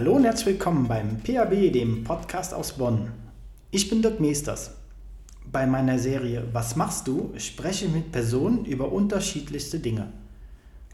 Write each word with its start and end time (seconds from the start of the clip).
Hallo 0.00 0.14
und 0.14 0.24
herzlich 0.24 0.54
willkommen 0.54 0.88
beim 0.88 1.18
PAB, 1.18 1.70
dem 1.74 2.04
Podcast 2.04 2.54
aus 2.54 2.72
Bonn. 2.72 3.10
Ich 3.70 3.90
bin 3.90 4.00
Dirk 4.00 4.18
Meesters. 4.18 4.70
Bei 5.52 5.66
meiner 5.66 5.98
Serie 5.98 6.42
Was 6.54 6.74
machst 6.74 7.06
du? 7.06 7.34
spreche 7.36 7.84
ich 7.84 7.92
mit 7.92 8.10
Personen 8.10 8.64
über 8.64 8.90
unterschiedlichste 8.90 9.78
Dinge. 9.78 10.10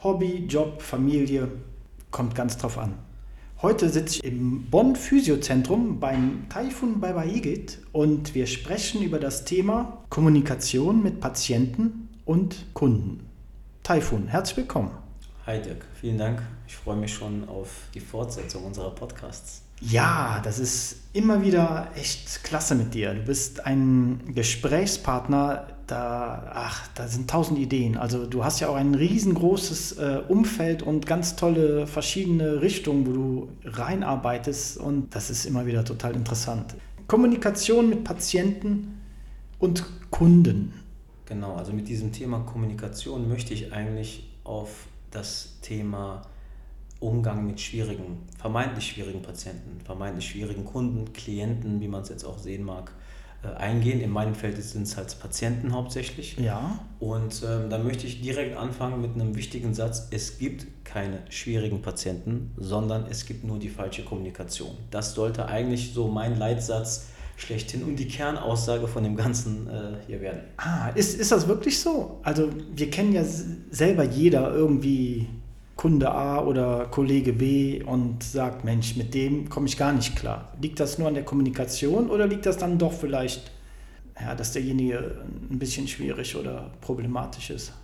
Hobby, 0.02 0.46
Job, 0.48 0.82
Familie, 0.82 1.46
kommt 2.10 2.34
ganz 2.34 2.56
drauf 2.56 2.78
an. 2.78 2.94
Heute 3.62 3.90
sitze 3.90 4.16
ich 4.16 4.24
im 4.24 4.64
Bonn 4.72 4.96
Physiozentrum 4.96 6.00
beim 6.00 6.48
Taifun 6.48 6.98
Babaigit 6.98 7.78
und 7.92 8.34
wir 8.34 8.48
sprechen 8.48 9.02
über 9.02 9.20
das 9.20 9.44
Thema 9.44 10.02
Kommunikation 10.08 11.00
mit 11.00 11.20
Patienten 11.20 12.08
und 12.24 12.74
Kunden. 12.74 13.20
Taifun, 13.84 14.26
herzlich 14.26 14.56
willkommen. 14.56 15.05
Hi 15.46 15.62
Dirk, 15.62 15.84
vielen 15.94 16.18
Dank. 16.18 16.42
Ich 16.66 16.74
freue 16.74 16.96
mich 16.96 17.14
schon 17.14 17.48
auf 17.48 17.68
die 17.94 18.00
Fortsetzung 18.00 18.64
unserer 18.64 18.90
Podcasts. 18.90 19.62
Ja, 19.80 20.40
das 20.42 20.58
ist 20.58 20.96
immer 21.12 21.40
wieder 21.40 21.86
echt 21.94 22.42
klasse 22.42 22.74
mit 22.74 22.94
dir. 22.94 23.14
Du 23.14 23.22
bist 23.22 23.64
ein 23.64 24.32
Gesprächspartner, 24.34 25.68
da, 25.86 26.50
ach, 26.52 26.88
da 26.96 27.06
sind 27.06 27.30
tausend 27.30 27.60
Ideen. 27.60 27.96
Also 27.96 28.26
du 28.26 28.42
hast 28.42 28.58
ja 28.58 28.68
auch 28.68 28.74
ein 28.74 28.96
riesengroßes 28.96 29.98
äh, 29.98 30.22
Umfeld 30.26 30.82
und 30.82 31.06
ganz 31.06 31.36
tolle 31.36 31.86
verschiedene 31.86 32.60
Richtungen, 32.60 33.06
wo 33.06 33.12
du 33.12 33.48
reinarbeitest 33.66 34.78
und 34.78 35.14
das 35.14 35.30
ist 35.30 35.44
immer 35.44 35.64
wieder 35.64 35.84
total 35.84 36.16
interessant. 36.16 36.74
Kommunikation 37.06 37.88
mit 37.88 38.02
Patienten 38.02 39.00
und 39.60 39.84
Kunden. 40.10 40.72
Genau, 41.26 41.54
also 41.54 41.72
mit 41.72 41.86
diesem 41.86 42.10
Thema 42.10 42.40
Kommunikation 42.40 43.28
möchte 43.28 43.54
ich 43.54 43.72
eigentlich 43.72 44.28
auf 44.42 44.88
das 45.16 45.58
Thema 45.62 46.22
Umgang 47.00 47.46
mit 47.46 47.60
schwierigen, 47.60 48.26
vermeintlich 48.38 48.86
schwierigen 48.86 49.22
Patienten, 49.22 49.80
vermeintlich 49.84 50.28
schwierigen 50.28 50.64
Kunden, 50.64 51.12
Klienten, 51.12 51.80
wie 51.80 51.88
man 51.88 52.02
es 52.02 52.08
jetzt 52.08 52.24
auch 52.24 52.38
sehen 52.38 52.64
mag, 52.64 52.92
äh, 53.42 53.48
eingehen. 53.56 54.00
In 54.00 54.10
meinem 54.10 54.34
Feld 54.34 54.62
sind 54.62 54.82
es 54.82 54.96
halt 54.96 55.18
Patienten 55.20 55.72
hauptsächlich. 55.72 56.38
Ja. 56.38 56.78
Und 56.98 57.42
ähm, 57.46 57.68
da 57.68 57.78
möchte 57.78 58.06
ich 58.06 58.22
direkt 58.22 58.56
anfangen 58.56 59.02
mit 59.02 59.14
einem 59.14 59.36
wichtigen 59.36 59.74
Satz. 59.74 60.08
Es 60.10 60.38
gibt 60.38 60.84
keine 60.84 61.18
schwierigen 61.28 61.82
Patienten, 61.82 62.52
sondern 62.56 63.06
es 63.10 63.26
gibt 63.26 63.44
nur 63.44 63.58
die 63.58 63.68
falsche 63.68 64.02
Kommunikation. 64.02 64.74
Das 64.90 65.14
sollte 65.14 65.46
eigentlich 65.46 65.92
so 65.92 66.08
mein 66.08 66.38
Leitsatz 66.38 67.08
schlechthin 67.36 67.84
und 67.84 67.96
die 67.96 68.08
Kernaussage 68.08 68.88
von 68.88 69.04
dem 69.04 69.14
Ganzen 69.14 69.68
äh, 69.68 69.96
hier 70.06 70.20
werden. 70.20 70.40
Ah, 70.56 70.88
ist, 70.94 71.20
ist 71.20 71.30
das 71.30 71.46
wirklich 71.46 71.78
so? 71.78 72.18
Also 72.22 72.48
wir 72.74 72.90
kennen 72.90 73.12
ja 73.12 73.22
selber 73.70 74.04
jeder 74.04 74.54
irgendwie 74.54 75.28
Kunde 75.76 76.10
A 76.10 76.42
oder 76.42 76.86
Kollege 76.86 77.34
B 77.34 77.82
und 77.82 78.22
sagt, 78.22 78.64
Mensch, 78.64 78.96
mit 78.96 79.12
dem 79.12 79.50
komme 79.50 79.66
ich 79.66 79.76
gar 79.76 79.92
nicht 79.92 80.16
klar. 80.16 80.54
Liegt 80.60 80.80
das 80.80 80.98
nur 80.98 81.08
an 81.08 81.14
der 81.14 81.24
Kommunikation 81.24 82.08
oder 82.08 82.26
liegt 82.26 82.46
das 82.46 82.56
dann 82.56 82.78
doch 82.78 82.94
vielleicht, 82.94 83.50
ja, 84.18 84.34
dass 84.34 84.52
derjenige 84.52 85.20
ein 85.50 85.58
bisschen 85.58 85.86
schwierig 85.86 86.34
oder 86.34 86.70
problematisch 86.80 87.50
ist? 87.50 87.74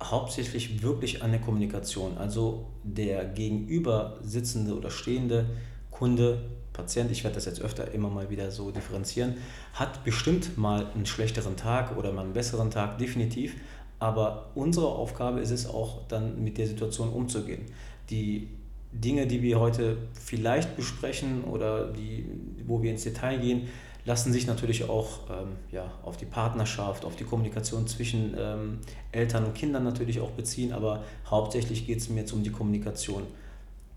Hauptsächlich 0.00 0.80
wirklich 0.82 1.22
an 1.24 1.32
der 1.32 1.40
Kommunikation. 1.40 2.16
Also 2.16 2.66
der 2.84 3.24
gegenüber 3.24 4.18
sitzende 4.22 4.76
oder 4.76 4.90
stehende 4.90 5.46
Kunde, 5.90 6.38
Patient, 6.72 7.10
ich 7.10 7.24
werde 7.24 7.34
das 7.34 7.46
jetzt 7.46 7.60
öfter 7.60 7.92
immer 7.92 8.08
mal 8.08 8.30
wieder 8.30 8.50
so 8.50 8.70
differenzieren, 8.70 9.34
hat 9.74 10.04
bestimmt 10.04 10.56
mal 10.56 10.86
einen 10.94 11.06
schlechteren 11.06 11.56
Tag 11.56 11.96
oder 11.96 12.12
mal 12.12 12.24
einen 12.24 12.32
besseren 12.32 12.70
Tag, 12.70 12.98
definitiv. 12.98 13.56
Aber 13.98 14.50
unsere 14.54 14.86
Aufgabe 14.86 15.40
ist 15.40 15.50
es 15.50 15.66
auch 15.66 16.06
dann 16.08 16.42
mit 16.42 16.56
der 16.56 16.66
Situation 16.66 17.10
umzugehen. 17.10 17.66
Die 18.08 18.48
Dinge, 18.92 19.26
die 19.26 19.42
wir 19.42 19.60
heute 19.60 19.98
vielleicht 20.14 20.74
besprechen 20.76 21.44
oder 21.44 21.88
die, 21.92 22.24
wo 22.66 22.82
wir 22.82 22.90
ins 22.90 23.04
Detail 23.04 23.38
gehen, 23.38 23.68
lassen 24.04 24.32
sich 24.32 24.46
natürlich 24.46 24.88
auch 24.88 25.30
ähm, 25.30 25.48
ja, 25.70 25.92
auf 26.02 26.16
die 26.16 26.24
Partnerschaft, 26.24 27.04
auf 27.04 27.16
die 27.16 27.24
Kommunikation 27.24 27.86
zwischen 27.86 28.34
ähm, 28.38 28.78
Eltern 29.12 29.44
und 29.44 29.54
Kindern 29.54 29.84
natürlich 29.84 30.20
auch 30.20 30.30
beziehen, 30.30 30.72
aber 30.72 31.04
hauptsächlich 31.26 31.86
geht 31.86 31.98
es 31.98 32.08
mir 32.08 32.20
jetzt 32.20 32.32
um 32.32 32.42
die 32.42 32.50
Kommunikation 32.50 33.24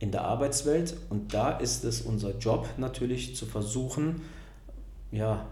in 0.04 0.12
der 0.12 0.26
Arbeitswelt 0.26 0.98
und 1.10 1.34
da 1.34 1.52
ist 1.52 1.86
es 1.86 2.02
unser 2.02 2.38
Job 2.38 2.68
natürlich 2.76 3.38
zu 3.38 3.46
versuchen, 3.46 4.20
ja, 5.14 5.46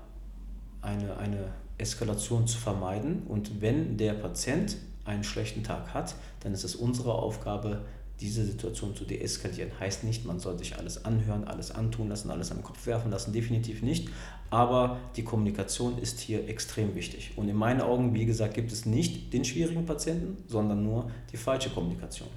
eine, 0.82 1.16
eine 1.16 1.54
Eskalation 1.78 2.48
zu 2.48 2.58
vermeiden. 2.58 3.24
Und 3.30 3.62
wenn 3.62 3.96
der 3.96 4.12
Patient 4.14 4.76
einen 5.06 5.24
schlechten 5.24 5.64
Tag 5.64 5.94
hat, 5.94 6.16
dann 6.42 6.54
ist 6.54 6.66
es 6.66 6.76
unsere 6.76 7.14
Aufgabe, 7.14 7.86
diese 8.20 8.44
Situation 8.44 8.94
zu 8.94 9.06
deeskalieren. 9.06 9.72
Heißt 9.80 10.04
nicht, 10.04 10.26
man 10.26 10.42
soll 10.42 10.58
sich 10.58 10.78
alles 10.78 11.06
anhören, 11.06 11.46
alles 11.46 11.72
antun 11.72 12.10
lassen, 12.10 12.30
alles 12.30 12.50
den 12.50 12.62
Kopf 12.62 12.86
werfen 12.86 13.10
lassen, 13.10 13.32
definitiv 13.32 13.82
nicht. 13.82 14.10
Aber 14.50 14.98
die 15.16 15.24
Kommunikation 15.24 15.98
ist 15.98 16.20
hier 16.20 16.50
extrem 16.50 16.94
wichtig. 16.94 17.32
Und 17.38 17.48
in 17.48 17.56
meinen 17.56 17.80
Augen, 17.80 18.14
wie 18.14 18.26
gesagt, 18.26 18.56
gibt 18.56 18.74
es 18.74 18.86
nicht 18.86 19.32
den 19.32 19.46
schwierigen 19.46 19.86
Patienten, 19.86 20.44
sondern 20.50 20.84
nur 20.84 21.10
die 21.32 21.38
falsche 21.38 21.70
Kommunikation. 21.70 22.28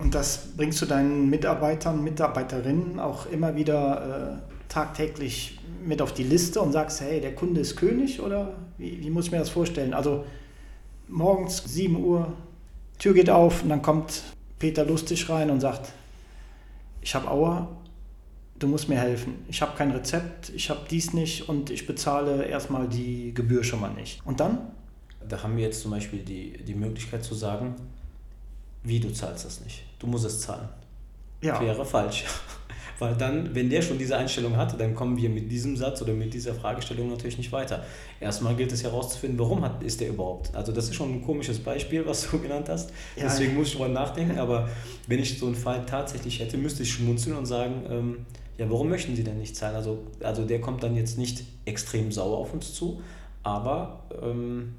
Und 0.00 0.14
das 0.14 0.56
bringst 0.56 0.80
du 0.80 0.86
deinen 0.86 1.28
Mitarbeitern, 1.28 2.02
Mitarbeiterinnen 2.02 2.98
auch 2.98 3.26
immer 3.26 3.54
wieder 3.54 4.40
äh, 4.40 4.68
tagtäglich 4.68 5.58
mit 5.84 6.00
auf 6.00 6.14
die 6.14 6.22
Liste 6.22 6.60
und 6.60 6.72
sagst, 6.72 7.02
hey, 7.02 7.20
der 7.20 7.34
Kunde 7.34 7.60
ist 7.60 7.76
König 7.76 8.20
oder 8.20 8.54
wie, 8.78 9.00
wie 9.00 9.10
muss 9.10 9.26
ich 9.26 9.32
mir 9.32 9.38
das 9.38 9.50
vorstellen? 9.50 9.92
Also 9.92 10.24
morgens 11.08 11.62
7 11.64 12.02
Uhr, 12.02 12.32
Tür 12.98 13.14
geht 13.14 13.30
auf 13.30 13.62
und 13.62 13.68
dann 13.68 13.82
kommt 13.82 14.22
Peter 14.58 14.84
Lustig 14.84 15.28
rein 15.28 15.50
und 15.50 15.60
sagt, 15.60 15.92
ich 17.02 17.14
habe 17.14 17.30
Aua, 17.30 17.68
du 18.58 18.68
musst 18.68 18.88
mir 18.88 18.98
helfen. 18.98 19.44
Ich 19.48 19.60
habe 19.60 19.76
kein 19.76 19.90
Rezept, 19.90 20.50
ich 20.50 20.70
habe 20.70 20.80
dies 20.90 21.12
nicht 21.12 21.48
und 21.48 21.70
ich 21.70 21.86
bezahle 21.86 22.44
erstmal 22.44 22.88
die 22.88 23.34
Gebühr 23.34 23.64
schon 23.64 23.80
mal 23.80 23.92
nicht. 23.92 24.20
Und 24.24 24.40
dann? 24.40 24.58
Da 25.28 25.42
haben 25.42 25.56
wir 25.56 25.64
jetzt 25.64 25.82
zum 25.82 25.90
Beispiel 25.90 26.20
die, 26.20 26.62
die 26.64 26.74
Möglichkeit 26.74 27.24
zu 27.24 27.34
sagen, 27.34 27.74
wie 28.82 29.00
du 29.00 29.12
zahlst 29.12 29.44
das 29.44 29.60
nicht. 29.60 29.84
Du 29.98 30.06
musst 30.06 30.24
es 30.24 30.40
zahlen. 30.40 30.68
Ja. 31.42 31.60
Wäre 31.60 31.84
falsch. 31.84 32.24
Weil 32.98 33.14
dann, 33.14 33.54
wenn 33.54 33.70
der 33.70 33.80
schon 33.80 33.96
diese 33.96 34.14
Einstellung 34.18 34.58
hat, 34.58 34.78
dann 34.78 34.94
kommen 34.94 35.16
wir 35.16 35.30
mit 35.30 35.50
diesem 35.50 35.74
Satz 35.74 36.02
oder 36.02 36.12
mit 36.12 36.34
dieser 36.34 36.52
Fragestellung 36.52 37.08
natürlich 37.08 37.38
nicht 37.38 37.50
weiter. 37.50 37.82
Erstmal 38.20 38.54
gilt 38.54 38.72
es 38.72 38.82
herauszufinden, 38.82 39.38
warum 39.38 39.62
hat, 39.62 39.82
ist 39.82 40.02
der 40.02 40.10
überhaupt. 40.10 40.54
Also 40.54 40.70
das 40.70 40.84
ist 40.84 40.96
schon 40.96 41.14
ein 41.14 41.24
komisches 41.24 41.58
Beispiel, 41.60 42.04
was 42.06 42.30
du 42.30 42.38
genannt 42.42 42.68
hast. 42.68 42.90
Ja. 43.16 43.22
Deswegen 43.22 43.54
muss 43.54 43.68
ich 43.68 43.72
drüber 43.72 43.88
nachdenken. 43.88 44.38
Aber 44.38 44.68
wenn 45.06 45.18
ich 45.18 45.38
so 45.38 45.46
einen 45.46 45.54
Fall 45.54 45.86
tatsächlich 45.86 46.40
hätte, 46.40 46.58
müsste 46.58 46.82
ich 46.82 46.92
schmunzeln 46.92 47.36
und 47.36 47.46
sagen, 47.46 47.82
ähm, 47.88 48.26
ja, 48.58 48.68
warum 48.70 48.90
möchten 48.90 49.16
Sie 49.16 49.24
denn 49.24 49.38
nicht 49.38 49.56
zahlen? 49.56 49.76
Also, 49.76 50.00
also 50.22 50.44
der 50.44 50.60
kommt 50.60 50.82
dann 50.82 50.94
jetzt 50.94 51.16
nicht 51.16 51.44
extrem 51.64 52.12
sauer 52.12 52.36
auf 52.36 52.52
uns 52.52 52.74
zu, 52.74 53.00
aber 53.42 54.04
ähm, 54.22 54.74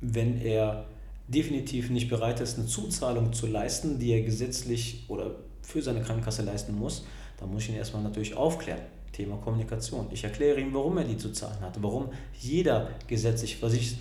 wenn 0.00 0.40
er 0.40 0.86
definitiv 1.30 1.90
nicht 1.90 2.08
bereit 2.08 2.40
ist, 2.40 2.58
eine 2.58 2.66
Zuzahlung 2.66 3.32
zu 3.32 3.46
leisten, 3.46 3.98
die 3.98 4.12
er 4.12 4.22
gesetzlich 4.22 5.04
oder 5.08 5.36
für 5.62 5.80
seine 5.80 6.02
Krankenkasse 6.02 6.42
leisten 6.42 6.76
muss, 6.76 7.04
da 7.38 7.46
muss 7.46 7.62
ich 7.62 7.70
ihn 7.70 7.76
erstmal 7.76 8.02
natürlich 8.02 8.34
aufklären. 8.34 8.80
Thema 9.12 9.36
Kommunikation. 9.36 10.06
Ich 10.12 10.24
erkläre 10.24 10.60
ihm, 10.60 10.72
warum 10.72 10.98
er 10.98 11.04
die 11.04 11.16
zu 11.16 11.32
zahlen 11.32 11.60
hat, 11.60 11.82
warum 11.82 12.08
jeder 12.38 12.90
gesetzlich 13.06 13.58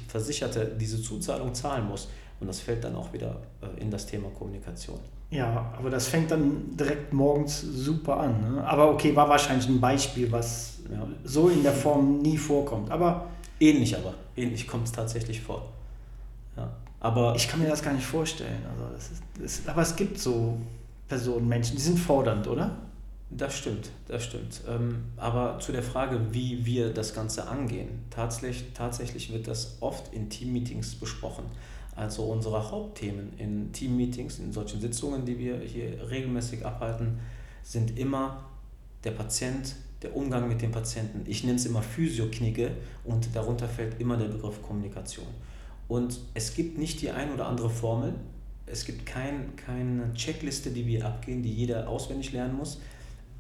Versicherte 0.08 0.76
diese 0.80 1.02
Zuzahlung 1.02 1.54
zahlen 1.54 1.88
muss. 1.88 2.10
Und 2.40 2.48
das 2.48 2.60
fällt 2.60 2.84
dann 2.84 2.96
auch 2.96 3.12
wieder 3.12 3.42
äh, 3.62 3.82
in 3.82 3.92
das 3.92 4.06
Thema 4.06 4.30
Kommunikation. 4.30 5.00
Ja, 5.32 5.74
aber 5.78 5.90
das 5.90 6.08
fängt 6.08 6.32
dann 6.32 6.76
direkt 6.76 7.12
morgens 7.12 7.62
super 7.62 8.18
an. 8.18 8.56
Ne? 8.56 8.64
Aber 8.66 8.92
okay, 8.92 9.16
war 9.16 9.28
wahrscheinlich 9.28 9.68
ein 9.68 9.82
Beispiel, 9.82 10.32
was 10.32 10.80
ja. 10.92 11.06
so 11.24 11.50
in 11.50 11.64
der 11.64 11.74
Form 11.74 12.20
nie 12.20 12.38
vorkommt. 12.38 12.90
Aber 12.92 13.28
ähnlich 13.60 13.96
aber, 13.98 14.14
ähnlich 14.36 14.68
kommt 14.68 14.86
es 14.86 14.92
tatsächlich 14.92 15.42
vor. 15.42 15.68
Ja. 16.56 16.72
Aber 17.00 17.36
ich 17.36 17.48
kann 17.48 17.62
mir 17.62 17.68
das 17.70 17.82
gar 17.82 17.94
nicht 17.94 18.06
vorstellen. 18.06 18.62
Also 18.72 18.94
das 18.94 19.12
ist, 19.12 19.24
das, 19.40 19.68
aber 19.68 19.82
es 19.82 19.96
gibt 19.96 20.20
so 20.20 20.58
Personen, 21.08 21.48
Menschen, 21.48 21.76
die 21.76 21.82
sind 21.82 21.98
fordernd, 21.98 22.48
oder? 22.48 22.78
Das 23.32 23.56
stimmt, 23.56 23.92
das 24.08 24.24
stimmt. 24.24 24.62
Ähm, 24.68 25.04
aber 25.16 25.60
zu 25.60 25.72
der 25.72 25.84
Frage, 25.84 26.20
wie 26.32 26.66
wir 26.66 26.92
das 26.92 27.14
Ganze 27.14 27.48
angehen, 27.48 28.06
tatsächlich, 28.10 28.74
tatsächlich 28.74 29.32
wird 29.32 29.48
das 29.48 29.78
oft 29.82 30.14
in 30.14 30.30
Teammeetings 30.30 30.96
besprochen. 30.96 31.46
Also 31.96 32.24
unsere 32.24 32.72
Hauptthemen 32.72 33.34
in 33.38 33.72
Teammeetings, 33.72 34.40
in 34.40 34.52
solchen 34.52 34.82
Sitzungen, 34.82 35.26
die 35.26 35.38
wir 35.38 35.60
hier 35.60 36.10
regelmäßig 36.10 36.66
abhalten, 36.66 37.20
sind 37.62 38.00
immer 38.00 38.46
der 39.04 39.12
Patient, 39.12 39.76
der 40.02 40.16
Umgang 40.16 40.48
mit 40.48 40.62
dem 40.62 40.72
Patienten. 40.72 41.22
Ich 41.30 41.44
nenne 41.44 41.58
es 41.58 41.66
immer 41.66 41.82
Physioknigge 41.82 42.72
und 43.04 43.36
darunter 43.36 43.68
fällt 43.68 44.00
immer 44.00 44.18
der 44.18 44.30
Begriff 44.30 44.62
Kommunikation. 44.64 45.28
Und 45.90 46.22
es 46.34 46.54
gibt 46.54 46.78
nicht 46.78 47.02
die 47.02 47.12
ein 47.12 47.34
oder 47.34 47.48
andere 47.48 47.70
Formel, 47.70 48.14
es 48.66 48.86
gibt 48.86 49.06
kein, 49.06 49.56
keine 49.58 50.14
Checkliste, 50.14 50.70
die 50.70 50.86
wir 50.86 51.06
abgehen, 51.06 51.44
die 51.44 51.52
jeder 51.52 51.90
auswendig 51.90 52.32
lernen 52.32 52.56
muss 52.56 52.80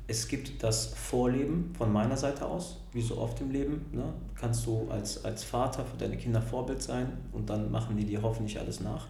es 0.09 0.27
gibt 0.27 0.63
das 0.63 0.87
Vorleben 0.87 1.71
von 1.77 1.93
meiner 1.93 2.17
Seite 2.17 2.45
aus, 2.45 2.77
wie 2.93 3.01
so 3.01 3.19
oft 3.19 3.39
im 3.41 3.51
Leben. 3.51 3.85
Ne? 3.91 4.11
Kannst 4.33 4.65
du 4.65 4.87
als, 4.89 5.23
als 5.23 5.43
Vater 5.43 5.85
für 5.85 5.97
deine 5.97 6.17
Kinder 6.17 6.41
Vorbild 6.41 6.81
sein 6.81 7.13
und 7.31 7.49
dann 7.51 7.69
machen 7.69 7.95
die 7.95 8.05
dir 8.05 8.23
hoffentlich 8.23 8.59
alles 8.59 8.81
nach. 8.81 9.05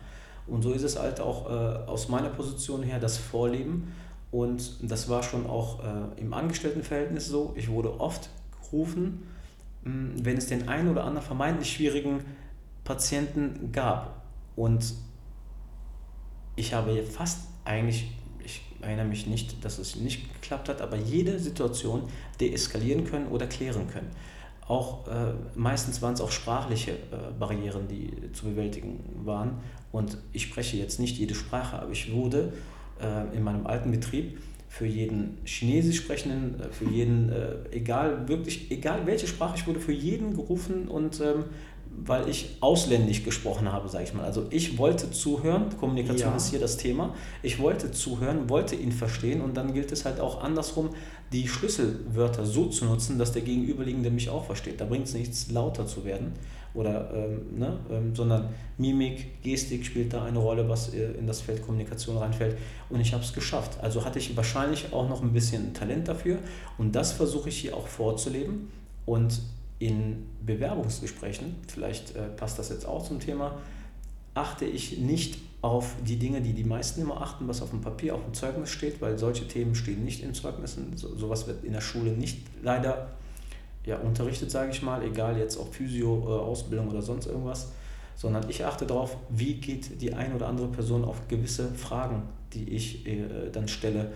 Und 0.45 0.61
so 0.61 0.73
ist 0.73 0.83
es 0.83 0.99
halt 0.99 1.21
auch 1.21 1.49
äh, 1.49 1.89
aus 1.89 2.09
meiner 2.09 2.27
Position 2.27 2.83
her 2.83 2.99
das 2.99 3.17
Vorleben 3.17 3.93
Und 4.31 4.91
das 4.91 5.07
war 5.07 5.23
schon 5.23 5.47
auch 5.47 5.79
äh, 5.79 6.19
im 6.19 6.33
Angestelltenverhältnis 6.33 7.27
so. 7.27 7.53
Ich 7.55 7.69
wurde 7.69 7.97
oft 7.97 8.29
gerufen, 8.61 9.23
hm, 9.83 10.13
wenn 10.21 10.35
es 10.35 10.47
den 10.47 10.67
einen 10.67 10.89
oder 10.89 11.05
anderen 11.05 11.25
vermeintlich 11.25 11.71
schwierigen 11.71 12.25
Patienten 12.89 13.71
gab. 13.71 14.23
Und 14.55 14.95
ich 16.55 16.73
habe 16.73 17.03
fast 17.03 17.41
eigentlich, 17.63 18.11
ich 18.43 18.63
erinnere 18.81 19.05
mich 19.05 19.27
nicht, 19.27 19.63
dass 19.63 19.77
es 19.77 19.95
nicht 19.95 20.33
geklappt 20.33 20.69
hat, 20.69 20.81
aber 20.81 20.97
jede 20.97 21.37
Situation 21.37 22.09
deeskalieren 22.39 23.05
können 23.05 23.27
oder 23.27 23.45
klären 23.45 23.87
können. 23.87 24.09
Auch 24.67 25.07
äh, 25.07 25.33
meistens 25.53 26.01
waren 26.01 26.15
es 26.15 26.21
auch 26.21 26.31
sprachliche 26.31 26.93
äh, 26.93 27.31
Barrieren, 27.39 27.87
die 27.87 28.31
zu 28.33 28.45
bewältigen 28.45 28.99
waren. 29.23 29.59
Und 29.91 30.17
ich 30.33 30.43
spreche 30.43 30.75
jetzt 30.77 30.99
nicht 30.99 31.19
jede 31.19 31.35
Sprache, 31.35 31.79
aber 31.79 31.91
ich 31.91 32.11
wurde 32.11 32.53
äh, 32.99 33.37
in 33.37 33.43
meinem 33.43 33.67
alten 33.67 33.91
Betrieb 33.91 34.39
für 34.67 34.85
jeden 34.85 35.39
Chinesisch 35.45 35.97
sprechenden, 35.97 36.59
äh, 36.59 36.71
für 36.71 36.85
jeden, 36.85 37.31
äh, 37.31 37.55
egal, 37.71 38.27
wirklich, 38.27 38.71
egal 38.71 39.05
welche 39.05 39.27
Sprache, 39.27 39.57
ich 39.57 39.67
wurde 39.67 39.79
für 39.79 39.91
jeden 39.91 40.35
gerufen 40.35 40.87
und 40.87 41.19
ähm, 41.21 41.45
weil 42.05 42.29
ich 42.29 42.57
ausländisch 42.59 43.23
gesprochen 43.23 43.71
habe, 43.71 43.89
sage 43.89 44.05
ich 44.05 44.13
mal. 44.13 44.23
Also 44.23 44.45
ich 44.49 44.77
wollte 44.77 45.11
zuhören, 45.11 45.75
Kommunikation 45.77 46.31
ja. 46.31 46.37
ist 46.37 46.49
hier 46.49 46.59
das 46.59 46.77
Thema. 46.77 47.13
Ich 47.43 47.59
wollte 47.59 47.91
zuhören, 47.91 48.49
wollte 48.49 48.75
ihn 48.75 48.91
verstehen 48.91 49.41
und 49.41 49.55
dann 49.55 49.73
gilt 49.73 49.91
es 49.91 50.05
halt 50.05 50.19
auch 50.19 50.41
andersrum, 50.41 50.89
die 51.31 51.47
Schlüsselwörter 51.47 52.45
so 52.45 52.67
zu 52.67 52.85
nutzen, 52.85 53.19
dass 53.19 53.31
der 53.31 53.43
Gegenüberliegende 53.43 54.09
mich 54.09 54.29
auch 54.29 54.45
versteht. 54.45 54.81
Da 54.81 54.85
bringt 54.85 55.05
es 55.05 55.13
nichts, 55.13 55.51
lauter 55.51 55.85
zu 55.85 56.05
werden, 56.05 56.33
oder, 56.73 57.11
ähm, 57.13 57.57
ne, 57.57 57.77
ähm, 57.91 58.15
sondern 58.15 58.49
Mimik, 58.77 59.41
Gestik 59.41 59.85
spielt 59.85 60.13
da 60.13 60.23
eine 60.23 60.39
Rolle, 60.39 60.69
was 60.69 60.93
äh, 60.93 61.11
in 61.13 61.25
das 61.25 61.41
Feld 61.41 61.63
Kommunikation 61.65 62.17
reinfällt. 62.17 62.57
Und 62.89 62.99
ich 62.99 63.13
habe 63.13 63.23
es 63.23 63.33
geschafft. 63.33 63.79
Also 63.81 64.05
hatte 64.05 64.19
ich 64.19 64.35
wahrscheinlich 64.37 64.93
auch 64.93 65.09
noch 65.09 65.21
ein 65.23 65.33
bisschen 65.33 65.73
Talent 65.73 66.07
dafür 66.07 66.39
und 66.77 66.95
das 66.95 67.11
versuche 67.11 67.49
ich 67.49 67.57
hier 67.57 67.75
auch 67.75 67.87
vorzuleben. 67.87 68.69
Und 69.05 69.41
in 69.79 70.25
Bewerbungsgesprächen, 70.45 71.55
vielleicht 71.67 72.15
äh, 72.15 72.27
passt 72.35 72.59
das 72.59 72.69
jetzt 72.69 72.85
auch 72.85 73.05
zum 73.07 73.19
Thema, 73.19 73.57
achte 74.33 74.65
ich 74.65 74.99
nicht 74.99 75.39
auf 75.61 75.95
die 76.05 76.17
Dinge, 76.17 76.41
die 76.41 76.53
die 76.53 76.63
meisten 76.63 77.01
immer 77.01 77.21
achten, 77.21 77.47
was 77.47 77.61
auf 77.61 77.71
dem 77.71 77.81
Papier, 77.81 78.15
auf 78.15 78.23
dem 78.23 78.33
Zeugnis 78.33 78.69
steht, 78.69 79.01
weil 79.01 79.17
solche 79.17 79.47
Themen 79.47 79.75
stehen 79.75 80.05
nicht 80.05 80.23
in 80.23 80.33
Zeugnissen. 80.33 80.95
So, 80.95 81.15
sowas 81.15 81.47
wird 81.47 81.63
in 81.63 81.73
der 81.73 81.81
Schule 81.81 82.11
nicht 82.11 82.39
leider 82.61 83.09
ja, 83.85 83.97
unterrichtet, 83.97 84.51
sage 84.51 84.71
ich 84.71 84.81
mal, 84.81 85.03
egal 85.03 85.37
jetzt 85.37 85.57
ob 85.57 85.73
Physio, 85.73 86.23
äh, 86.27 86.39
Ausbildung 86.41 86.89
oder 86.89 87.01
sonst 87.01 87.25
irgendwas, 87.27 87.71
sondern 88.15 88.49
ich 88.49 88.65
achte 88.65 88.85
darauf, 88.85 89.17
wie 89.29 89.55
geht 89.55 90.01
die 90.01 90.13
eine 90.13 90.35
oder 90.35 90.47
andere 90.47 90.67
Person 90.67 91.03
auf 91.03 91.27
gewisse 91.27 91.69
Fragen, 91.73 92.23
die 92.53 92.69
ich 92.69 93.07
äh, 93.07 93.49
dann 93.51 93.67
stelle, 93.67 94.11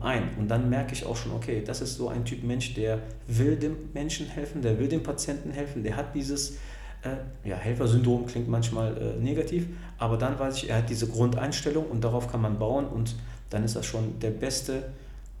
ein. 0.00 0.30
Und 0.38 0.48
dann 0.48 0.70
merke 0.70 0.92
ich 0.92 1.04
auch 1.04 1.16
schon, 1.16 1.32
okay, 1.32 1.62
das 1.64 1.80
ist 1.80 1.96
so 1.96 2.08
ein 2.08 2.24
Typ 2.24 2.44
Mensch, 2.44 2.74
der 2.74 3.00
will 3.26 3.56
dem 3.56 3.76
Menschen 3.92 4.26
helfen, 4.26 4.62
der 4.62 4.78
will 4.78 4.88
dem 4.88 5.02
Patienten 5.02 5.50
helfen, 5.50 5.82
der 5.82 5.96
hat 5.96 6.14
dieses 6.14 6.58
äh, 7.02 7.48
ja, 7.48 7.56
Helfersyndrom 7.56 8.26
klingt 8.26 8.48
manchmal 8.48 8.96
äh, 8.96 9.20
negativ, 9.20 9.66
aber 9.98 10.16
dann 10.16 10.38
weiß 10.38 10.58
ich, 10.58 10.70
er 10.70 10.78
hat 10.78 10.90
diese 10.90 11.08
Grundeinstellung 11.08 11.86
und 11.86 12.02
darauf 12.02 12.30
kann 12.30 12.40
man 12.40 12.58
bauen 12.58 12.86
und 12.86 13.16
dann 13.50 13.64
ist 13.64 13.76
das 13.76 13.86
schon 13.86 14.18
der 14.20 14.30
beste 14.30 14.84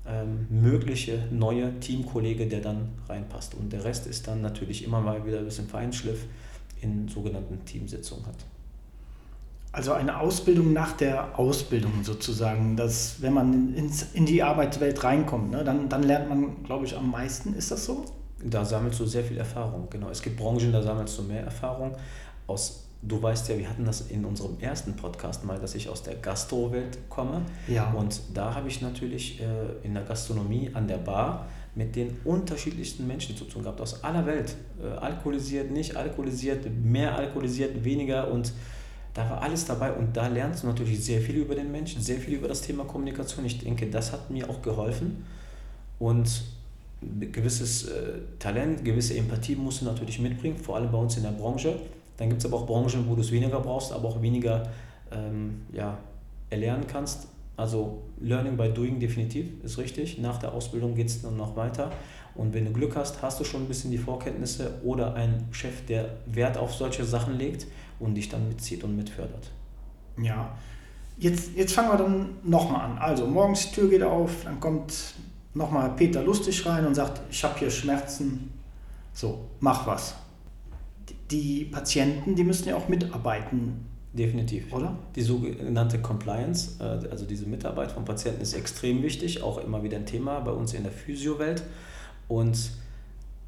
ähm, 0.06 0.46
mögliche 0.50 1.26
neue 1.30 1.78
Teamkollege, 1.80 2.46
der 2.46 2.60
dann 2.60 2.90
reinpasst. 3.08 3.54
Und 3.54 3.72
der 3.72 3.84
Rest 3.84 4.06
ist 4.06 4.28
dann 4.28 4.42
natürlich 4.42 4.84
immer 4.84 5.00
mal 5.00 5.24
wieder 5.24 5.38
ein 5.38 5.46
bisschen 5.46 5.66
Feinschliff 5.66 6.26
in 6.82 7.08
sogenannten 7.08 7.64
Teamsitzungen 7.64 8.26
hat. 8.26 8.36
Also 9.74 9.92
eine 9.92 10.20
Ausbildung 10.20 10.72
nach 10.72 10.92
der 10.92 11.36
Ausbildung 11.36 12.04
sozusagen, 12.04 12.76
dass 12.76 13.20
wenn 13.20 13.32
man 13.32 13.74
ins, 13.74 14.06
in 14.14 14.24
die 14.24 14.40
Arbeitswelt 14.40 15.02
reinkommt, 15.02 15.50
ne, 15.50 15.64
dann, 15.64 15.88
dann 15.88 16.04
lernt 16.04 16.28
man, 16.28 16.62
glaube 16.62 16.84
ich, 16.84 16.96
am 16.96 17.10
meisten. 17.10 17.54
Ist 17.54 17.72
das 17.72 17.84
so? 17.84 18.04
Da 18.40 18.64
sammelst 18.64 19.00
du 19.00 19.04
sehr 19.04 19.24
viel 19.24 19.36
Erfahrung, 19.36 19.88
genau. 19.90 20.10
Es 20.10 20.22
gibt 20.22 20.36
Branchen, 20.36 20.70
da 20.70 20.80
sammelst 20.80 21.18
du 21.18 21.22
mehr 21.22 21.42
Erfahrung. 21.42 21.96
Aus, 22.46 22.84
du 23.02 23.20
weißt 23.20 23.48
ja, 23.48 23.58
wir 23.58 23.68
hatten 23.68 23.84
das 23.84 24.02
in 24.02 24.24
unserem 24.24 24.60
ersten 24.60 24.94
Podcast 24.94 25.44
mal, 25.44 25.58
dass 25.58 25.74
ich 25.74 25.88
aus 25.88 26.04
der 26.04 26.14
Gastrowelt 26.14 27.08
komme. 27.08 27.42
Ja. 27.66 27.90
Und 27.94 28.20
da 28.32 28.54
habe 28.54 28.68
ich 28.68 28.80
natürlich 28.80 29.40
äh, 29.40 29.44
in 29.84 29.94
der 29.94 30.04
Gastronomie 30.04 30.70
an 30.72 30.86
der 30.86 30.98
Bar 30.98 31.48
mit 31.74 31.96
den 31.96 32.16
unterschiedlichsten 32.24 33.08
Menschen 33.08 33.36
zu 33.36 33.44
tun 33.44 33.64
gehabt, 33.64 33.80
aus 33.80 34.04
aller 34.04 34.24
Welt. 34.24 34.54
Äh, 34.80 34.86
alkoholisiert, 34.98 35.72
nicht 35.72 35.96
alkoholisiert, 35.96 36.64
mehr 36.84 37.16
alkoholisiert, 37.16 37.82
weniger 37.82 38.30
und 38.30 38.52
da 39.14 39.30
war 39.30 39.42
alles 39.42 39.64
dabei 39.64 39.92
und 39.92 40.16
da 40.16 40.26
lernst 40.26 40.64
du 40.64 40.66
natürlich 40.66 41.02
sehr 41.02 41.20
viel 41.20 41.36
über 41.36 41.54
den 41.54 41.70
Menschen, 41.70 42.02
sehr 42.02 42.18
viel 42.18 42.34
über 42.34 42.48
das 42.48 42.62
Thema 42.62 42.84
Kommunikation. 42.84 43.44
Ich 43.44 43.58
denke, 43.58 43.86
das 43.86 44.12
hat 44.12 44.28
mir 44.28 44.50
auch 44.50 44.60
geholfen 44.60 45.24
und 46.00 46.42
gewisses 47.30 47.88
äh, 47.88 48.18
Talent, 48.40 48.84
gewisse 48.84 49.16
Empathie 49.16 49.54
musst 49.54 49.82
du 49.82 49.84
natürlich 49.84 50.18
mitbringen, 50.18 50.56
vor 50.56 50.76
allem 50.76 50.90
bei 50.90 50.98
uns 50.98 51.16
in 51.16 51.22
der 51.22 51.30
Branche. 51.30 51.76
Dann 52.16 52.28
gibt 52.28 52.40
es 52.40 52.46
aber 52.46 52.58
auch 52.62 52.66
Branchen, 52.66 53.08
wo 53.08 53.14
du 53.14 53.20
es 53.20 53.30
weniger 53.30 53.60
brauchst, 53.60 53.92
aber 53.92 54.08
auch 54.08 54.20
weniger 54.20 54.68
ähm, 55.12 55.62
ja, 55.72 55.98
erlernen 56.50 56.86
kannst. 56.86 57.28
Also 57.56 58.02
Learning 58.20 58.56
by 58.56 58.68
Doing 58.70 58.98
definitiv 58.98 59.46
ist 59.62 59.78
richtig. 59.78 60.18
Nach 60.18 60.38
der 60.38 60.52
Ausbildung 60.52 60.96
geht 60.96 61.06
es 61.06 61.22
dann 61.22 61.36
noch 61.36 61.54
weiter. 61.54 61.92
Und 62.34 62.52
wenn 62.52 62.64
du 62.64 62.72
Glück 62.72 62.96
hast, 62.96 63.22
hast 63.22 63.38
du 63.38 63.44
schon 63.44 63.62
ein 63.62 63.68
bisschen 63.68 63.92
die 63.92 63.98
Vorkenntnisse 63.98 64.80
oder 64.82 65.14
einen 65.14 65.46
Chef, 65.52 65.86
der 65.86 66.16
Wert 66.26 66.56
auf 66.56 66.74
solche 66.74 67.04
Sachen 67.04 67.38
legt 67.38 67.66
und 67.98 68.14
dich 68.14 68.28
dann 68.28 68.48
mitzieht 68.48 68.84
und 68.84 68.96
mitfördert. 68.96 69.50
Ja, 70.22 70.56
jetzt, 71.18 71.54
jetzt 71.56 71.72
fangen 71.72 71.90
wir 71.90 71.98
dann 71.98 72.28
nochmal 72.42 72.90
an. 72.90 72.98
Also 72.98 73.26
morgens 73.26 73.70
die 73.70 73.74
Tür 73.74 73.90
geht 73.90 74.02
auf, 74.02 74.44
dann 74.44 74.60
kommt 74.60 74.92
nochmal 75.54 75.90
Peter 75.96 76.22
lustig 76.22 76.64
rein 76.66 76.86
und 76.86 76.94
sagt, 76.94 77.20
ich 77.30 77.42
habe 77.44 77.58
hier 77.58 77.70
Schmerzen, 77.70 78.52
so, 79.12 79.46
mach 79.60 79.86
was. 79.86 80.14
Die 81.30 81.64
Patienten, 81.64 82.34
die 82.34 82.44
müssen 82.44 82.68
ja 82.68 82.76
auch 82.76 82.88
mitarbeiten. 82.88 83.86
Definitiv. 84.12 84.72
Oder? 84.72 84.96
Die 85.16 85.22
sogenannte 85.22 86.00
Compliance, 86.00 86.76
äh, 86.78 87.08
also 87.10 87.24
diese 87.24 87.46
Mitarbeit 87.46 87.90
vom 87.90 88.04
Patienten 88.04 88.42
ist 88.42 88.54
extrem 88.54 89.02
wichtig, 89.02 89.42
auch 89.42 89.58
immer 89.58 89.82
wieder 89.82 89.96
ein 89.96 90.06
Thema 90.06 90.38
bei 90.40 90.52
uns 90.52 90.72
in 90.72 90.84
der 90.84 90.92
Physiowelt. 90.92 91.64
Und 92.28 92.70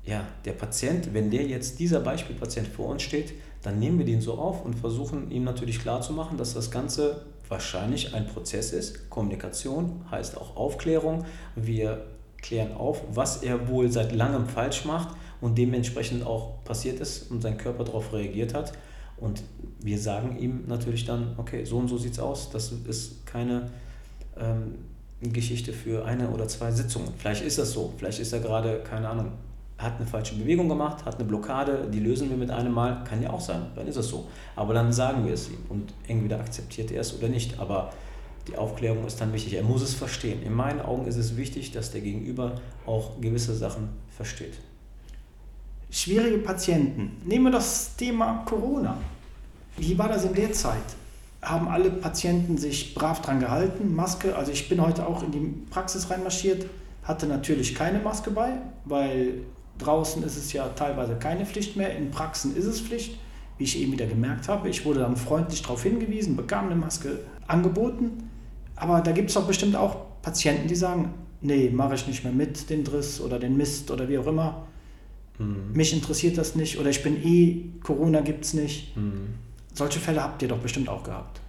ja, 0.05 0.25
der 0.45 0.53
Patient, 0.53 1.15
wenn 1.15 1.31
der 1.31 1.47
jetzt 1.47 1.79
dieser 1.79 2.01
Beispielpatient 2.01 2.69
vor 2.69 2.89
uns 2.89 3.03
steht, 3.03 3.35
dann 3.67 3.81
nehmen 3.81 3.99
wir 3.99 4.07
den 4.07 4.21
so 4.21 4.35
auf 4.35 4.65
und 4.65 4.75
versuchen 4.75 5.29
ihm 5.33 5.43
natürlich 5.43 5.81
klarzumachen, 5.81 6.39
dass 6.39 6.55
das 6.55 6.71
Ganze 6.71 7.23
wahrscheinlich 7.49 8.15
ein 8.15 8.25
Prozess 8.29 8.73
ist. 8.73 9.11
Kommunikation 9.11 10.05
heißt 10.09 10.37
auch 10.37 10.55
Aufklärung. 10.55 11.25
Wir 11.57 12.07
klären 12.41 12.73
auf, 12.77 13.03
was 13.13 13.43
er 13.43 13.69
wohl 13.69 13.91
seit 13.91 14.13
langem 14.13 14.47
falsch 14.47 14.85
macht 14.85 15.17
und 15.41 15.59
dementsprechend 15.59 16.25
auch 16.25 16.63
passiert 16.63 17.01
ist 17.01 17.29
und 17.33 17.43
sein 17.43 17.59
Körper 17.59 17.83
darauf 17.83 18.13
reagiert 18.13 18.55
hat. 18.55 18.73
Und 19.17 19.43
wir 19.81 19.99
sagen 19.99 20.39
ihm 20.39 20.63
natürlich 20.69 21.05
dann, 21.05 21.35
okay, 21.37 21.65
so 21.65 21.79
und 21.79 21.89
so 21.89 21.99
sieht 21.99 22.13
es 22.13 22.21
aus. 22.21 22.51
Das 22.51 22.71
ist 22.71 23.27
keine 23.27 23.73
ähm, 24.39 24.77
Geschichte 25.21 25.73
für 25.73 26.05
eine 26.05 26.31
oder 26.31 26.47
zwei 26.47 26.71
Sitzungen. 26.71 27.09
Vielleicht 27.19 27.45
ist 27.45 27.59
das 27.59 27.73
so. 27.73 27.93
Vielleicht 27.99 28.21
ist 28.21 28.33
er 28.33 28.39
gerade, 28.39 28.79
keine 28.89 29.09
Ahnung, 29.09 29.33
hat 29.79 29.97
eine 29.97 30.07
falsche 30.07 30.35
Bewegung 30.37 30.69
gemacht, 30.69 31.05
hat 31.05 31.17
eine 31.17 31.25
Blockade, 31.25 31.89
die 31.93 32.01
lösen 32.01 32.31
wir 32.31 32.37
mit 32.37 32.51
einem 32.51 32.73
Mal, 32.73 33.05
kann 33.05 33.23
ja 33.23 33.31
auch 33.31 33.41
sein, 33.41 33.67
dann 33.75 33.87
ist 33.87 33.97
es 33.97 34.09
so. 34.09 34.27
Aber 34.55 34.73
dann 34.73 34.93
sagen 34.93 35.27
wir 35.27 35.35
es 35.35 35.49
ihm 35.49 35.59
und 35.69 35.93
entweder 36.09 36.41
akzeptiert 36.41 36.91
er 36.91 37.03
es 37.03 37.17
oder 37.17 37.29
nicht. 37.29 37.59
Aber 37.61 37.93
die 38.49 38.57
Aufklärung 38.57 39.07
ist 39.07 39.21
dann 39.21 39.33
wichtig, 39.33 39.55
er 39.55 39.63
muss 39.63 39.83
es 39.83 39.95
verstehen. 39.95 40.43
In 40.43 40.55
meinen 40.55 40.81
Augen 40.81 41.07
ist 41.07 41.17
es 41.17 41.37
wichtig, 41.37 41.73
dass 41.73 41.91
der 41.91 42.01
Gegenüber 42.01 42.61
auch 42.87 43.21
gewisse 43.21 43.55
Sachen 43.55 43.89
versteht. 44.17 44.55
Schwierige 45.91 46.39
Patienten. 46.39 47.21
Nehmen 47.25 47.45
wir 47.45 47.53
das 47.53 47.97
Thema 47.97 48.43
Corona. 48.47 48.97
Wie 49.77 49.99
war 49.99 50.09
das 50.09 50.25
in 50.25 50.35
der 50.35 50.53
Zeit? 50.53 50.97
Haben 51.43 51.69
alle 51.69 51.91
Patienten 51.91 52.57
sich 52.57 52.95
brav 52.95 53.21
dran 53.21 53.41
gehalten? 53.41 53.95
Maske, 53.95 54.35
also 54.35 54.53
ich 54.53 54.69
bin 54.69 54.81
heute 54.81 55.07
auch 55.07 55.23
in 55.23 55.33
die 55.33 55.55
Praxis 55.71 56.09
reinmarschiert, 56.09 56.67
hatte 57.03 57.27
natürlich 57.27 57.75
keine 57.75 57.99
Maske 57.99 58.31
bei, 58.31 58.53
weil 58.85 59.43
Draußen 59.79 60.23
ist 60.23 60.37
es 60.37 60.53
ja 60.53 60.69
teilweise 60.69 61.17
keine 61.17 61.47
Pflicht 61.47 61.77
mehr, 61.77 61.97
in 61.97 62.11
Praxen 62.11 62.57
ist 62.57 62.65
es 62.65 62.81
Pflicht, 62.81 63.19
wie 63.59 63.65
ich 63.65 63.79
eben 63.81 63.93
wieder 63.93 64.07
gemerkt 64.07 64.49
habe. 64.49 64.69
Ich 64.69 64.85
wurde 64.85 65.01
dann 65.01 65.17
freundlich 65.17 65.63
darauf 65.63 65.83
hingewiesen, 65.83 66.37
bekam 66.37 66.67
eine 66.67 66.77
Maske 66.77 67.21
angeboten. 67.47 68.31
Aber 68.75 69.01
da 69.01 69.13
gibt 69.13 69.31
es 69.31 69.35
doch 69.35 69.47
bestimmt 69.47 69.77
auch 69.77 69.97
Patienten, 70.23 70.69
die 70.69 70.75
sagen, 70.75 71.15
nee, 71.41 71.71
mache 71.71 71.95
ich 71.95 72.07
nicht 72.07 72.25
mehr 72.25 72.33
mit, 72.33 72.69
den 72.71 72.85
Driss 72.85 73.21
oder 73.21 73.39
den 73.39 73.57
Mist 73.57 73.91
oder 73.91 74.09
wie 74.09 74.19
auch 74.19 74.27
immer. 74.27 74.67
Mhm. 75.39 75.73
Mich 75.73 75.93
interessiert 75.93 76.39
das 76.39 76.55
nicht 76.55 76.79
oder 76.79 76.91
ich 76.91 77.03
bin 77.03 77.17
eh, 77.23 77.65
Corona 77.83 78.21
gibt 78.21 78.45
es 78.45 78.55
nicht. 78.55 78.97
Mhm. 78.97 79.35
Solche 79.73 80.01
Fälle 80.01 80.23
habt 80.23 80.43
ihr 80.43 80.49
doch 80.49 80.59
bestimmt 80.59 80.89
auch 80.89 81.05
gehabt. 81.05 81.41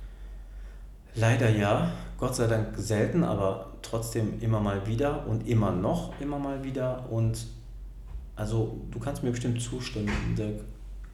Leider 1.15 1.49
ja, 1.49 1.91
Gott 2.17 2.35
sei 2.35 2.47
Dank 2.47 2.75
selten, 2.77 3.23
aber 3.23 3.71
trotzdem 3.81 4.39
immer 4.41 4.59
mal 4.59 4.85
wieder 4.85 5.25
und 5.27 5.47
immer 5.47 5.71
noch 5.71 6.13
immer 6.19 6.37
mal 6.37 6.63
wieder. 6.63 7.05
Und 7.09 7.47
also 8.37 8.79
du 8.91 8.99
kannst 8.99 9.23
mir 9.23 9.31
bestimmt 9.31 9.61
zustimmen, 9.61 10.09
Dirk. 10.37 10.61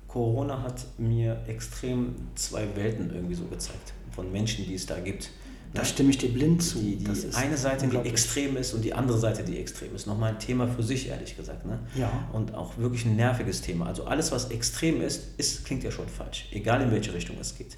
Corona 0.07 0.61
hat 0.61 0.85
mir 0.99 1.41
extrem 1.47 2.13
zwei 2.35 2.67
Welten 2.75 3.11
irgendwie 3.11 3.33
so 3.33 3.45
gezeigt 3.45 3.93
von 4.11 4.31
Menschen, 4.31 4.65
die 4.65 4.75
es 4.75 4.85
da 4.85 4.99
gibt. 4.99 5.31
Da 5.73 5.83
stimme 5.83 6.11
ich 6.11 6.19
dir 6.19 6.29
blind 6.29 6.61
zu. 6.61 6.77
Die, 6.77 6.97
die 6.97 7.33
eine 7.33 7.57
Seite, 7.57 7.87
die 7.87 7.97
extrem 7.97 8.57
ist 8.57 8.75
und 8.75 8.83
die 8.85 8.93
andere 8.93 9.17
Seite, 9.17 9.43
die 9.43 9.57
extrem 9.57 9.95
ist. 9.95 10.05
Nochmal 10.05 10.33
ein 10.33 10.39
Thema 10.39 10.67
für 10.67 10.83
sich, 10.83 11.09
ehrlich 11.09 11.35
gesagt. 11.35 11.65
Ne? 11.65 11.79
Ja. 11.95 12.11
Und 12.31 12.53
auch 12.53 12.77
wirklich 12.77 13.05
ein 13.05 13.15
nerviges 13.15 13.61
Thema. 13.61 13.87
Also 13.87 14.05
alles, 14.05 14.31
was 14.31 14.51
extrem 14.51 15.01
ist, 15.01 15.39
ist, 15.39 15.65
klingt 15.65 15.83
ja 15.83 15.89
schon 15.89 16.07
falsch. 16.07 16.47
Egal 16.51 16.81
in 16.83 16.91
welche 16.91 17.11
Richtung 17.13 17.37
es 17.41 17.57
geht. 17.57 17.77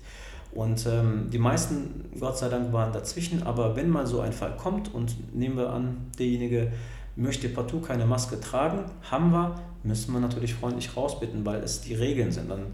Und 0.51 0.85
ähm, 0.87 1.29
die 1.31 1.37
meisten, 1.37 2.05
Gott 2.19 2.37
sei 2.37 2.49
Dank, 2.49 2.73
waren 2.73 2.91
dazwischen. 2.91 3.43
Aber 3.43 3.77
wenn 3.77 3.89
mal 3.89 4.05
so 4.05 4.19
ein 4.19 4.33
Fall 4.33 4.57
kommt 4.57 4.93
und 4.93 5.33
nehmen 5.33 5.55
wir 5.55 5.69
an, 5.69 6.07
derjenige 6.19 6.73
möchte 7.15 7.49
partout 7.49 7.81
keine 7.81 8.05
Maske 8.05 8.39
tragen, 8.39 8.85
haben 9.09 9.31
wir, 9.31 9.55
müssen 9.83 10.13
wir 10.13 10.19
natürlich 10.19 10.53
freundlich 10.53 10.95
rausbitten, 10.95 11.45
weil 11.45 11.63
es 11.63 11.81
die 11.81 11.93
Regeln 11.93 12.31
sind. 12.31 12.49
Dann 12.49 12.67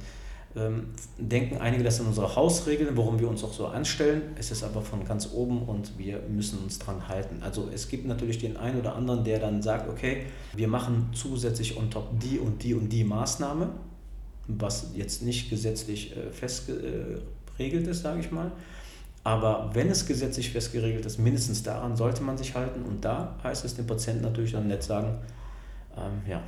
ähm, 0.56 0.88
denken 1.18 1.58
einige, 1.58 1.84
das 1.84 1.98
sind 1.98 2.08
unsere 2.08 2.36
Hausregeln, 2.36 2.98
worum 2.98 3.20
wir 3.20 3.30
uns 3.30 3.44
auch 3.44 3.54
so 3.54 3.68
anstellen. 3.68 4.22
Es 4.38 4.52
ist 4.52 4.64
aber 4.64 4.82
von 4.82 5.06
ganz 5.06 5.30
oben 5.34 5.62
und 5.64 5.98
wir 5.98 6.22
müssen 6.30 6.60
uns 6.60 6.80
dran 6.80 7.08
halten. 7.08 7.38
Also 7.42 7.70
es 7.74 7.88
gibt 7.88 8.06
natürlich 8.06 8.40
den 8.40 8.58
einen 8.58 8.80
oder 8.80 8.96
anderen, 8.96 9.24
der 9.24 9.40
dann 9.40 9.62
sagt, 9.62 9.88
okay, 9.90 10.24
wir 10.54 10.68
machen 10.68 11.10
zusätzlich 11.14 11.78
on 11.78 11.90
top 11.90 12.20
die 12.20 12.40
und 12.40 12.64
die 12.64 12.74
und 12.74 12.90
die 12.90 13.04
Maßnahme, 13.04 13.70
was 14.48 14.92
jetzt 14.96 15.24
nicht 15.24 15.50
gesetzlich 15.50 16.16
äh, 16.18 16.32
festgeregelt 16.32 17.88
ist, 17.88 18.02
sage 18.02 18.20
ich 18.20 18.32
mal. 18.32 18.52
Aber 19.24 19.70
wenn 19.74 19.90
es 19.90 20.08
gesetzlich 20.08 20.52
festgeregelt 20.52 21.06
ist, 21.06 21.20
mindestens 21.20 21.62
daran 21.64 21.96
sollte 21.96 22.24
man 22.24 22.38
sich 22.38 22.56
halten. 22.56 22.84
Und 22.84 23.06
da 23.06 23.36
heißt 23.44 23.64
es 23.66 23.76
dem 23.76 23.86
Patienten 23.86 24.24
natürlich 24.24 24.54
dann 24.54 24.68
nett 24.68 24.84
sagen, 24.84 25.20
ähm, 25.96 26.22
ja, 26.28 26.42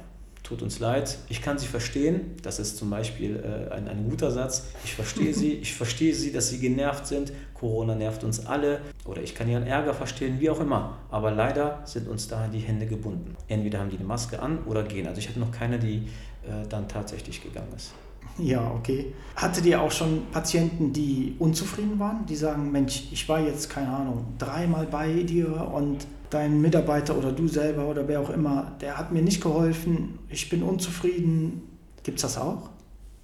tut 0.43 0.61
uns 0.61 0.79
leid, 0.79 1.17
ich 1.29 1.41
kann 1.41 1.57
Sie 1.57 1.67
verstehen, 1.67 2.35
das 2.41 2.59
ist 2.59 2.77
zum 2.77 2.89
Beispiel 2.89 3.37
äh, 3.37 3.73
ein, 3.73 3.87
ein 3.87 4.09
guter 4.09 4.29
Satz, 4.29 4.65
ich 4.83 4.93
verstehe 4.93 5.33
Sie, 5.33 5.53
ich 5.53 5.73
verstehe 5.73 6.13
Sie, 6.13 6.33
dass 6.33 6.49
Sie 6.49 6.59
genervt 6.59 7.07
sind, 7.07 7.31
Corona 7.53 7.95
nervt 7.95 8.23
uns 8.23 8.45
alle 8.45 8.81
oder 9.05 9.21
ich 9.21 9.35
kann 9.35 9.47
Ihren 9.47 9.65
Ärger 9.65 9.93
verstehen, 9.93 10.39
wie 10.39 10.49
auch 10.49 10.59
immer, 10.59 10.97
aber 11.09 11.31
leider 11.31 11.81
sind 11.85 12.09
uns 12.09 12.27
da 12.27 12.47
die 12.47 12.59
Hände 12.59 12.85
gebunden. 12.85 13.35
Entweder 13.47 13.79
haben 13.79 13.89
die 13.89 13.97
eine 13.97 14.05
Maske 14.05 14.41
an 14.41 14.59
oder 14.65 14.83
gehen. 14.83 15.07
Also 15.07 15.19
ich 15.19 15.29
hatte 15.29 15.39
noch 15.39 15.51
keine, 15.51 15.79
die 15.79 16.07
äh, 16.43 16.67
dann 16.67 16.89
tatsächlich 16.89 17.41
gegangen 17.41 17.71
ist. 17.75 17.93
Ja, 18.37 18.71
okay. 18.75 19.13
Hattet 19.35 19.65
ihr 19.65 19.81
auch 19.81 19.91
schon 19.91 20.23
Patienten, 20.31 20.93
die 20.93 21.35
unzufrieden 21.39 21.99
waren, 21.99 22.25
die 22.25 22.35
sagen, 22.35 22.71
Mensch, 22.71 23.03
ich 23.11 23.27
war 23.29 23.39
jetzt, 23.39 23.69
keine 23.69 23.89
Ahnung, 23.89 24.25
dreimal 24.37 24.85
bei 24.85 25.23
dir 25.23 25.71
und 25.73 26.05
dein 26.29 26.61
Mitarbeiter 26.61 27.15
oder 27.17 27.31
du 27.31 27.47
selber 27.47 27.87
oder 27.87 28.07
wer 28.07 28.19
auch 28.19 28.29
immer, 28.29 28.73
der 28.81 28.97
hat 28.97 29.11
mir 29.11 29.21
nicht 29.21 29.41
geholfen, 29.41 30.19
ich 30.29 30.49
bin 30.49 30.63
unzufrieden. 30.63 31.61
Gibt 32.03 32.17
es 32.17 32.23
das 32.23 32.37
auch? 32.37 32.69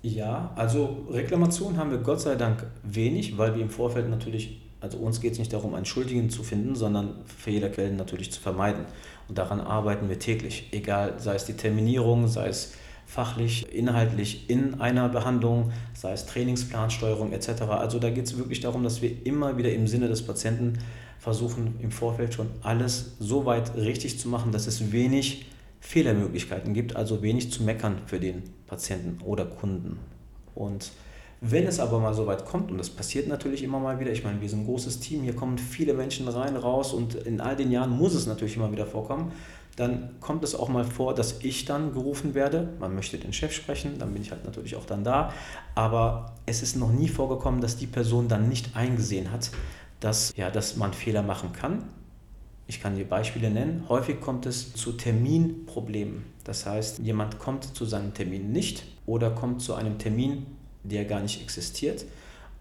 Ja, 0.02 0.52
also 0.56 1.06
Reklamationen 1.10 1.78
haben 1.78 1.92
wir 1.92 1.98
Gott 1.98 2.22
sei 2.22 2.36
Dank 2.36 2.66
wenig, 2.84 3.38
weil 3.38 3.56
wir 3.56 3.62
im 3.62 3.70
Vorfeld 3.70 4.10
natürlich, 4.10 4.62
also 4.80 4.98
uns 5.00 5.20
geht 5.20 5.34
es 5.34 5.40
nicht 5.40 5.52
darum, 5.52 5.74
einen 5.74 5.86
Schuldigen 5.86 6.30
zu 6.30 6.44
finden, 6.44 6.76
sondern 6.76 7.16
Fehlerquellen 7.26 7.98
natürlich 7.98 8.32
zu 8.32 8.40
vermeiden. 8.40 8.86
Und 9.28 9.38
daran 9.38 9.60
arbeiten 9.60 10.08
wir 10.08 10.18
täglich, 10.18 10.70
egal 10.72 11.16
sei 11.18 11.36
es 11.36 11.46
die 11.46 11.54
Terminierung, 11.54 12.28
sei 12.28 12.48
es 12.48 12.74
fachlich, 13.10 13.74
inhaltlich 13.74 14.52
in 14.52 14.80
einer 14.80 15.10
Behandlung, 15.10 15.72
sei 15.96 16.12
es 16.12 16.28
Trainingsplansteuerung 16.28 17.34
etc. 17.34 17.64
Also 17.64 17.98
da 17.98 18.12
geht 18.12 18.26
es 18.26 18.38
wirklich 18.38 18.60
darum, 18.60 18.84
dass 18.84 19.02
wir 19.02 19.26
immer 19.26 19.58
wieder 19.58 19.74
im 19.74 19.88
Sinne 19.88 20.08
des 20.08 20.22
Patienten 20.22 20.78
versuchen 21.18 21.74
im 21.82 21.90
Vorfeld 21.90 22.36
schon 22.36 22.52
alles 22.62 23.16
so 23.20 23.48
weit 23.48 23.76
richtig 23.76 24.20
zu 24.20 24.30
machen, 24.30 24.52
dass 24.52 24.68
es 24.68 24.92
wenig 24.92 25.48
Fehlermöglichkeiten 25.80 26.76
gibt, 26.76 26.96
also 26.96 27.24
wenig 27.24 27.52
zu 27.52 27.64
meckern 27.64 28.04
für 28.06 28.20
den 28.20 28.44
Patienten 28.68 29.20
oder 29.24 29.46
Kunden. 29.46 29.98
Und 30.54 30.92
wenn 31.42 31.66
es 31.66 31.80
aber 31.80 32.00
mal 32.00 32.14
so 32.14 32.28
weit 32.28 32.46
kommt, 32.46 32.70
und 32.70 32.78
das 32.78 32.92
passiert 32.92 33.28
natürlich 33.28 33.64
immer 33.64 33.80
mal 33.80 34.00
wieder, 34.00 34.12
ich 34.12 34.24
meine, 34.24 34.40
wir 34.40 34.50
sind 34.50 34.60
ein 34.60 34.66
großes 34.66 35.00
Team, 35.00 35.24
hier 35.24 35.36
kommen 35.36 35.58
viele 35.58 35.96
Menschen 35.96 36.28
rein, 36.28 36.56
raus 36.56 36.94
und 36.94 37.16
in 37.16 37.42
all 37.42 37.56
den 37.56 37.72
Jahren 37.72 37.90
muss 37.90 38.14
es 38.14 38.28
natürlich 38.28 38.56
immer 38.56 38.72
wieder 38.72 38.86
vorkommen, 38.86 39.32
dann 39.80 40.20
kommt 40.20 40.44
es 40.44 40.56
auch 40.56 40.68
mal 40.68 40.84
vor, 40.84 41.16
dass 41.16 41.40
ich 41.42 41.64
dann 41.64 41.94
gerufen 41.94 42.34
werde. 42.34 42.74
Man 42.80 42.96
möchte 42.96 43.18
den 43.18 43.32
Chef 43.32 43.54
sprechen, 43.54 43.98
dann 43.98 44.12
bin 44.12 44.22
ich 44.22 44.32
halt 44.32 44.44
natürlich 44.44 44.76
auch 44.76 44.86
dann 44.86 45.06
da. 45.06 45.34
Aber 45.74 46.36
es 46.46 46.62
ist 46.62 46.76
noch 46.76 46.92
nie 46.92 47.08
vorgekommen, 47.08 47.62
dass 47.62 47.78
die 47.78 47.88
Person 47.88 48.28
dann 48.28 48.50
nicht 48.50 48.76
eingesehen 48.76 49.32
hat, 49.32 49.52
dass, 50.02 50.34
ja, 50.36 50.52
dass 50.52 50.76
man 50.76 50.92
Fehler 50.94 51.22
machen 51.22 51.54
kann. 51.54 51.86
Ich 52.68 52.82
kann 52.82 52.98
dir 52.98 53.06
Beispiele 53.06 53.50
nennen. 53.50 53.86
Häufig 53.88 54.20
kommt 54.20 54.46
es 54.46 54.74
zu 54.74 54.92
Terminproblemen. 54.92 56.26
Das 56.44 56.66
heißt, 56.66 57.00
jemand 57.00 57.40
kommt 57.40 57.64
zu 57.64 57.86
seinem 57.86 58.14
Termin 58.14 58.52
nicht 58.52 58.84
oder 59.06 59.32
kommt 59.32 59.62
zu 59.62 59.76
einem 59.76 59.98
Termin, 59.98 60.46
der 60.84 61.06
gar 61.06 61.22
nicht 61.22 61.42
existiert. 61.42 62.04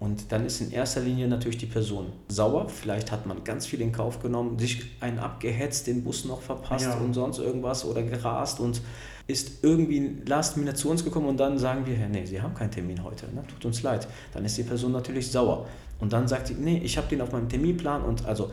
Und 0.01 0.31
dann 0.31 0.47
ist 0.47 0.61
in 0.61 0.71
erster 0.71 1.01
Linie 1.01 1.27
natürlich 1.27 1.59
die 1.59 1.67
Person 1.67 2.13
sauer. 2.29 2.69
Vielleicht 2.69 3.11
hat 3.11 3.27
man 3.27 3.43
ganz 3.43 3.67
viel 3.67 3.81
in 3.81 3.91
Kauf 3.91 4.21
genommen, 4.21 4.57
sich 4.59 4.85
einen 5.01 5.19
abgehetzt, 5.19 5.89
den 5.89 6.05
Bus 6.05 6.25
noch 6.25 6.41
verpasst 6.41 6.85
ja. 6.85 6.95
und 6.99 7.15
sonst 7.15 7.39
irgendwas 7.39 7.85
oder 7.85 8.03
gerast 8.03 8.61
und 8.61 8.81
ist 9.27 9.65
irgendwie 9.65 10.23
last 10.25 10.57
minute 10.57 10.77
zu 10.77 10.89
uns 10.89 11.05
gekommen 11.05 11.27
und 11.27 11.39
dann 11.39 11.59
sagen 11.59 11.85
wir, 11.85 11.97
nee, 12.09 12.25
Sie 12.25 12.41
haben 12.41 12.55
keinen 12.55 12.71
Termin 12.71 13.03
heute, 13.03 13.27
ne? 13.27 13.45
tut 13.47 13.65
uns 13.65 13.83
leid. 13.83 14.07
Dann 14.33 14.45
ist 14.45 14.57
die 14.57 14.63
Person 14.63 14.93
natürlich 14.93 15.31
sauer. 15.31 15.67
Und 16.01 16.13
dann 16.13 16.29
sagt 16.29 16.47
sie, 16.47 16.55
nee, 16.55 16.79
ich 16.79 16.97
habe 16.97 17.09
den 17.09 17.21
auf 17.21 17.33
meinem 17.33 17.49
Terminplan 17.49 18.03
und 18.03 18.25
also 18.25 18.53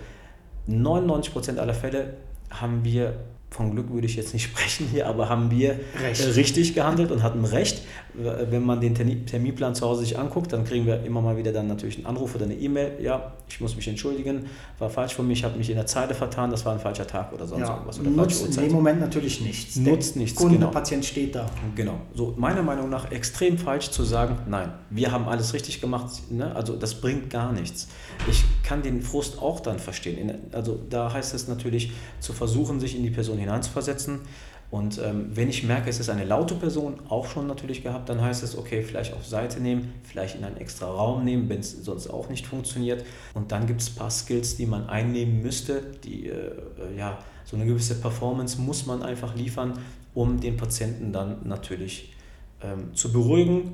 99% 0.68 1.58
aller 1.58 1.76
Fälle 1.76 2.16
haben 2.50 2.84
wir 2.84 3.14
von 3.56 3.72
Glück 3.72 3.92
würde 3.92 4.06
ich 4.06 4.16
jetzt 4.16 4.34
nicht 4.34 4.44
sprechen 4.50 4.88
hier, 4.92 5.08
aber 5.08 5.30
haben 5.30 5.50
wir 5.50 5.80
recht. 6.02 6.36
richtig 6.36 6.76
gehandelt 6.76 7.12
und 7.12 7.24
hatten 7.24 7.46
recht. 7.46 7.82
Wenn 8.14 8.64
man 8.64 8.80
den 8.80 8.96
Terminplan 8.96 9.76
zu 9.76 9.86
Hause 9.86 10.02
sich 10.02 10.18
anguckt, 10.18 10.54
dann 10.54 10.64
kriegen 10.64 10.86
wir 10.86 11.04
immer 11.04 11.22
mal 11.22 11.36
wieder 11.36 11.52
dann 11.52 11.68
natürlich 11.68 11.98
einen 11.98 12.06
Anruf 12.06 12.36
oder 12.36 12.46
eine 12.46 12.54
E-Mail. 12.54 12.98
Ja, 13.02 13.34
ich 13.50 13.60
muss 13.60 13.76
mich 13.76 13.88
entschuldigen, 13.88 14.46
war 14.80 14.90
falsch 14.90 15.16
von 15.16 15.28
mir, 15.28 15.34
ich 15.34 15.44
habe 15.44 15.58
mich 15.58 15.70
in 15.70 15.76
der 15.76 15.86
Zeile 15.86 16.14
vertan, 16.14 16.50
das 16.50 16.66
war 16.66 16.74
ein 16.74 16.80
falscher 16.80 17.06
Tag 17.06 17.34
oder 17.34 17.46
sonst 17.46 17.62
ja, 17.62 17.74
irgendwas. 17.74 18.00
Oder 18.00 18.10
nutzt 18.10 18.46
in 18.46 18.64
dem 18.64 18.72
Moment 18.72 19.02
natürlich 19.02 19.42
nichts. 19.42 19.76
Nutzt 19.76 20.16
nichts. 20.16 20.38
Kunde, 20.38 20.58
genau. 20.58 20.72
Patient 20.72 21.04
steht 21.04 21.36
da. 21.36 21.46
Genau. 21.76 22.00
So 22.14 22.34
meiner 22.38 22.64
Meinung 22.64 22.90
nach 22.90 23.12
extrem 23.12 23.58
falsch 23.58 23.92
zu 23.92 24.04
sagen, 24.04 24.38
nein, 24.48 24.72
wir 24.90 25.12
haben 25.12 25.28
alles 25.28 25.54
richtig 25.54 25.82
gemacht. 25.82 26.32
Ne? 26.32 26.56
Also 26.56 26.76
das 26.76 26.96
bringt 26.96 27.30
gar 27.30 27.52
nichts. 27.52 27.88
Ich 28.30 28.44
kann 28.64 28.82
den 28.82 29.02
Frust 29.02 29.42
auch 29.42 29.60
dann 29.60 29.80
verstehen. 29.80 30.32
Also 30.52 30.80
da 30.90 31.12
heißt 31.12 31.34
es 31.34 31.48
natürlich 31.48 31.92
zu 32.20 32.34
versuchen, 32.34 32.80
sich 32.80 32.96
in 32.96 33.04
die 33.04 33.10
Person 33.10 33.38
hineinzuversetzen. 33.46 34.22
Und 34.72 35.00
ähm, 35.00 35.30
wenn 35.34 35.48
ich 35.48 35.64
merke, 35.64 35.90
es 35.90 36.00
ist 36.00 36.10
eine 36.10 36.26
laute 36.26 36.56
Person, 36.56 36.96
auch 37.08 37.28
schon 37.28 37.48
natürlich 37.48 37.84
gehabt, 37.84 38.10
dann 38.10 38.22
heißt 38.22 38.44
es, 38.44 38.58
okay, 38.58 38.82
vielleicht 38.82 39.14
auf 39.14 39.26
Seite 39.26 39.62
nehmen, 39.62 39.94
vielleicht 40.04 40.36
in 40.36 40.44
einen 40.44 40.58
extra 40.58 40.88
Raum 40.88 41.24
nehmen, 41.24 41.48
wenn 41.50 41.60
es 41.60 41.84
sonst 41.84 42.10
auch 42.10 42.30
nicht 42.30 42.48
funktioniert. 42.48 43.06
Und 43.34 43.52
dann 43.52 43.68
gibt 43.68 43.82
es 43.82 43.92
ein 43.92 43.96
paar 43.96 44.10
Skills, 44.10 44.58
die 44.58 44.66
man 44.66 44.90
einnehmen 44.90 45.42
müsste, 45.42 45.82
die, 46.04 46.28
äh, 46.28 46.52
ja, 46.98 47.20
so 47.46 47.56
eine 47.56 47.66
gewisse 47.66 47.96
Performance 47.96 48.60
muss 48.60 48.86
man 48.86 49.04
einfach 49.04 49.36
liefern, 49.36 49.80
um 50.16 50.40
den 50.40 50.58
Patienten 50.58 51.14
dann 51.14 51.48
natürlich 51.48 52.14
ähm, 52.62 52.94
zu 52.96 53.14
beruhigen 53.14 53.72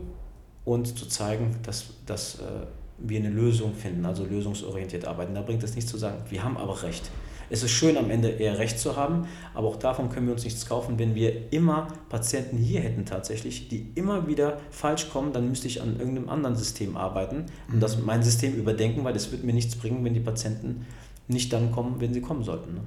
und 0.65 0.97
zu 0.99 1.07
zeigen, 1.07 1.55
dass, 1.63 1.85
dass 2.05 2.35
äh, 2.35 2.67
wir 2.99 3.19
eine 3.19 3.29
Lösung 3.29 3.73
finden, 3.73 4.05
also 4.05 4.25
lösungsorientiert 4.25 5.05
arbeiten. 5.05 5.33
Da 5.33 5.41
bringt 5.41 5.63
es 5.63 5.75
nichts 5.75 5.89
zu 5.89 5.97
sagen, 5.97 6.17
wir 6.29 6.43
haben 6.43 6.57
aber 6.57 6.83
recht. 6.83 7.09
Es 7.51 7.63
ist 7.63 7.71
schön, 7.71 7.97
am 7.97 8.09
Ende 8.09 8.29
eher 8.29 8.59
recht 8.59 8.79
zu 8.79 8.95
haben, 8.95 9.27
aber 9.53 9.67
auch 9.67 9.75
davon 9.75 10.09
können 10.09 10.25
wir 10.27 10.33
uns 10.33 10.45
nichts 10.45 10.65
kaufen. 10.65 10.97
Wenn 10.97 11.15
wir 11.15 11.51
immer 11.51 11.87
Patienten 12.07 12.55
hier 12.55 12.79
hätten 12.79 13.05
tatsächlich, 13.05 13.67
die 13.67 13.91
immer 13.95 14.25
wieder 14.25 14.57
falsch 14.69 15.09
kommen, 15.09 15.33
dann 15.33 15.49
müsste 15.49 15.67
ich 15.67 15.81
an 15.81 15.99
irgendeinem 15.99 16.29
anderen 16.29 16.55
System 16.55 16.95
arbeiten 16.95 17.47
und 17.71 17.81
das 17.81 17.97
mhm. 17.97 18.05
mein 18.05 18.23
System 18.23 18.55
überdenken, 18.55 19.03
weil 19.03 19.17
es 19.17 19.33
wird 19.33 19.43
mir 19.43 19.53
nichts 19.53 19.75
bringen, 19.75 20.03
wenn 20.05 20.13
die 20.13 20.21
Patienten 20.21 20.85
nicht 21.27 21.51
dann 21.51 21.73
kommen, 21.73 21.99
wenn 21.99 22.13
sie 22.13 22.21
kommen 22.21 22.43
sollten. 22.43 22.73
Ne? 22.73 22.81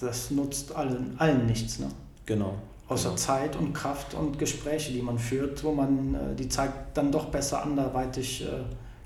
Das 0.00 0.30
nutzt 0.30 0.76
allen, 0.76 1.16
allen 1.18 1.46
nichts. 1.46 1.80
Ne? 1.80 1.88
Genau. 2.24 2.54
Außer 2.86 3.10
genau. 3.10 3.16
Zeit 3.16 3.56
und 3.56 3.72
Kraft 3.72 4.14
und 4.14 4.38
Gespräche, 4.38 4.92
die 4.92 5.02
man 5.02 5.18
führt, 5.18 5.64
wo 5.64 5.72
man 5.72 6.14
äh, 6.14 6.34
die 6.36 6.48
Zeit 6.48 6.70
dann 6.94 7.10
doch 7.10 7.26
besser 7.26 7.64
anderweitig 7.64 8.44
äh, 8.44 8.46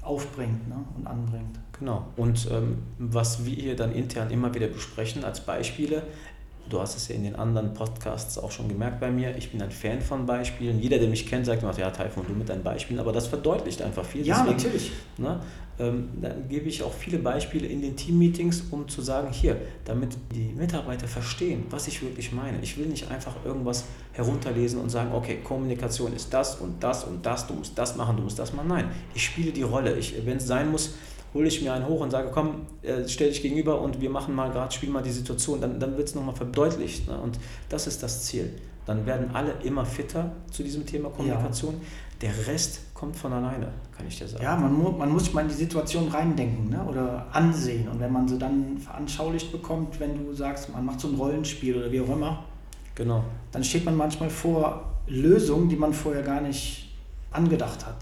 aufbringt 0.03 0.69
ne, 0.69 0.85
und 0.97 1.07
anbringt. 1.07 1.59
Genau. 1.79 2.07
Und 2.17 2.49
ähm, 2.51 2.83
was 2.99 3.45
wir 3.45 3.55
hier 3.55 3.77
dann 3.77 3.93
intern 3.93 4.31
immer 4.31 4.55
wieder 4.55 4.67
besprechen 4.67 5.25
als 5.25 5.41
Beispiele, 5.41 6.03
du 6.69 6.81
hast 6.81 6.97
es 6.97 7.09
ja 7.09 7.15
in 7.15 7.25
den 7.25 7.37
anderen 7.37 7.75
Podcasts 7.75 8.39
auch 8.39 8.51
schon 8.51 8.69
gemerkt 8.69 9.01
bei 9.01 9.11
mir, 9.11 9.37
ich 9.37 9.51
bin 9.51 9.61
ein 9.63 9.71
Fan 9.71 10.01
von 10.01 10.27
Beispielen. 10.27 10.81
Jeder, 10.81 10.99
der 10.99 11.09
mich 11.09 11.27
kennt, 11.27 11.47
sagt 11.47 11.63
immer, 11.63 11.77
ja, 11.79 11.91
Taifun, 11.91 12.25
du 12.27 12.35
mit 12.35 12.49
deinen 12.49 12.63
Beispielen, 12.63 13.01
aber 13.01 13.13
das 13.13 13.27
verdeutlicht 13.27 13.83
einfach 13.83 14.05
viel. 14.05 14.27
Ja, 14.27 14.39
Deswegen, 14.39 14.57
natürlich. 14.57 14.93
Ne, 15.19 15.41
ähm, 15.79 16.11
dann 16.21 16.49
gebe 16.49 16.69
ich 16.69 16.83
auch 16.83 16.93
viele 16.93 17.19
Beispiele 17.19 17.67
in 17.67 17.81
den 17.81 17.97
Teammeetings, 17.97 18.65
um 18.71 18.89
zu 18.89 19.03
sagen, 19.03 19.33
hier, 19.33 19.57
damit 19.85 20.17
die 20.35 20.53
Mitarbeiter 20.55 21.09
verstehen, 21.09 21.65
was 21.71 21.89
ich 21.89 22.03
wirklich 22.03 22.33
meine. 22.33 22.61
Ich 22.63 22.77
will 22.79 22.87
nicht 22.87 23.11
einfach 23.11 23.35
irgendwas 23.45 23.85
herunterlesen 24.13 24.81
und 24.81 24.91
sagen, 24.91 25.13
okay, 25.13 25.39
Kommunikation 25.43 26.13
ist 26.15 26.33
das 26.33 26.57
und 26.57 26.83
das 26.83 27.05
und 27.05 27.25
das, 27.25 27.47
du 27.47 27.55
musst 27.55 27.77
das 27.77 27.97
machen, 27.97 28.17
du 28.17 28.23
musst 28.23 28.39
das 28.39 28.53
machen. 28.53 28.69
Nein, 28.69 28.91
ich 29.15 29.25
spiele 29.25 29.51
die 29.51 29.63
Rolle. 29.63 29.97
Wenn 30.25 30.37
es 30.37 30.47
sein 30.47 30.71
muss, 30.71 30.95
hole 31.35 31.49
ich 31.49 31.63
mir 31.63 31.73
einen 31.73 31.87
hoch 31.87 32.01
und 32.01 32.11
sage, 32.11 32.31
komm, 32.33 32.67
äh, 32.83 33.09
stell 33.09 33.29
dich 33.29 33.43
gegenüber 33.43 33.81
und 33.81 34.01
wir 34.01 34.11
machen 34.11 34.35
mal 34.35 34.51
gerade, 34.51 34.73
spielen 34.73 34.93
mal 34.93 35.03
die 35.03 35.11
Situation, 35.11 35.61
dann, 35.61 35.81
dann 35.81 35.97
wird 35.97 36.09
es 36.09 36.15
nochmal 36.15 36.35
verdeutlicht. 36.35 37.09
Ne? 37.09 37.19
Und 37.19 37.39
das 37.69 37.87
ist 37.87 38.03
das 38.03 38.25
Ziel. 38.25 38.53
Dann 38.87 39.07
werden 39.07 39.31
alle 39.33 39.53
immer 39.63 39.85
fitter 39.85 40.33
zu 40.51 40.63
diesem 40.63 40.85
Thema 40.85 41.09
Kommunikation. 41.11 41.75
Ja. 41.75 41.81
Der 42.23 42.47
Rest 42.47 42.81
kommt 42.95 43.17
von 43.17 43.33
alleine, 43.33 43.69
kann 43.97 44.07
ich 44.07 44.19
dir 44.19 44.29
sagen. 44.29 44.43
Ja, 44.43 44.57
man, 44.57 44.73
mu 44.73 44.91
man 44.91 45.11
muss 45.11 45.25
sich 45.25 45.35
mal 45.35 45.43
in 45.43 45.49
die 45.49 45.55
Situation 45.55 46.09
reindenken 46.09 46.71
ne? 46.71 46.85
oder 46.89 47.27
ansehen. 47.33 47.89
Und 47.89 48.01
wenn 48.01 48.13
man 48.13 48.29
sie 48.29 48.39
dann 48.39 48.79
veranschaulicht 48.79 49.51
bekommt, 49.53 49.99
wenn 50.01 50.25
du 50.25 50.33
sagst, 50.33 50.73
man 50.73 50.85
macht 50.85 51.01
so 51.01 51.09
ein 51.09 51.15
Rollenspiel 51.15 51.77
oder 51.77 51.91
wie 51.91 52.01
auch 52.01 52.09
immer, 52.09 52.45
Genau. 52.95 53.25
dann 53.53 53.65
steht 53.65 53.85
man 53.85 53.97
manchmal 53.97 54.31
vor 54.31 54.93
Lösungen, 55.07 55.69
die 55.69 55.77
man 55.77 55.93
vorher 55.93 56.23
gar 56.23 56.41
nicht 56.41 56.95
angedacht 57.31 57.87
hat. 57.87 57.97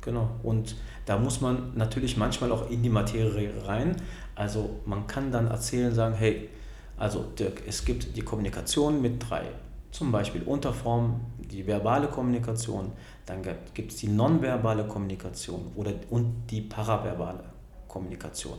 Genau. 0.00 0.28
Und 0.42 0.76
da 1.06 1.18
muss 1.18 1.40
man 1.40 1.72
natürlich 1.74 2.16
manchmal 2.16 2.52
auch 2.52 2.70
in 2.70 2.82
die 2.82 2.88
Materie 2.88 3.52
rein. 3.66 3.96
Also 4.34 4.80
man 4.86 5.06
kann 5.06 5.30
dann 5.30 5.48
erzählen, 5.48 5.94
sagen, 5.94 6.14
hey, 6.14 6.48
also 6.96 7.24
Dirk, 7.38 7.62
es 7.66 7.84
gibt 7.84 8.16
die 8.16 8.22
Kommunikation 8.22 9.02
mit 9.02 9.28
drei. 9.28 9.42
Zum 9.90 10.10
Beispiel 10.10 10.42
Unterform, 10.42 11.20
die 11.38 11.66
verbale 11.66 12.08
Kommunikation, 12.08 12.92
dann 13.26 13.42
gibt 13.74 13.92
es 13.92 13.98
die 13.98 14.08
nonverbale 14.08 14.84
Kommunikation 14.84 15.70
oder, 15.76 15.92
und 16.10 16.46
die 16.50 16.62
paraverbale 16.62 17.44
Kommunikation. 17.86 18.58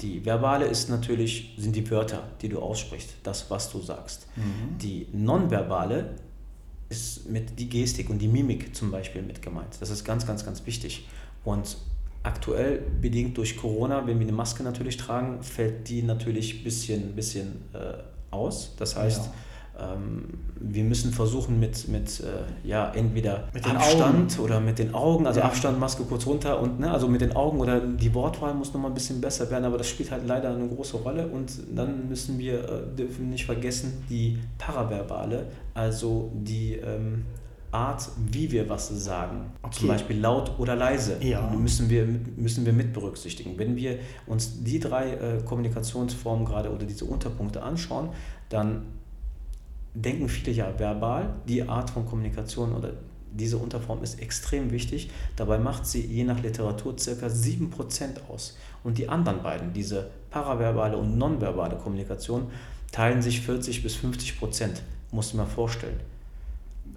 Die 0.00 0.24
verbale 0.24 0.64
ist 0.66 0.88
natürlich, 0.88 1.54
sind 1.58 1.76
die 1.76 1.90
Wörter, 1.90 2.22
die 2.40 2.48
du 2.48 2.60
aussprichst, 2.60 3.16
das, 3.22 3.50
was 3.50 3.70
du 3.70 3.80
sagst. 3.80 4.26
Mhm. 4.36 4.78
Die 4.78 5.06
nonverbale 5.12 6.14
ist 6.88 7.28
mit 7.28 7.58
die 7.58 7.68
Gestik 7.68 8.08
und 8.08 8.18
die 8.18 8.28
Mimik 8.28 8.74
zum 8.74 8.90
Beispiel 8.90 9.22
mit 9.22 9.42
gemeint. 9.42 9.76
Das 9.80 9.90
ist 9.90 10.04
ganz, 10.04 10.26
ganz, 10.26 10.44
ganz 10.44 10.64
wichtig. 10.66 11.06
Und 11.44 11.76
aktuell, 12.22 12.82
bedingt 13.00 13.36
durch 13.38 13.56
Corona, 13.56 14.06
wenn 14.06 14.18
wir 14.18 14.26
eine 14.26 14.36
Maske 14.36 14.62
natürlich 14.62 14.96
tragen, 14.96 15.42
fällt 15.42 15.88
die 15.88 16.02
natürlich 16.02 16.60
ein 16.60 16.64
bisschen, 16.64 17.12
bisschen 17.14 17.62
äh, 17.72 17.94
aus. 18.30 18.74
Das 18.78 18.96
heißt, 18.96 19.30
ähm, 19.80 20.24
wir 20.60 20.84
müssen 20.84 21.12
versuchen 21.12 21.58
mit, 21.58 21.88
mit 21.88 22.20
äh, 22.20 22.68
ja, 22.68 22.92
entweder 22.94 23.48
Mit 23.54 23.66
Abstand 23.66 24.38
oder 24.38 24.60
mit 24.60 24.78
den 24.78 24.94
Augen, 24.94 25.26
also 25.26 25.40
Ja. 25.40 25.46
Abstand, 25.46 25.80
Maske 25.80 26.02
kurz 26.04 26.26
runter 26.26 26.60
und 26.60 26.80
ne, 26.80 26.90
also 26.90 27.08
mit 27.08 27.22
den 27.22 27.34
Augen 27.34 27.60
oder 27.60 27.80
die 27.80 28.12
Wortwahl 28.12 28.52
muss 28.52 28.74
noch 28.74 28.80
mal 28.80 28.88
ein 28.88 28.94
bisschen 28.94 29.20
besser 29.20 29.50
werden, 29.50 29.64
aber 29.64 29.78
das 29.78 29.88
spielt 29.88 30.10
halt 30.10 30.26
leider 30.26 30.54
eine 30.54 30.68
große 30.68 30.98
Rolle 30.98 31.26
und 31.26 31.52
dann 31.74 32.08
müssen 32.08 32.38
wir, 32.38 32.62
äh, 32.62 32.96
dürfen 32.96 33.30
nicht 33.30 33.46
vergessen, 33.46 34.04
die 34.10 34.38
paraverbale, 34.58 35.46
also 35.72 36.30
die 36.34 36.74
ähm, 36.74 37.24
Art, 37.72 38.08
wie 38.30 38.50
wir 38.50 38.68
was 38.68 38.88
sagen, 38.88 39.52
Okay. 39.62 39.78
zum 39.78 39.88
Beispiel 39.88 40.18
laut 40.20 40.58
oder 40.58 40.74
leise, 40.74 41.18
Ja. 41.22 41.48
müssen, 41.50 41.88
wir, 41.88 42.04
müssen 42.36 42.66
wir 42.66 42.72
mit 42.72 42.92
berücksichtigen. 42.92 43.56
Wenn 43.58 43.76
wir 43.76 43.98
uns 44.26 44.62
die 44.64 44.80
drei 44.80 45.12
äh, 45.12 45.42
Kommunikationsformen 45.44 46.44
gerade 46.44 46.70
oder 46.72 46.84
diese 46.84 47.04
Unterpunkte 47.04 47.62
anschauen, 47.62 48.08
dann 48.48 48.82
denken 49.94 50.28
viele 50.28 50.52
ja 50.52 50.78
verbal, 50.78 51.34
die 51.48 51.62
Art 51.68 51.90
von 51.90 52.06
Kommunikation 52.06 52.72
oder 52.74 52.92
diese 53.32 53.58
Unterform 53.58 54.02
ist 54.02 54.20
extrem 54.20 54.72
wichtig. 54.72 55.10
Dabei 55.36 55.58
macht 55.58 55.86
sie 55.86 56.04
je 56.04 56.24
nach 56.24 56.42
Literatur 56.42 56.98
circa 56.98 57.26
7% 57.28 58.28
aus. 58.28 58.56
Und 58.82 58.98
die 58.98 59.08
anderen 59.08 59.42
beiden, 59.42 59.72
diese 59.72 60.10
paraverbale 60.30 60.96
und 60.96 61.16
nonverbale 61.16 61.76
Kommunikation, 61.76 62.48
teilen 62.90 63.22
sich 63.22 63.40
40 63.42 63.84
bis 63.84 63.94
50 63.94 64.38
Prozent, 64.40 64.82
muss 65.12 65.32
man 65.34 65.46
vorstellen. 65.46 66.00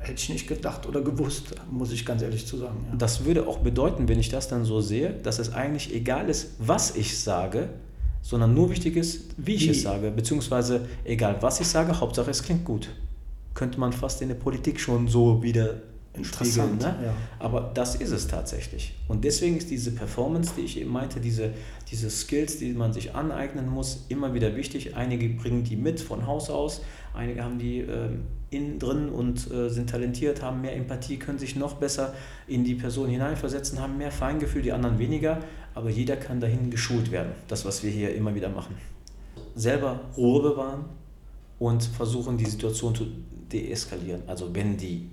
Hätte 0.03 0.21
ich 0.21 0.29
nicht 0.29 0.47
gedacht 0.47 0.87
oder 0.87 1.01
gewusst, 1.01 1.55
muss 1.71 1.91
ich 1.91 2.05
ganz 2.05 2.21
ehrlich 2.21 2.45
zu 2.45 2.57
sagen. 2.57 2.85
Ja. 2.89 2.95
Das 2.97 3.25
würde 3.25 3.47
auch 3.47 3.59
bedeuten, 3.59 4.07
wenn 4.07 4.19
ich 4.19 4.29
das 4.29 4.47
dann 4.47 4.65
so 4.65 4.81
sehe, 4.81 5.13
dass 5.23 5.39
es 5.39 5.53
eigentlich 5.53 5.93
egal 5.93 6.29
ist, 6.29 6.51
was 6.59 6.95
ich 6.95 7.17
sage, 7.19 7.69
sondern 8.21 8.53
nur 8.53 8.69
wichtig 8.69 8.95
ist, 8.95 9.35
wie 9.37 9.55
ich 9.55 9.65
Wie? 9.65 9.69
es 9.71 9.81
sage. 9.83 10.11
Beziehungsweise 10.11 10.87
egal, 11.03 11.37
was 11.41 11.59
ich 11.59 11.67
sage, 11.67 11.99
Hauptsache 11.99 12.31
es 12.31 12.41
klingt 12.43 12.63
gut. 12.65 12.89
Könnte 13.53 13.79
man 13.79 13.93
fast 13.93 14.21
in 14.21 14.29
der 14.29 14.35
Politik 14.35 14.79
schon 14.79 15.07
so 15.07 15.43
wieder. 15.43 15.75
Interessant, 16.15 16.79
Ne? 16.79 16.95
ja. 17.05 17.13
Aber 17.39 17.71
das 17.73 17.95
ist 17.95 18.11
es 18.11 18.27
tatsächlich. 18.27 18.93
Und 19.07 19.23
deswegen 19.23 19.57
ist 19.57 19.71
diese 19.71 19.91
Performance, 19.91 20.53
die 20.55 20.61
ich 20.61 20.79
eben 20.79 20.91
meinte, 20.91 21.19
diese, 21.19 21.53
diese 21.89 22.11
Skills, 22.11 22.59
die 22.59 22.73
man 22.73 22.93
sich 22.93 23.15
aneignen 23.15 23.67
muss, 23.67 24.05
immer 24.09 24.35
wieder 24.35 24.55
wichtig. 24.55 24.95
Einige 24.95 25.27
bringen 25.29 25.63
die 25.63 25.75
mit 25.75 25.99
von 25.99 26.27
Haus 26.27 26.51
aus, 26.51 26.81
einige 27.15 27.43
haben 27.43 27.57
die 27.57 27.79
ähm, 27.79 28.25
innen 28.53 28.79
drin 28.79 29.09
und 29.09 29.51
äh, 29.51 29.69
sind 29.69 29.89
talentiert, 29.89 30.41
haben 30.41 30.61
mehr 30.61 30.75
Empathie, 30.75 31.17
können 31.17 31.39
sich 31.39 31.55
noch 31.55 31.75
besser 31.75 32.13
in 32.47 32.63
die 32.63 32.75
Person 32.75 33.09
hineinversetzen, 33.09 33.79
haben 33.79 33.97
mehr 33.97 34.11
Feingefühl, 34.11 34.61
die 34.61 34.71
anderen 34.71 34.99
weniger. 34.99 35.39
Aber 35.75 35.89
jeder 35.89 36.15
kann 36.15 36.39
dahin 36.39 36.69
geschult 36.69 37.11
werden. 37.11 37.31
Das, 37.47 37.65
was 37.65 37.83
wir 37.83 37.91
hier 37.91 38.13
immer 38.15 38.35
wieder 38.35 38.49
machen. 38.49 38.75
Selber 39.55 40.01
Ruhe 40.15 40.41
bewahren 40.41 40.85
und 41.59 41.83
versuchen, 41.83 42.37
die 42.37 42.45
Situation 42.45 42.93
zu 42.93 43.07
deeskalieren. 43.51 44.21
Also 44.27 44.53
wenn 44.53 44.77
die 44.77 45.09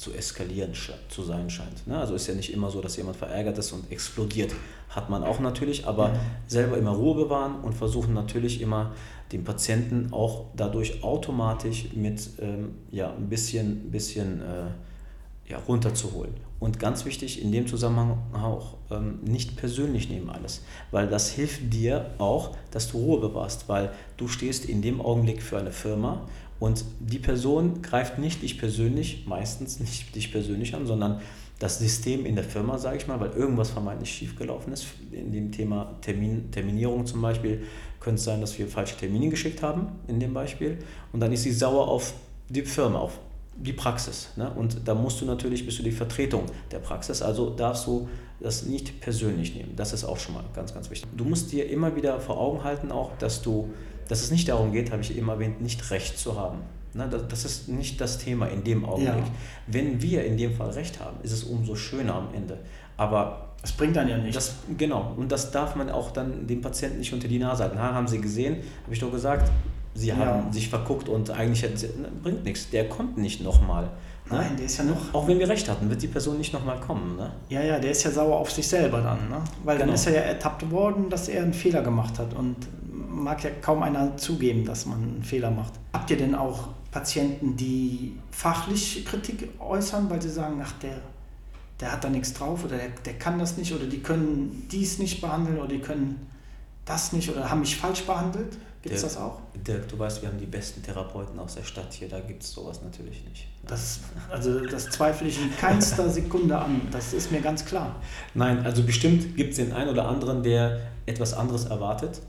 zu 0.00 0.14
eskalieren 0.14 0.72
zu 1.10 1.22
sein 1.22 1.50
scheint. 1.50 1.86
Ne? 1.86 1.98
Also 1.98 2.14
ist 2.14 2.26
ja 2.26 2.34
nicht 2.34 2.54
immer 2.54 2.70
so, 2.70 2.80
dass 2.80 2.96
jemand 2.96 3.18
verärgert 3.18 3.58
ist 3.58 3.70
und 3.72 3.92
explodiert. 3.92 4.50
Hat 4.88 5.10
man 5.10 5.22
auch 5.22 5.40
natürlich, 5.40 5.86
aber 5.86 6.08
Ja. 6.08 6.20
selber 6.46 6.78
immer 6.78 6.92
Ruhe 6.92 7.14
bewahren 7.24 7.60
und 7.60 7.74
versuchen 7.74 8.14
natürlich 8.14 8.62
immer 8.62 8.94
den 9.30 9.44
Patienten 9.44 10.08
auch 10.10 10.46
dadurch 10.56 11.04
automatisch 11.04 11.92
mit 11.94 12.30
ähm, 12.40 12.76
ja, 12.90 13.12
ein 13.14 13.28
bisschen, 13.28 13.90
bisschen 13.90 14.40
äh, 14.40 15.50
ja, 15.50 15.58
runterzuholen. 15.68 16.32
Und 16.60 16.78
ganz 16.78 17.04
wichtig 17.04 17.42
in 17.42 17.52
dem 17.52 17.66
Zusammenhang 17.66 18.16
auch 18.32 18.76
ähm, 18.90 19.18
nicht 19.22 19.56
persönlich 19.56 20.08
nehmen 20.08 20.30
alles, 20.30 20.62
weil 20.92 21.08
das 21.08 21.30
hilft 21.30 21.74
dir 21.74 22.06
auch, 22.16 22.56
dass 22.70 22.90
du 22.90 22.98
Ruhe 22.98 23.20
bewahrst, 23.20 23.68
weil 23.68 23.92
du 24.16 24.28
stehst 24.28 24.64
in 24.64 24.80
dem 24.80 25.02
Augenblick 25.02 25.42
für 25.42 25.58
eine 25.58 25.72
Firma 25.72 26.26
und 26.60 26.84
die 27.00 27.18
Person 27.18 27.82
greift 27.82 28.18
nicht 28.18 28.42
dich 28.42 28.58
persönlich, 28.58 29.24
meistens 29.26 29.80
nicht 29.80 30.14
dich 30.14 30.30
persönlich 30.30 30.74
an, 30.74 30.86
sondern 30.86 31.20
das 31.58 31.78
System 31.78 32.24
in 32.24 32.36
der 32.36 32.44
Firma, 32.44 32.78
sage 32.78 32.98
ich 32.98 33.06
mal, 33.06 33.18
weil 33.18 33.30
irgendwas 33.30 33.70
vermeintlich 33.70 34.10
schiefgelaufen 34.10 34.72
ist. 34.72 34.86
In 35.10 35.32
dem 35.32 35.52
Thema 35.52 35.96
Termin, 36.00 36.50
Terminierung 36.50 37.06
zum 37.06 37.20
Beispiel 37.20 37.62
könnte 37.98 38.18
es 38.18 38.24
sein, 38.24 38.40
dass 38.40 38.58
wir 38.58 38.68
falsche 38.68 38.96
Termine 38.96 39.28
geschickt 39.28 39.62
haben, 39.62 39.88
in 40.06 40.20
dem 40.20 40.32
Beispiel. 40.32 40.78
Und 41.12 41.20
dann 41.20 41.32
ist 41.32 41.42
sie 41.42 41.52
sauer 41.52 41.88
auf 41.88 42.14
die 42.48 42.62
Firma, 42.62 42.98
auf 43.00 43.18
die 43.56 43.72
Praxis. 43.72 44.30
Ne? 44.36 44.50
Und 44.50 44.86
da 44.86 44.94
musst 44.94 45.20
du 45.20 45.26
natürlich, 45.26 45.66
bist 45.66 45.78
du 45.78 45.82
die 45.82 45.92
Vertretung 45.92 46.44
der 46.70 46.78
Praxis, 46.78 47.20
also 47.20 47.50
darfst 47.50 47.86
du 47.86 48.08
das 48.40 48.64
nicht 48.64 49.00
persönlich 49.00 49.54
nehmen. 49.54 49.74
Das 49.76 49.92
ist 49.92 50.04
auch 50.04 50.16
schon 50.16 50.34
mal 50.34 50.44
ganz, 50.54 50.72
ganz 50.72 50.90
wichtig. 50.90 51.10
Du 51.14 51.24
musst 51.24 51.52
dir 51.52 51.68
immer 51.68 51.94
wieder 51.94 52.20
vor 52.20 52.38
Augen 52.38 52.64
halten, 52.64 52.90
auch, 52.90 53.16
dass 53.18 53.42
du, 53.42 53.68
dass 54.10 54.22
es 54.22 54.30
nicht 54.30 54.48
darum 54.48 54.72
geht, 54.72 54.90
habe 54.90 55.02
ich 55.02 55.16
eben 55.16 55.28
erwähnt, 55.28 55.60
nicht 55.62 55.90
Recht 55.90 56.18
zu 56.18 56.38
haben. 56.38 56.58
Ne? 56.94 57.08
Das, 57.28 57.44
ist 57.44 57.68
nicht 57.68 58.00
das 58.00 58.18
Thema 58.18 58.46
in 58.46 58.64
dem 58.64 58.84
Augenblick. 58.84 59.14
Ja. 59.24 59.30
Wenn 59.68 60.02
wir 60.02 60.24
in 60.24 60.36
dem 60.36 60.54
Fall 60.54 60.70
Recht 60.70 60.98
haben, 60.98 61.16
ist 61.22 61.32
es 61.32 61.44
umso 61.44 61.76
schöner 61.76 62.14
am 62.16 62.28
Ende. 62.34 62.58
Aber 62.96 63.50
Das 63.62 63.72
bringt 63.72 63.94
dann 63.94 64.08
ja 64.08 64.18
nichts. 64.18 64.34
das, 64.34 64.54
genau, 64.76 65.12
und 65.16 65.30
das 65.30 65.52
darf 65.52 65.76
man 65.76 65.88
auch 65.90 66.10
dann 66.10 66.46
dem 66.46 66.60
Patienten 66.60 66.98
nicht 66.98 67.12
unter 67.12 67.28
die 67.28 67.38
Nase 67.38 67.62
halten. 67.62 67.78
Ha, 67.78 67.94
haben 67.94 68.08
Sie 68.08 68.20
gesehen, 68.20 68.56
habe 68.84 68.92
ich 68.92 68.98
doch 68.98 69.12
gesagt, 69.12 69.50
Sie 69.94 70.08
Ja. 70.08 70.16
haben 70.16 70.52
sich 70.52 70.68
verguckt 70.68 71.08
und 71.08 71.30
eigentlich 71.30 71.62
hätten 71.62 71.76
Sie, 71.76 71.86
ne, 71.86 72.08
bringt 72.22 72.44
nichts, 72.44 72.70
der 72.70 72.88
kommt 72.88 73.16
nicht 73.18 73.40
nochmal. 73.42 73.84
Ne? 73.84 74.36
Nein, 74.38 74.56
der 74.56 74.66
ist 74.66 74.78
ja 74.78 74.84
noch. 74.84 75.12
Auch 75.14 75.26
wenn 75.28 75.38
wir 75.38 75.48
recht 75.48 75.68
hatten, 75.68 75.88
wird 75.90 76.00
die 76.02 76.06
Person 76.08 76.38
nicht 76.38 76.52
nochmal 76.52 76.78
kommen. 76.80 77.16
Ne? 77.16 77.30
Ja, 77.48 77.62
ja, 77.62 77.78
der 77.78 77.90
ist 77.90 78.02
ja 78.04 78.10
sauer 78.10 78.36
auf 78.36 78.50
sich 78.50 78.66
selber 78.66 79.00
dann, 79.00 79.28
ne? 79.28 79.42
Weil 79.64 79.78
dann 79.78 79.86
Genau. 79.88 79.94
ist 79.94 80.06
er 80.06 80.14
ja 80.14 80.20
ertappt 80.20 80.70
worden, 80.70 81.08
dass 81.10 81.28
er 81.28 81.42
einen 81.42 81.52
Fehler 81.52 81.82
gemacht 81.82 82.18
hat 82.18 82.34
und 82.34 82.56
mag 83.10 83.42
ja 83.44 83.50
kaum 83.50 83.82
einer 83.82 84.16
zugeben, 84.16 84.64
dass 84.64 84.86
man 84.86 85.02
einen 85.02 85.22
Fehler 85.22 85.50
macht. 85.50 85.74
Habt 85.92 86.10
ihr 86.10 86.16
denn 86.16 86.34
auch 86.34 86.68
Patienten, 86.90 87.56
die 87.56 88.16
fachlich 88.30 89.04
Kritik 89.04 89.48
äußern, 89.60 90.10
weil 90.10 90.20
sie 90.20 90.30
sagen, 90.30 90.60
ach, 90.64 90.72
der, 90.82 91.00
der 91.80 91.92
hat 91.92 92.04
da 92.04 92.10
nichts 92.10 92.32
drauf 92.32 92.64
oder 92.64 92.76
der, 92.76 92.90
der 93.04 93.14
kann 93.14 93.38
das 93.38 93.56
nicht 93.56 93.72
oder 93.72 93.86
die 93.86 94.00
können 94.00 94.66
dies 94.70 94.98
nicht 94.98 95.20
behandeln 95.20 95.58
oder 95.58 95.68
die 95.68 95.80
können 95.80 96.26
das 96.84 97.12
nicht 97.12 97.30
oder 97.30 97.50
haben 97.50 97.60
mich 97.60 97.76
falsch 97.76 98.04
behandelt? 98.04 98.56
Gibt 98.82 98.94
es 98.94 99.02
das 99.02 99.18
auch? 99.18 99.40
Dirk, 99.54 99.88
du 99.88 99.98
weißt, 99.98 100.22
wir 100.22 100.30
haben 100.30 100.38
die 100.38 100.46
besten 100.46 100.82
Therapeuten 100.82 101.38
aus 101.38 101.54
der 101.54 101.64
Stadt 101.64 101.92
hier, 101.92 102.08
da 102.08 102.18
gibt 102.18 102.42
es 102.42 102.52
sowas 102.52 102.80
natürlich 102.82 103.22
nicht. 103.26 103.46
Das, 103.66 104.00
also 104.30 104.60
das 104.60 104.88
zweifle 104.88 105.28
ich 105.28 105.38
in 105.38 105.54
keinster 105.54 106.08
Sekunde 106.10 106.58
an. 106.58 106.80
Das 106.90 107.12
ist 107.12 107.30
mir 107.30 107.42
ganz 107.42 107.66
klar. 107.66 107.96
Nein, 108.32 108.64
also 108.64 108.82
bestimmt 108.82 109.36
gibt 109.36 109.50
es 109.50 109.56
den 109.56 109.72
einen 109.74 109.90
oder 109.90 110.08
anderen, 110.08 110.42
der 110.42 110.80
etwas 111.04 111.34
anderes 111.34 111.66
erwartet. 111.66 112.22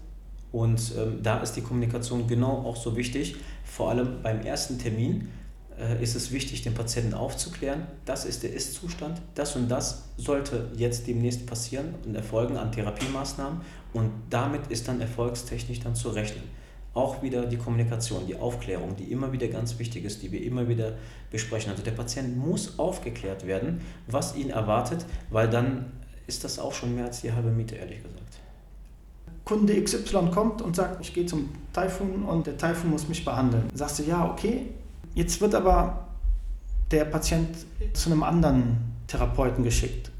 Und 0.52 0.94
ähm, 0.98 1.20
da 1.24 1.40
ist 1.40 1.54
die 1.54 1.62
Kommunikation 1.62 2.28
genau 2.28 2.64
auch 2.66 2.76
so 2.76 2.96
wichtig. 2.96 3.36
Vor 3.64 3.90
allem 3.90 4.22
beim 4.22 4.42
ersten 4.42 4.78
Termin 4.78 5.30
äh, 5.80 6.02
ist 6.04 6.16
es 6.16 6.32
wichtig, 6.32 6.62
den 6.62 6.74
Patienten 6.74 7.14
aufzuklären. 7.14 7.88
Das 8.06 8.26
ist 8.26 8.44
der 8.44 8.54
Ist-Zustand. 8.54 9.22
Das 9.36 9.56
und 9.56 9.70
das 9.70 10.10
sollte 10.18 10.70
jetzt 10.76 11.08
demnächst 11.08 11.46
passieren 11.46 11.96
und 12.06 12.16
erfolgen 12.16 12.58
an 12.58 12.72
Therapiemaßnahmen. 12.72 13.62
Und 13.94 14.12
damit 14.30 14.68
ist 14.68 14.88
dann 14.88 15.00
erfolgstechnisch 15.00 15.80
dann 15.80 15.96
zu 15.96 16.10
rechnen. 16.10 16.44
Auch 16.94 17.24
wieder 17.24 17.46
die 17.46 17.56
Kommunikation, 17.56 18.28
die 18.28 18.36
Aufklärung, 18.36 18.98
die 18.98 19.06
immer 19.06 19.32
wieder 19.32 19.48
ganz 19.48 19.80
wichtig 19.80 20.04
ist, 20.04 20.22
die 20.22 20.32
wir 20.34 20.44
immer 20.44 20.68
wieder 20.68 20.94
besprechen. 21.32 21.72
Also 21.72 21.84
der 21.84 21.92
Patient 21.92 22.36
muss 22.36 22.78
aufgeklärt 22.78 23.48
werden, 23.48 23.80
was 24.08 24.36
ihn 24.36 24.50
erwartet, 24.50 25.06
weil 25.30 25.50
dann 25.50 25.94
ist 26.28 26.44
das 26.44 26.60
auch 26.60 26.74
schon 26.74 26.96
mehr 26.96 27.06
als 27.06 27.22
die 27.22 27.32
halbe 27.32 27.50
Miete, 27.50 27.76
ehrlich 27.76 28.04
gesagt. 28.04 28.21
Kunde 29.46 29.82
XY 29.82 30.30
kommt 30.32 30.62
und 30.62 30.76
sagt, 30.76 31.02
ich 31.02 31.14
gehe 31.14 31.26
zum 31.26 31.50
Taifun 31.74 32.24
und 32.24 32.48
der 32.48 32.58
Taifun 32.58 32.92
muss 32.92 33.08
mich 33.08 33.26
behandeln. 33.26 33.64
Sagst 33.74 34.00
du, 34.00 34.04
ja, 34.04 34.30
okay. 34.30 34.68
Jetzt 35.16 35.42
wird 35.42 35.56
aber 35.56 36.08
der 36.92 37.06
Patient 37.06 37.50
zu 37.94 38.12
einem 38.12 38.24
anderen 38.24 38.78
Therapeuten 39.08 39.64
geschickt. 39.64 40.11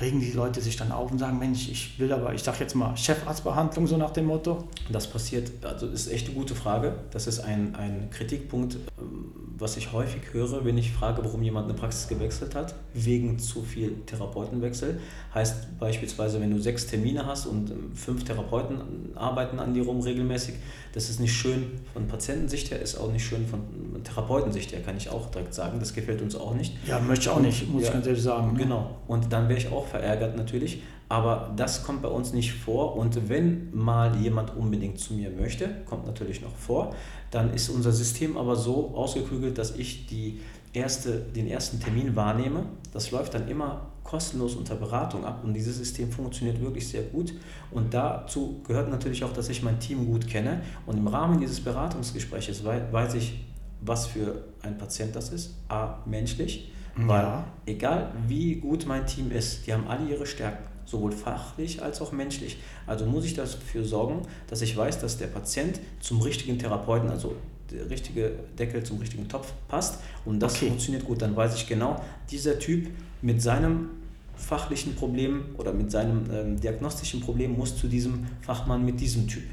Regen 0.00 0.20
die 0.20 0.32
Leute 0.32 0.60
sich 0.60 0.76
dann 0.76 0.90
auf 0.90 1.12
und 1.12 1.18
sagen, 1.18 1.38
Mensch, 1.38 1.68
ich 1.68 1.98
will 2.00 2.12
aber, 2.12 2.34
ich 2.34 2.42
sag 2.42 2.58
jetzt 2.58 2.74
mal, 2.74 2.96
Chefarztbehandlung, 2.96 3.86
so 3.86 3.96
nach 3.96 4.10
dem 4.10 4.26
Motto? 4.26 4.64
Das 4.90 5.06
passiert, 5.06 5.52
also 5.62 5.86
ist 5.86 6.10
echt 6.10 6.26
eine 6.26 6.34
gute 6.34 6.56
Frage. 6.56 6.94
Das 7.12 7.28
ist 7.28 7.38
ein, 7.38 7.76
ein 7.76 8.10
Kritikpunkt, 8.10 8.76
ähm, 8.98 9.26
was 9.56 9.76
ich 9.76 9.92
häufig 9.92 10.22
höre, 10.32 10.64
wenn 10.64 10.76
ich 10.78 10.90
frage, 10.90 11.24
warum 11.24 11.44
jemand 11.44 11.68
eine 11.68 11.78
Praxis 11.78 12.08
gewechselt 12.08 12.56
hat, 12.56 12.74
wegen 12.92 13.38
zu 13.38 13.62
viel 13.62 13.94
Therapeutenwechsel. 14.06 14.98
Heißt 15.32 15.78
beispielsweise, 15.78 16.40
wenn 16.40 16.50
du 16.50 16.60
sechs 16.60 16.88
Termine 16.88 17.24
hast 17.24 17.46
und 17.46 17.70
ähm, 17.70 17.94
fünf 17.94 18.24
Therapeuten 18.24 18.80
arbeiten 19.14 19.60
an 19.60 19.74
dir 19.74 19.84
rum 19.84 20.00
regelmäßig, 20.00 20.54
das 20.92 21.08
ist 21.08 21.20
nicht 21.20 21.34
schön 21.34 21.70
von 21.92 22.08
Patientensicht 22.08 22.70
her, 22.70 22.80
ist 22.80 22.96
auch 22.96 23.12
nicht 23.12 23.24
schön 23.24 23.46
von 23.46 23.60
Therapeutensicht 24.02 24.72
her, 24.72 24.80
kann 24.80 24.96
ich 24.96 25.08
auch 25.08 25.30
direkt 25.30 25.54
sagen. 25.54 25.78
Das 25.78 25.94
gefällt 25.94 26.20
uns 26.20 26.34
auch 26.36 26.54
nicht. 26.54 26.76
Ja, 26.86 27.00
möchte 27.00 27.24
ich 27.24 27.28
auch 27.30 27.40
nicht, 27.40 27.68
muss 27.68 27.82
ja, 27.82 27.88
ich 27.88 27.94
ganz 27.94 28.06
ehrlich 28.06 28.22
sagen. 28.22 28.52
Ne? 28.52 28.58
Genau. 28.58 28.96
Und 29.06 29.32
dann 29.32 29.48
wäre 29.48 29.58
ich 29.58 29.68
auch 29.68 29.83
verärgert 29.84 30.36
natürlich. 30.36 30.82
Aber 31.08 31.52
das 31.56 31.84
kommt 31.84 32.02
bei 32.02 32.08
uns 32.08 32.32
nicht 32.32 32.52
vor. 32.52 32.96
Und 32.96 33.28
wenn 33.28 33.74
mal 33.74 34.16
jemand 34.16 34.56
unbedingt 34.56 34.98
zu 34.98 35.14
mir 35.14 35.30
möchte, 35.30 35.68
kommt 35.84 36.06
natürlich 36.06 36.40
noch 36.40 36.54
vor, 36.54 36.94
dann 37.30 37.52
ist 37.52 37.68
unser 37.68 37.92
System 37.92 38.36
aber 38.36 38.56
so 38.56 38.92
ausgeklügelt, 38.94 39.58
dass 39.58 39.76
ich 39.76 40.06
die 40.06 40.40
erste, 40.72 41.18
den 41.18 41.46
ersten 41.46 41.80
Termin 41.80 42.16
wahrnehme. 42.16 42.66
Das 42.92 43.10
läuft 43.10 43.34
dann 43.34 43.48
immer 43.48 43.90
kostenlos 44.02 44.54
unter 44.54 44.74
Beratung 44.74 45.24
ab 45.24 45.40
und 45.42 45.54
dieses 45.54 45.78
System 45.78 46.10
funktioniert 46.10 46.60
wirklich 46.60 46.86
sehr 46.86 47.02
gut. 47.02 47.32
Und 47.70 47.94
dazu 47.94 48.60
gehört 48.66 48.90
natürlich 48.90 49.24
auch, 49.24 49.32
dass 49.32 49.48
ich 49.48 49.62
mein 49.62 49.80
Team 49.80 50.06
gut 50.06 50.28
kenne 50.28 50.60
und 50.86 50.98
im 50.98 51.06
Rahmen 51.06 51.40
dieses 51.40 51.60
Beratungsgespräches 51.60 52.64
weiß 52.64 53.14
ich, 53.14 53.40
was 53.80 54.06
für 54.06 54.44
ein 54.62 54.78
Patient 54.78 55.16
das 55.16 55.30
ist. 55.30 55.54
A, 55.68 55.98
menschlich, 56.06 56.70
ja. 56.98 57.08
weil 57.08 57.44
egal 57.66 58.12
wie 58.26 58.56
gut 58.56 58.86
mein 58.86 59.06
Team 59.06 59.30
ist, 59.30 59.66
die 59.66 59.72
haben 59.72 59.86
alle 59.88 60.08
ihre 60.08 60.26
Stärken 60.26 60.64
sowohl 60.86 61.12
fachlich 61.12 61.82
als 61.82 62.00
auch 62.00 62.12
menschlich. 62.12 62.58
Also 62.86 63.06
muss 63.06 63.24
ich 63.24 63.34
dafür 63.34 63.84
sorgen, 63.84 64.22
dass 64.48 64.62
ich 64.62 64.76
weiß, 64.76 65.00
dass 65.00 65.16
der 65.18 65.28
Patient 65.28 65.80
zum 66.00 66.20
richtigen 66.20 66.58
Therapeuten, 66.58 67.08
also 67.10 67.36
der 67.70 67.88
richtige 67.88 68.32
Deckel 68.58 68.84
zum 68.84 68.98
richtigen 68.98 69.28
Topf 69.28 69.52
passt 69.68 70.00
und 70.24 70.40
das 70.40 70.56
okay. 70.56 70.68
funktioniert 70.68 71.04
gut. 71.04 71.22
Dann 71.22 71.34
weiß 71.34 71.54
ich 71.56 71.66
genau, 71.66 72.00
dieser 72.30 72.58
Typ 72.58 72.88
mit 73.22 73.40
seinem 73.40 73.90
fachlichen 74.36 74.94
Problem 74.94 75.44
oder 75.56 75.72
mit 75.72 75.90
seinem 75.90 76.24
ähm, 76.30 76.60
diagnostischen 76.60 77.20
Problem 77.20 77.56
muss 77.56 77.76
zu 77.76 77.86
diesem 77.88 78.26
Fachmann 78.42 78.84
mit 78.84 79.00
diesem 79.00 79.26
Typ. 79.26 79.44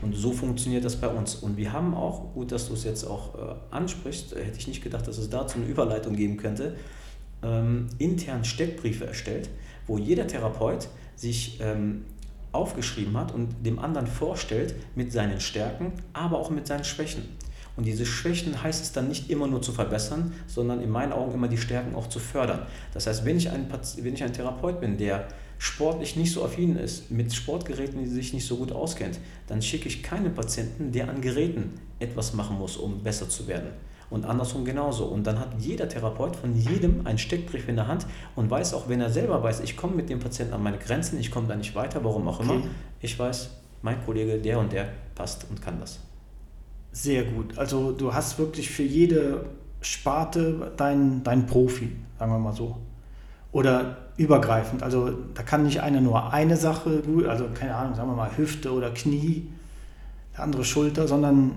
Und 0.00 0.14
so 0.14 0.32
funktioniert 0.32 0.84
das 0.84 0.96
bei 0.96 1.08
uns. 1.08 1.34
Und 1.34 1.56
wir 1.56 1.72
haben 1.72 1.94
auch, 1.94 2.32
gut, 2.34 2.52
dass 2.52 2.68
du 2.68 2.74
es 2.74 2.84
jetzt 2.84 3.04
auch 3.04 3.34
äh, 3.34 3.54
ansprichst, 3.70 4.34
äh, 4.34 4.44
hätte 4.44 4.58
ich 4.58 4.68
nicht 4.68 4.82
gedacht, 4.82 5.06
dass 5.06 5.18
es 5.18 5.28
dazu 5.28 5.58
eine 5.58 5.66
Überleitung 5.66 6.14
geben 6.14 6.36
könnte, 6.36 6.76
ähm, 7.42 7.88
intern 7.98 8.44
Steckbriefe 8.44 9.06
erstellt, 9.06 9.48
wo 9.86 9.98
jeder 9.98 10.26
Therapeut 10.26 10.88
sich 11.16 11.58
ähm, 11.60 12.04
aufgeschrieben 12.52 13.16
hat 13.16 13.34
und 13.34 13.66
dem 13.66 13.78
anderen 13.78 14.06
vorstellt 14.06 14.74
mit 14.94 15.12
seinen 15.12 15.40
Stärken, 15.40 15.92
aber 16.12 16.38
auch 16.38 16.50
mit 16.50 16.66
seinen 16.66 16.84
Schwächen. 16.84 17.24
Und 17.76 17.84
diese 17.84 18.06
Schwächen 18.06 18.60
heißt 18.60 18.82
es 18.82 18.92
dann 18.92 19.06
nicht 19.06 19.30
immer 19.30 19.46
nur 19.46 19.62
zu 19.62 19.72
verbessern, 19.72 20.32
sondern 20.48 20.80
in 20.80 20.90
meinen 20.90 21.12
Augen 21.12 21.32
immer 21.32 21.46
die 21.46 21.58
Stärken 21.58 21.94
auch 21.94 22.08
zu 22.08 22.18
fördern. 22.18 22.62
Das 22.92 23.06
heißt, 23.06 23.24
wenn 23.24 23.36
ich 23.36 23.50
ein, 23.50 23.68
wenn 24.02 24.14
ich 24.14 24.24
ein 24.24 24.32
Therapeut 24.32 24.80
bin, 24.80 24.96
der 24.98 25.28
sportlich 25.58 26.16
nicht 26.16 26.32
so 26.32 26.44
affin 26.44 26.76
ist, 26.76 27.10
mit 27.10 27.34
Sportgeräten, 27.34 27.98
die 27.98 28.08
sich 28.08 28.32
nicht 28.32 28.46
so 28.46 28.56
gut 28.56 28.72
auskennt, 28.72 29.18
dann 29.48 29.60
schicke 29.60 29.88
ich 29.88 30.02
keinen 30.02 30.34
Patienten, 30.34 30.92
der 30.92 31.08
an 31.08 31.20
Geräten 31.20 31.74
etwas 31.98 32.32
machen 32.32 32.58
muss, 32.58 32.76
um 32.76 33.02
besser 33.02 33.28
zu 33.28 33.48
werden 33.48 33.70
und 34.10 34.24
andersrum 34.24 34.64
genauso. 34.64 35.06
Und 35.06 35.26
dann 35.26 35.38
hat 35.38 35.54
jeder 35.58 35.88
Therapeut 35.88 36.36
von 36.36 36.56
jedem 36.56 37.06
einen 37.06 37.18
Steckbrief 37.18 37.68
in 37.68 37.76
der 37.76 37.88
Hand 37.88 38.06
und 38.36 38.50
weiß 38.50 38.74
auch, 38.74 38.88
wenn 38.88 39.00
er 39.00 39.10
selber 39.10 39.42
weiß, 39.42 39.60
ich 39.60 39.76
komme 39.76 39.96
mit 39.96 40.08
dem 40.08 40.20
Patienten 40.20 40.54
an 40.54 40.62
meine 40.62 40.78
Grenzen, 40.78 41.18
ich 41.18 41.30
komme 41.30 41.48
da 41.48 41.56
nicht 41.56 41.74
weiter, 41.74 42.02
warum 42.04 42.28
auch 42.28 42.40
okay. 42.40 42.54
immer, 42.54 42.62
ich 43.00 43.18
weiß, 43.18 43.50
mein 43.82 44.04
Kollege, 44.04 44.38
der 44.38 44.58
und 44.58 44.72
der 44.72 44.88
passt 45.14 45.46
und 45.50 45.60
kann 45.60 45.78
das. 45.80 46.00
Sehr 46.92 47.24
gut. 47.24 47.58
Also 47.58 47.92
du 47.92 48.12
hast 48.14 48.38
wirklich 48.38 48.70
für 48.70 48.82
jede 48.82 49.44
Sparte 49.80 50.72
deinen 50.76 51.22
dein 51.22 51.46
Profi, 51.46 51.92
sagen 52.18 52.32
wir 52.32 52.38
mal 52.38 52.54
so. 52.54 52.76
Oder 53.52 54.07
übergreifend. 54.18 54.82
Also 54.82 55.10
da 55.34 55.42
kann 55.42 55.62
nicht 55.62 55.80
einer 55.80 56.00
nur 56.00 56.32
eine 56.32 56.56
Sache 56.56 57.00
gut, 57.00 57.26
also 57.26 57.46
keine 57.54 57.74
Ahnung, 57.74 57.94
sagen 57.94 58.10
wir 58.10 58.16
mal 58.16 58.36
Hüfte 58.36 58.72
oder 58.72 58.90
Knie, 58.90 59.48
der 60.36 60.44
andere 60.44 60.64
Schulter, 60.64 61.08
sondern 61.08 61.52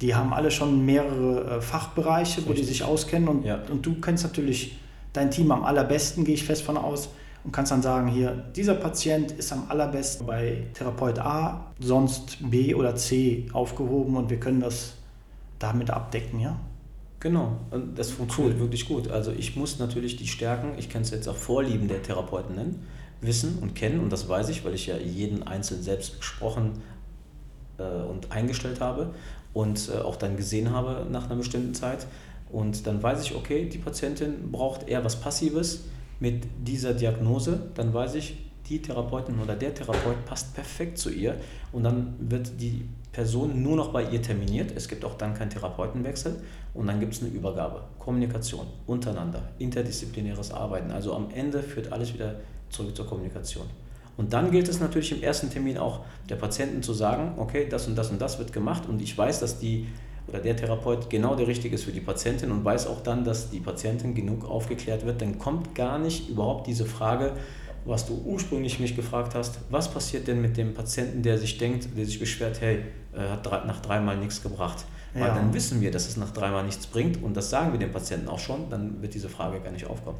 die 0.00 0.14
haben 0.14 0.32
alle 0.32 0.50
schon 0.50 0.86
mehrere 0.86 1.58
äh, 1.58 1.60
Fachbereiche, 1.60 2.38
Richtig. 2.38 2.48
wo 2.48 2.52
die 2.54 2.64
sich 2.64 2.84
auskennen 2.84 3.28
und, 3.28 3.44
ja. 3.44 3.58
und 3.70 3.84
du 3.84 4.00
kennst 4.00 4.24
natürlich 4.24 4.78
dein 5.12 5.30
Team 5.30 5.50
am 5.50 5.64
allerbesten, 5.64 6.24
gehe 6.24 6.34
ich 6.34 6.44
fest 6.44 6.62
von 6.62 6.78
aus, 6.78 7.10
und 7.42 7.52
kannst 7.52 7.72
dann 7.72 7.82
sagen, 7.82 8.08
hier, 8.08 8.32
dieser 8.54 8.74
Patient 8.74 9.32
ist 9.32 9.52
am 9.52 9.64
allerbesten 9.68 10.26
bei 10.26 10.66
Therapeut 10.74 11.18
A, 11.18 11.72
sonst 11.78 12.38
B 12.50 12.74
oder 12.74 12.94
C 12.96 13.48
aufgehoben 13.52 14.16
und 14.16 14.30
wir 14.30 14.38
können 14.38 14.60
das 14.60 14.94
damit 15.58 15.90
abdecken, 15.90 16.40
ja? 16.40 16.56
Genau, 17.20 17.58
und 17.70 17.98
das 17.98 18.12
funktioniert 18.12 18.54
cool. 18.56 18.60
wirklich 18.62 18.88
gut. 18.88 19.10
Also 19.10 19.30
ich 19.30 19.54
muss 19.54 19.78
natürlich 19.78 20.16
die 20.16 20.26
Stärken, 20.26 20.72
ich 20.78 20.88
kann 20.88 21.02
es 21.02 21.10
jetzt 21.10 21.28
auch 21.28 21.36
Vorlieben 21.36 21.86
der 21.86 22.02
Therapeuten 22.02 22.56
nennen, 22.56 22.86
wissen 23.20 23.58
und 23.60 23.74
kennen 23.74 24.00
und 24.00 24.10
das 24.10 24.26
weiß 24.26 24.48
ich, 24.48 24.64
weil 24.64 24.74
ich 24.74 24.86
ja 24.86 24.96
jeden 24.96 25.42
einzeln 25.42 25.82
selbst 25.82 26.18
besprochen 26.18 26.80
äh, 27.76 27.82
und 27.82 28.32
eingestellt 28.32 28.80
habe 28.80 29.14
und 29.52 29.90
äh, 29.94 29.98
auch 29.98 30.16
dann 30.16 30.38
gesehen 30.38 30.70
habe 30.70 31.06
nach 31.10 31.26
einer 31.26 31.36
bestimmten 31.36 31.74
Zeit. 31.74 32.06
Und 32.50 32.86
dann 32.86 33.02
weiß 33.02 33.22
ich, 33.22 33.34
okay, 33.34 33.68
die 33.68 33.78
Patientin 33.78 34.50
braucht 34.50 34.88
eher 34.88 35.04
was 35.04 35.20
Passives 35.20 35.84
mit 36.20 36.44
dieser 36.66 36.94
Diagnose. 36.94 37.60
Dann 37.74 37.92
weiß 37.92 38.14
ich, 38.14 38.49
die 38.70 38.80
Therapeutin 38.80 39.38
oder 39.40 39.56
der 39.56 39.74
Therapeut 39.74 40.24
passt 40.24 40.54
perfekt 40.54 40.96
zu 40.96 41.10
ihr 41.10 41.36
und 41.72 41.82
dann 41.82 42.14
wird 42.20 42.52
die 42.60 42.84
Person 43.12 43.62
nur 43.62 43.76
noch 43.76 43.92
bei 43.92 44.04
ihr 44.04 44.22
terminiert. 44.22 44.72
Es 44.76 44.88
gibt 44.88 45.04
auch 45.04 45.14
dann 45.14 45.34
keinen 45.34 45.50
Therapeutenwechsel 45.50 46.40
und 46.72 46.86
dann 46.86 47.00
gibt 47.00 47.14
es 47.14 47.20
eine 47.20 47.30
Übergabe. 47.30 47.82
Kommunikation 47.98 48.66
untereinander, 48.86 49.42
interdisziplinäres 49.58 50.52
Arbeiten. 50.52 50.92
Also 50.92 51.14
am 51.14 51.30
Ende 51.34 51.62
führt 51.62 51.92
alles 51.92 52.14
wieder 52.14 52.36
zurück 52.70 52.96
zur 52.96 53.06
Kommunikation. 53.06 53.66
Und 54.16 54.32
dann 54.32 54.50
gilt 54.50 54.68
es 54.68 54.80
natürlich 54.80 55.12
im 55.12 55.22
ersten 55.22 55.50
Termin 55.50 55.76
auch 55.76 56.00
der 56.28 56.36
Patienten 56.36 56.82
zu 56.82 56.92
sagen, 56.92 57.34
okay, 57.38 57.66
das 57.68 57.88
und 57.88 57.96
das 57.96 58.10
und 58.10 58.20
das 58.20 58.38
wird 58.38 58.52
gemacht 58.52 58.88
und 58.88 59.02
ich 59.02 59.16
weiß, 59.16 59.40
dass 59.40 59.58
die 59.58 59.88
oder 60.28 60.38
der 60.38 60.56
Therapeut 60.56 61.10
genau 61.10 61.34
der 61.34 61.48
richtige 61.48 61.74
ist 61.74 61.84
für 61.84 61.92
die 61.92 62.00
Patientin 62.00 62.52
und 62.52 62.64
weiß 62.64 62.86
auch 62.86 63.02
dann, 63.02 63.24
dass 63.24 63.50
die 63.50 63.58
Patientin 63.58 64.14
genug 64.14 64.48
aufgeklärt 64.48 65.04
wird, 65.04 65.20
dann 65.22 65.38
kommt 65.38 65.74
gar 65.74 65.98
nicht 65.98 66.28
überhaupt 66.28 66.68
diese 66.68 66.86
Frage, 66.86 67.32
was 67.84 68.06
du 68.06 68.20
ursprünglich 68.24 68.78
mich 68.80 68.94
gefragt 68.94 69.34
hast, 69.34 69.58
was 69.70 69.90
passiert 69.90 70.28
denn 70.28 70.40
mit 70.40 70.56
dem 70.56 70.74
Patienten, 70.74 71.22
der 71.22 71.38
sich 71.38 71.58
denkt, 71.58 71.88
der 71.96 72.04
sich 72.04 72.18
beschwert, 72.18 72.60
hey, 72.60 72.84
hat 73.16 73.66
nach 73.66 73.80
dreimal 73.80 74.16
nichts 74.16 74.42
gebracht. 74.42 74.84
Weil 75.12 75.22
ja. 75.22 75.34
dann 75.34 75.52
wissen 75.52 75.80
wir, 75.80 75.90
dass 75.90 76.06
es 76.06 76.16
nach 76.16 76.30
dreimal 76.30 76.64
nichts 76.64 76.86
bringt 76.86 77.22
und 77.22 77.36
das 77.36 77.50
sagen 77.50 77.72
wir 77.72 77.80
dem 77.80 77.90
Patienten 77.90 78.28
auch 78.28 78.38
schon, 78.38 78.70
dann 78.70 79.02
wird 79.02 79.14
diese 79.14 79.28
Frage 79.28 79.58
gar 79.60 79.72
nicht 79.72 79.86
aufkommen. 79.86 80.18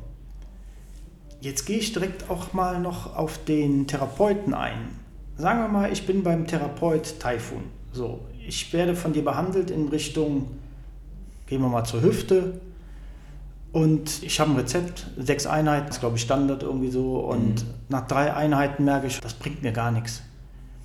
Jetzt 1.41 1.65
gehe 1.65 1.79
ich 1.79 1.93
direkt 1.93 2.29
auch 2.29 2.53
mal 2.53 2.81
noch 2.81 3.17
auf 3.17 3.39
den 3.45 3.87
Therapeuten 3.87 4.53
ein. 4.53 4.99
Sagen 5.37 5.61
wir 5.61 5.69
mal, 5.69 5.93
ich 5.93 6.07
bin 6.07 6.23
beim 6.23 6.47
Therapeut 6.47 7.21
Taifun. 7.21 7.63
So, 7.93 8.21
ich 8.47 8.73
werde 8.73 8.97
von 8.97 9.13
dir 9.13 9.25
behandelt 9.25 9.71
in 9.71 9.89
Richtung, 9.89 10.49
gehen 11.47 11.63
wir 11.63 11.69
mal 11.69 11.85
zur 11.85 12.03
Hüfte. 12.03 12.61
Und 13.73 14.23
ich 14.23 14.41
habe 14.41 14.51
ein 14.51 14.57
Rezept, 14.57 15.07
sechs 15.17 15.47
Einheiten, 15.47 15.87
das 15.87 15.97
ist 15.97 16.01
glaube 16.01 16.17
ich 16.17 16.23
Standard 16.23 16.63
irgendwie 16.63 16.91
so. 16.91 17.19
Und 17.21 17.65
mhm. 17.65 17.71
nach 17.89 18.07
drei 18.07 18.35
Einheiten 18.35 18.85
merke 18.85 19.07
ich, 19.07 19.21
das 19.21 19.35
bringt 19.35 19.63
mir 19.63 19.73
gar 19.73 19.91
nichts. 19.91 20.23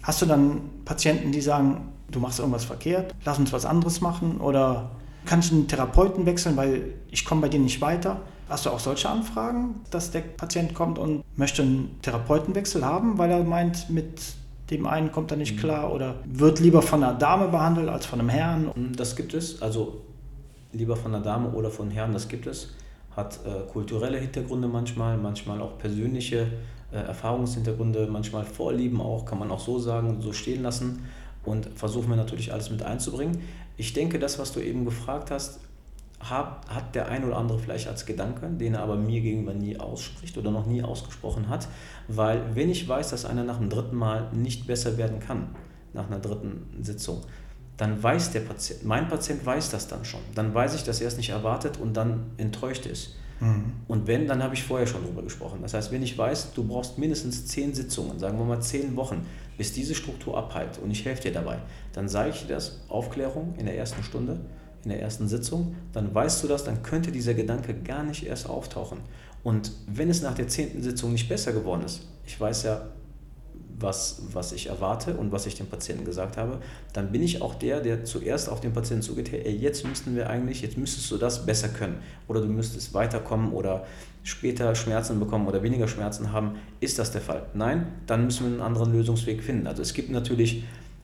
Hast 0.03 0.21
du 0.21 0.25
dann 0.27 0.61
Patienten, 0.85 1.31
die 1.31 1.41
sagen, 1.41 1.89
du 2.11 2.19
machst 2.19 2.39
irgendwas 2.39 2.65
verkehrt, 2.65 3.15
lass 3.25 3.39
uns 3.39 3.51
was 3.51 3.65
anderes 3.65 4.01
machen? 4.01 4.39
Oder 4.39 4.91
kann 5.25 5.39
ich 5.39 5.51
einen 5.51 5.67
Therapeuten 5.67 6.27
wechseln, 6.27 6.55
weil 6.57 6.93
ich 7.09 7.25
komme 7.25 7.41
bei 7.41 7.49
dir 7.49 7.59
nicht 7.59 7.81
weiter? 7.81 8.21
Hast 8.47 8.67
du 8.67 8.69
auch 8.69 8.79
solche 8.79 9.09
Anfragen, 9.09 9.81
dass 9.89 10.11
der 10.11 10.19
Patient 10.19 10.75
kommt 10.75 10.99
und 10.99 11.23
möchte 11.35 11.63
einen 11.63 11.99
Therapeutenwechsel 12.03 12.85
haben, 12.85 13.17
weil 13.17 13.31
er 13.31 13.43
meint, 13.43 13.89
mit 13.89 14.21
dem 14.69 14.85
einen 14.85 15.11
kommt 15.11 15.31
er 15.31 15.37
nicht 15.37 15.55
mhm. 15.55 15.59
klar 15.59 15.91
oder 15.91 16.15
wird 16.25 16.59
lieber 16.59 16.83
von 16.83 17.03
einer 17.03 17.15
Dame 17.15 17.47
behandelt 17.47 17.89
als 17.89 18.05
von 18.05 18.19
einem 18.19 18.29
Herrn? 18.29 18.71
Mhm, 18.75 18.95
das 18.95 19.15
gibt 19.15 19.33
es, 19.33 19.63
also 19.63 20.01
lieber 20.75 20.95
von 20.95 21.13
einer 21.13 21.23
Dame 21.23 21.49
oder 21.51 21.69
von 21.69 21.89
Herrn, 21.89 22.13
das 22.13 22.27
gibt 22.27 22.47
es. 22.47 22.69
Hat 23.15 23.39
äh, 23.45 23.71
kulturelle 23.71 24.19
Hintergründe 24.19 24.67
manchmal, 24.67 25.17
manchmal 25.17 25.61
auch 25.61 25.77
persönliche 25.77 26.47
äh, 26.91 26.97
Erfahrungshintergründe, 26.97 28.07
manchmal 28.07 28.43
Vorlieben 28.43 29.01
auch, 29.01 29.25
kann 29.25 29.39
man 29.39 29.51
auch 29.51 29.59
so 29.59 29.79
sagen, 29.79 30.21
so 30.21 30.33
stehen 30.33 30.63
lassen 30.63 31.03
und 31.43 31.67
versuchen 31.75 32.09
wir 32.09 32.17
natürlich 32.17 32.51
alles 32.51 32.69
mit 32.69 32.83
einzubringen. 32.83 33.41
Ich 33.77 33.93
denke, 33.93 34.19
das, 34.19 34.39
was 34.39 34.51
du 34.51 34.59
eben 34.59 34.85
gefragt 34.85 35.31
hast, 35.31 35.59
hat, 36.19 36.67
hat 36.67 36.95
der 36.95 37.07
ein 37.09 37.23
oder 37.23 37.37
andere 37.37 37.59
vielleicht 37.59 37.87
als 37.87 38.05
Gedanke, 38.05 38.47
den 38.49 38.73
er 38.73 38.81
aber 38.81 38.95
mir 38.95 39.21
gegenüber 39.21 39.53
nie 39.53 39.77
ausspricht 39.77 40.37
oder 40.37 40.51
noch 40.51 40.65
nie 40.65 40.81
ausgesprochen 40.81 41.49
hat. 41.49 41.67
Weil 42.07 42.41
wenn 42.55 42.69
ich 42.69 42.87
weiß, 42.87 43.09
dass 43.11 43.25
einer 43.25 43.43
nach 43.43 43.57
dem 43.57 43.69
dritten 43.69 43.95
Mal 43.95 44.29
nicht 44.33 44.65
besser 44.65 44.97
werden 44.97 45.19
kann, 45.19 45.49
nach 45.93 46.07
einer 46.07 46.19
dritten 46.19 46.67
Sitzung, 46.81 47.21
dann 47.77 48.01
weiß 48.01 48.31
der 48.31 48.41
Patient, 48.41 48.85
mein 48.85 49.07
Patient 49.09 49.45
weiß 49.45 49.69
das 49.69 49.87
dann 49.87 50.05
schon. 50.05 50.21
Dann 50.33 50.53
weiß 50.53 50.75
ich, 50.75 50.83
dass 50.83 51.01
er 51.01 51.07
es 51.07 51.17
nicht 51.17 51.29
erwartet 51.29 51.77
und 51.77 51.95
dann 51.95 52.31
enttäuscht 52.37 52.85
ist. 52.85 53.15
Mhm. 53.39 53.73
Und 53.87 54.07
wenn, 54.07 54.27
dann 54.27 54.41
habe 54.41 54.53
ich 54.53 54.63
vorher 54.63 54.87
schon 54.87 55.03
drüber 55.03 55.21
gesprochen. 55.21 55.59
Das 55.61 55.73
heißt, 55.73 55.91
wenn 55.91 56.03
ich 56.03 56.17
weiß, 56.17 56.53
du 56.53 56.63
brauchst 56.63 56.97
mindestens 56.97 57.45
zehn 57.47 57.73
Sitzungen, 57.73 58.17
sagen 58.19 58.37
wir 58.37 58.45
mal 58.45 58.61
zehn 58.61 58.95
Wochen, 58.95 59.25
bis 59.57 59.73
diese 59.73 59.95
Struktur 59.95 60.37
abheilt 60.37 60.79
und 60.81 60.91
ich 60.91 61.05
helfe 61.05 61.23
dir 61.23 61.33
dabei, 61.33 61.59
dann 61.93 62.07
sage 62.07 62.29
ich 62.29 62.41
dir 62.41 62.53
das, 62.53 62.81
Aufklärung 62.87 63.55
in 63.57 63.65
der 63.65 63.77
ersten 63.77 64.03
Stunde, 64.03 64.39
in 64.83 64.89
der 64.89 65.01
ersten 65.01 65.27
Sitzung, 65.27 65.75
dann 65.93 66.13
weißt 66.13 66.43
du 66.43 66.47
das, 66.47 66.63
dann 66.63 66.83
könnte 66.83 67.11
dieser 67.11 67.33
Gedanke 67.33 67.73
gar 67.73 68.03
nicht 68.03 68.25
erst 68.25 68.49
auftauchen. 68.49 68.99
Und 69.43 69.71
wenn 69.87 70.09
es 70.09 70.21
nach 70.21 70.33
der 70.33 70.47
zehnten 70.47 70.81
Sitzung 70.81 71.11
nicht 71.11 71.27
besser 71.27 71.53
geworden 71.53 71.83
ist, 71.83 72.07
ich 72.25 72.39
weiß 72.39 72.63
ja, 72.63 72.87
was, 73.79 74.21
was 74.31 74.51
ich 74.51 74.67
erwarte 74.67 75.15
und 75.15 75.31
was 75.31 75.45
ich 75.45 75.55
dem 75.55 75.67
Patienten 75.67 76.05
gesagt 76.05 76.37
habe, 76.37 76.59
dann 76.93 77.11
bin 77.11 77.21
ich 77.21 77.41
auch 77.41 77.55
der, 77.55 77.81
der 77.81 78.05
zuerst 78.05 78.49
auf 78.49 78.61
den 78.61 78.73
Patienten 78.73 79.03
zugeht, 79.03 79.31
hey, 79.31 79.55
jetzt 79.55 79.85
müssten 79.85 80.15
wir 80.15 80.29
eigentlich, 80.29 80.61
jetzt 80.61 80.77
müsstest 80.77 81.11
du 81.11 81.17
das 81.17 81.45
besser 81.45 81.69
können 81.69 81.97
oder 82.27 82.41
du 82.41 82.47
müsstest 82.47 82.93
weiterkommen 82.93 83.51
oder 83.51 83.85
später 84.23 84.73
Schmerzen 84.75 85.19
bekommen 85.19 85.47
oder 85.47 85.61
weniger 85.61 85.87
Schmerzen 85.87 86.31
haben. 86.31 86.55
Ist 86.79 86.99
das 86.99 87.11
der 87.11 87.21
Fall? 87.21 87.45
Nein, 87.53 87.87
dann 88.07 88.25
müssen 88.25 88.45
wir 88.45 88.53
einen 88.53 88.61
anderen 88.61 88.93
Lösungsweg 88.93 89.43
finden. 89.43 89.67
Also 89.67 89.81
es 89.81 89.93
gibt 89.93 90.09
natürlich 90.09 90.63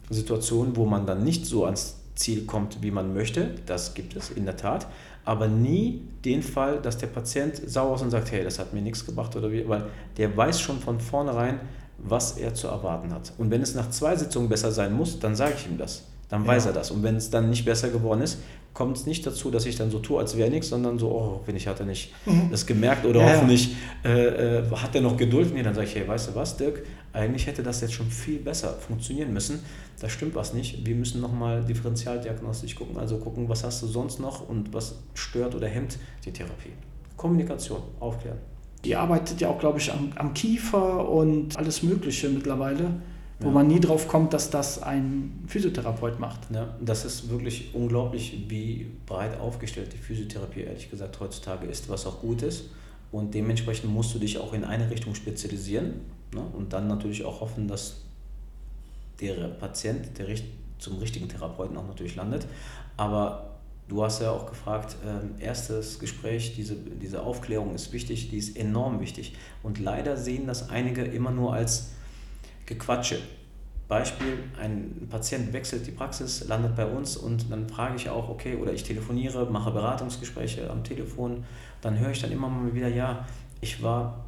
Situationen, 0.10 0.76
wo 0.76 0.86
man 0.86 1.06
dann 1.06 1.24
nicht 1.24 1.46
so 1.46 1.66
ans 1.66 1.98
Ziel 2.16 2.46
kommt, 2.46 2.82
wie 2.82 2.92
man 2.92 3.14
möchte. 3.14 3.56
Das 3.66 3.94
gibt 3.94 4.16
es 4.16 4.30
in 4.30 4.46
der 4.46 4.58
Tat. 4.58 4.88
Aber 5.24 5.48
nie 5.48 6.02
den 6.26 6.42
Fall, 6.42 6.82
dass 6.82 6.98
der 6.98 7.08
Patient 7.08 7.56
sauer 7.56 7.96
ist 7.96 8.02
und 8.02 8.10
sagt, 8.10 8.32
hey, 8.32 8.44
das 8.44 8.60
hat 8.60 8.74
mir 8.74 8.82
nichts 8.82 9.06
gebracht 9.06 9.36
oder 9.36 9.52
wie, 9.52 9.68
weil 9.68 9.86
der 10.18 10.36
weiß 10.36 10.60
schon 10.60 10.80
von 10.80 11.00
vornherein, 11.00 11.60
was 12.04 12.38
er 12.38 12.54
zu 12.54 12.68
erwarten 12.68 13.14
hat. 13.14 13.34
Und 13.38 13.52
wenn 13.52 13.62
es 13.62 13.76
nach 13.76 13.90
zwei 13.90 14.16
Sitzungen 14.16 14.50
besser 14.50 14.72
sein 14.72 14.94
muss, 14.94 15.20
dann 15.20 15.36
sage 15.36 15.54
ich 15.58 15.68
ihm 15.68 15.78
das. 15.78 16.04
Dann 16.30 16.48
weiß 16.48 16.66
ja. 16.66 16.72
er 16.72 16.74
das. 16.74 16.92
Und 16.92 17.04
wenn 17.04 17.18
es 17.18 17.30
dann 17.30 17.50
nicht 17.50 17.66
besser 17.66 17.90
geworden 17.90 18.22
ist, 18.22 18.38
kommt 18.74 18.96
es 18.96 19.06
nicht 19.06 19.28
dazu, 19.28 19.52
dass 19.52 19.66
ich 19.66 19.76
dann 19.76 19.92
so 19.92 20.00
tue, 20.00 20.18
als 20.18 20.38
wäre 20.38 20.50
nichts, 20.50 20.70
sondern 20.70 20.98
so, 20.98 21.12
oh, 21.12 21.40
hoffentlich 21.40 21.68
hat 21.68 21.82
er 21.82 21.86
nicht 21.86 22.14
mhm. 22.26 22.50
das 22.50 22.66
gemerkt 22.66 23.06
oder 23.06 23.20
ja, 23.20 23.34
hoffentlich 23.34 23.76
äh, 24.06 24.60
äh, 24.60 24.72
hat 24.72 24.96
er 24.96 25.02
noch 25.02 25.18
Geduld. 25.18 25.54
Nee, 25.54 25.62
dann 25.62 25.76
sage 25.76 25.88
ich, 25.88 25.96
hey, 25.96 26.08
weißt 26.08 26.30
du 26.30 26.36
was, 26.36 26.56
Dirk, 26.56 26.84
eigentlich 27.12 27.48
hätte 27.48 27.64
das 27.64 27.82
jetzt 27.82 27.94
schon 27.94 28.10
viel 28.10 28.40
besser 28.40 28.74
funktionieren 28.76 29.34
müssen. 29.34 29.60
Da 30.00 30.08
stimmt 30.08 30.36
was 30.36 30.54
nicht. 30.54 30.86
Wir 30.86 30.96
müssen 30.96 31.20
nochmal 31.20 31.66
differenzialdiagnostisch 31.66 32.76
gucken, 32.76 32.98
also 32.98 33.18
gucken, 33.18 33.50
was 33.50 33.66
hast 33.66 33.82
du 33.84 33.88
sonst 33.88 34.22
noch 34.22 34.48
und 34.48 34.74
was 34.74 34.96
stört 35.14 35.54
oder 35.54 35.68
hemmt 35.68 35.98
die 36.26 36.32
Therapie. 36.32 36.72
Kommunikation, 37.18 37.82
aufklären. 38.00 38.38
Die 38.86 38.96
arbeitet 38.96 39.39
ja 39.41 39.50
auch, 39.50 39.60
glaube 39.60 39.80
ich, 39.80 39.91
am, 39.91 40.12
am 40.15 40.34
Kiefer 40.34 41.08
und 41.08 41.58
alles 41.58 41.84
Mögliche 41.84 42.30
mittlerweile, 42.30 42.91
wo 43.39 43.50
man 43.50 43.67
nie 43.67 43.80
drauf 43.80 44.08
kommt, 44.08 44.34
dass 44.34 44.52
das 44.52 44.82
ein 44.84 45.44
Physiotherapeut 45.48 46.20
macht. 46.20 46.41
Ja, 46.54 46.76
das 46.80 47.06
ist 47.06 47.30
wirklich 47.30 47.74
unglaublich, 47.74 48.46
wie 48.50 48.88
breit 49.08 49.39
aufgestellt 49.39 49.94
die 49.94 49.98
Physiotherapie 49.98 50.62
ehrlich 50.62 50.91
gesagt 50.91 51.20
heutzutage 51.20 51.65
ist, 51.65 51.89
was 51.89 52.06
auch 52.06 52.22
gut 52.22 52.44
ist. 52.44 52.65
Und 53.12 53.34
dementsprechend 53.34 53.91
musst 53.91 54.13
du 54.13 54.20
dich 54.20 54.38
auch 54.38 54.54
in 54.54 54.63
eine 54.63 54.89
Richtung 54.89 55.15
spezialisieren 55.15 56.02
ne? 56.34 56.41
und 56.54 56.72
dann 56.74 56.88
natürlich 56.88 57.26
auch 57.26 57.41
hoffen, 57.41 57.67
dass 57.67 58.02
der 59.20 59.48
Patient 59.48 60.17
der 60.17 60.28
zum 60.80 60.98
richtigen 60.98 61.28
Therapeuten 61.28 61.78
auch 61.78 61.88
natürlich 61.88 62.15
landet. 62.15 62.48
Aber 62.98 63.51
Du 63.91 64.01
hast 64.06 64.21
ja 64.21 64.32
auch 64.32 64.45
gefragt, 64.45 64.95
äh, 65.06 65.43
erstes 65.43 65.99
Gespräch, 65.99 66.56
diese, 66.56 66.75
diese 66.75 67.23
Aufklärung 67.23 67.75
ist 67.75 67.91
wichtig, 67.91 68.30
die 68.30 68.38
ist 68.38 68.56
enorm 68.56 69.01
wichtig. 69.01 69.36
Und 69.63 69.80
leider 69.80 70.15
sehen 70.15 70.47
das 70.47 70.69
einige 70.69 71.04
immer 71.04 71.32
nur 71.32 71.54
als 71.54 71.89
Gequatsche. 72.65 73.19
Beispiel, 73.89 74.45
ein 74.58 75.10
Patient 75.10 75.51
wechselt 75.51 75.86
die 75.88 75.91
Praxis, 75.91 76.47
landet 76.47 76.77
bei 76.77 76.86
uns 76.86 77.17
und 77.17 77.51
dann 77.51 77.67
frage 77.67 77.97
ich 77.97 78.10
auch, 78.10 78.30
okay, 78.30 78.56
oder 78.56 78.71
ich 78.71 78.84
telefoniere, 78.84 79.45
mache 79.47 79.71
Beratungsgespräche 79.71 80.69
am 80.69 80.86
Telefon, 80.86 81.43
dann 81.82 81.99
höre 81.99 82.12
ich 82.12 82.21
dann 82.21 82.32
immer 82.32 82.47
mal 82.47 82.73
wieder, 82.73 82.88
ja, 82.88 83.27
ich 83.60 83.84
war 83.84 84.23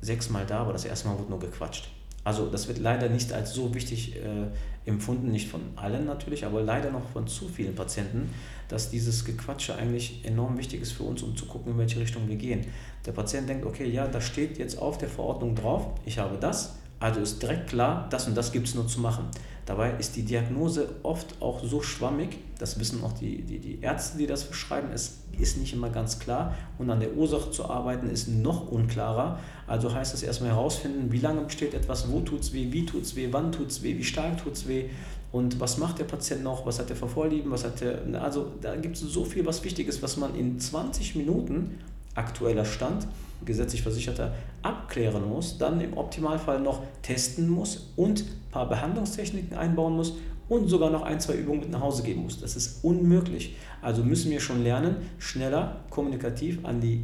sechsmal 0.00 0.46
da, 0.46 0.60
aber 0.60 0.72
das 0.72 0.86
erste 0.86 1.08
Mal 1.08 1.18
wurde 1.18 1.28
nur 1.28 1.40
gequatscht. 1.40 1.90
Also 2.26 2.48
das 2.48 2.66
wird 2.66 2.78
leider 2.78 3.08
nicht 3.08 3.32
als 3.32 3.54
so 3.54 3.72
wichtig 3.72 4.16
äh, 4.16 4.48
empfunden, 4.84 5.30
nicht 5.30 5.48
von 5.48 5.60
allen 5.76 6.06
natürlich, 6.06 6.44
aber 6.44 6.60
leider 6.60 6.90
noch 6.90 7.08
von 7.10 7.28
zu 7.28 7.46
vielen 7.46 7.76
Patienten, 7.76 8.34
dass 8.66 8.90
dieses 8.90 9.24
Gequatsche 9.24 9.76
eigentlich 9.76 10.24
enorm 10.24 10.58
wichtig 10.58 10.82
ist 10.82 10.90
für 10.90 11.04
uns, 11.04 11.22
um 11.22 11.36
zu 11.36 11.46
gucken, 11.46 11.74
in 11.74 11.78
welche 11.78 12.00
Richtung 12.00 12.26
wir 12.26 12.34
gehen. 12.34 12.66
Der 13.06 13.12
Patient 13.12 13.48
denkt, 13.48 13.64
okay, 13.64 13.88
ja, 13.88 14.08
da 14.08 14.20
steht 14.20 14.58
jetzt 14.58 14.76
auf 14.76 14.98
der 14.98 15.08
Verordnung 15.08 15.54
drauf, 15.54 15.86
ich 16.04 16.18
habe 16.18 16.36
das, 16.36 16.74
also 16.98 17.20
ist 17.20 17.40
direkt 17.40 17.68
klar, 17.68 18.08
das 18.10 18.26
und 18.26 18.36
das 18.36 18.50
gibt 18.50 18.66
es 18.66 18.74
nur 18.74 18.88
zu 18.88 18.98
machen. 18.98 19.26
Dabei 19.64 19.92
ist 19.96 20.16
die 20.16 20.24
Diagnose 20.24 20.96
oft 21.04 21.40
auch 21.40 21.62
so 21.62 21.80
schwammig, 21.80 22.38
das 22.58 22.78
wissen 22.80 23.02
auch 23.04 23.12
die, 23.12 23.42
die, 23.42 23.58
die 23.58 23.80
Ärzte, 23.80 24.18
die 24.18 24.26
das 24.26 24.42
verschreiben, 24.42 24.90
es 24.92 25.18
ist 25.38 25.58
nicht 25.58 25.74
immer 25.74 25.90
ganz 25.90 26.18
klar. 26.18 26.54
Und 26.78 26.90
an 26.90 27.00
der 27.00 27.14
Ursache 27.14 27.50
zu 27.50 27.66
arbeiten 27.66 28.08
ist 28.08 28.28
noch 28.28 28.70
unklarer. 28.70 29.38
Also 29.66 29.92
heißt 29.94 30.14
es 30.14 30.22
erstmal 30.22 30.50
herausfinden, 30.50 31.12
wie 31.12 31.18
lange 31.18 31.42
besteht 31.42 31.74
etwas, 31.74 32.10
wo 32.10 32.20
tut 32.20 32.40
es 32.40 32.52
weh, 32.52 32.68
wie 32.70 32.86
tut 32.86 33.02
es 33.02 33.14
weh, 33.16 33.28
wann 33.30 33.52
tut 33.52 33.70
es 33.70 33.82
weh, 33.82 33.96
wie 33.98 34.04
stark 34.04 34.42
tut 34.42 34.54
es 34.54 34.66
weh. 34.66 34.86
Und 35.32 35.60
was 35.60 35.76
macht 35.76 35.98
der 35.98 36.04
Patient 36.04 36.42
noch, 36.42 36.64
was 36.64 36.78
hat 36.78 36.88
er 36.88 36.96
für 36.96 37.08
Vorlieben, 37.08 37.50
was 37.50 37.64
hat 37.64 37.82
er, 37.82 38.00
also 38.22 38.52
da 38.62 38.74
gibt 38.76 38.96
es 38.96 39.02
so 39.02 39.24
viel, 39.24 39.44
was 39.44 39.62
wichtig 39.64 39.88
ist, 39.88 40.02
was 40.02 40.16
man 40.16 40.34
in 40.34 40.58
20 40.58 41.16
Minuten 41.16 41.78
aktueller 42.14 42.64
Stand 42.64 43.06
gesetzlich 43.44 43.82
Versicherter 43.82 44.32
abklären 44.62 45.28
muss, 45.28 45.58
dann 45.58 45.80
im 45.80 45.98
Optimalfall 45.98 46.60
noch 46.60 46.82
testen 47.02 47.50
muss 47.50 47.90
und 47.96 48.20
ein 48.20 48.50
paar 48.50 48.68
Behandlungstechniken 48.68 49.56
einbauen 49.56 49.94
muss 49.94 50.14
und 50.48 50.68
sogar 50.68 50.90
noch 50.90 51.02
ein, 51.02 51.20
zwei 51.20 51.34
Übungen 51.34 51.60
mit 51.60 51.70
nach 51.70 51.80
Hause 51.80 52.02
geben 52.02 52.22
muss. 52.22 52.40
Das 52.40 52.56
ist 52.56 52.84
unmöglich. 52.84 53.56
Also 53.82 54.04
müssen 54.04 54.30
wir 54.30 54.40
schon 54.40 54.62
lernen, 54.62 54.96
schneller, 55.18 55.80
kommunikativ 55.90 56.64
an 56.64 56.80
die 56.80 57.02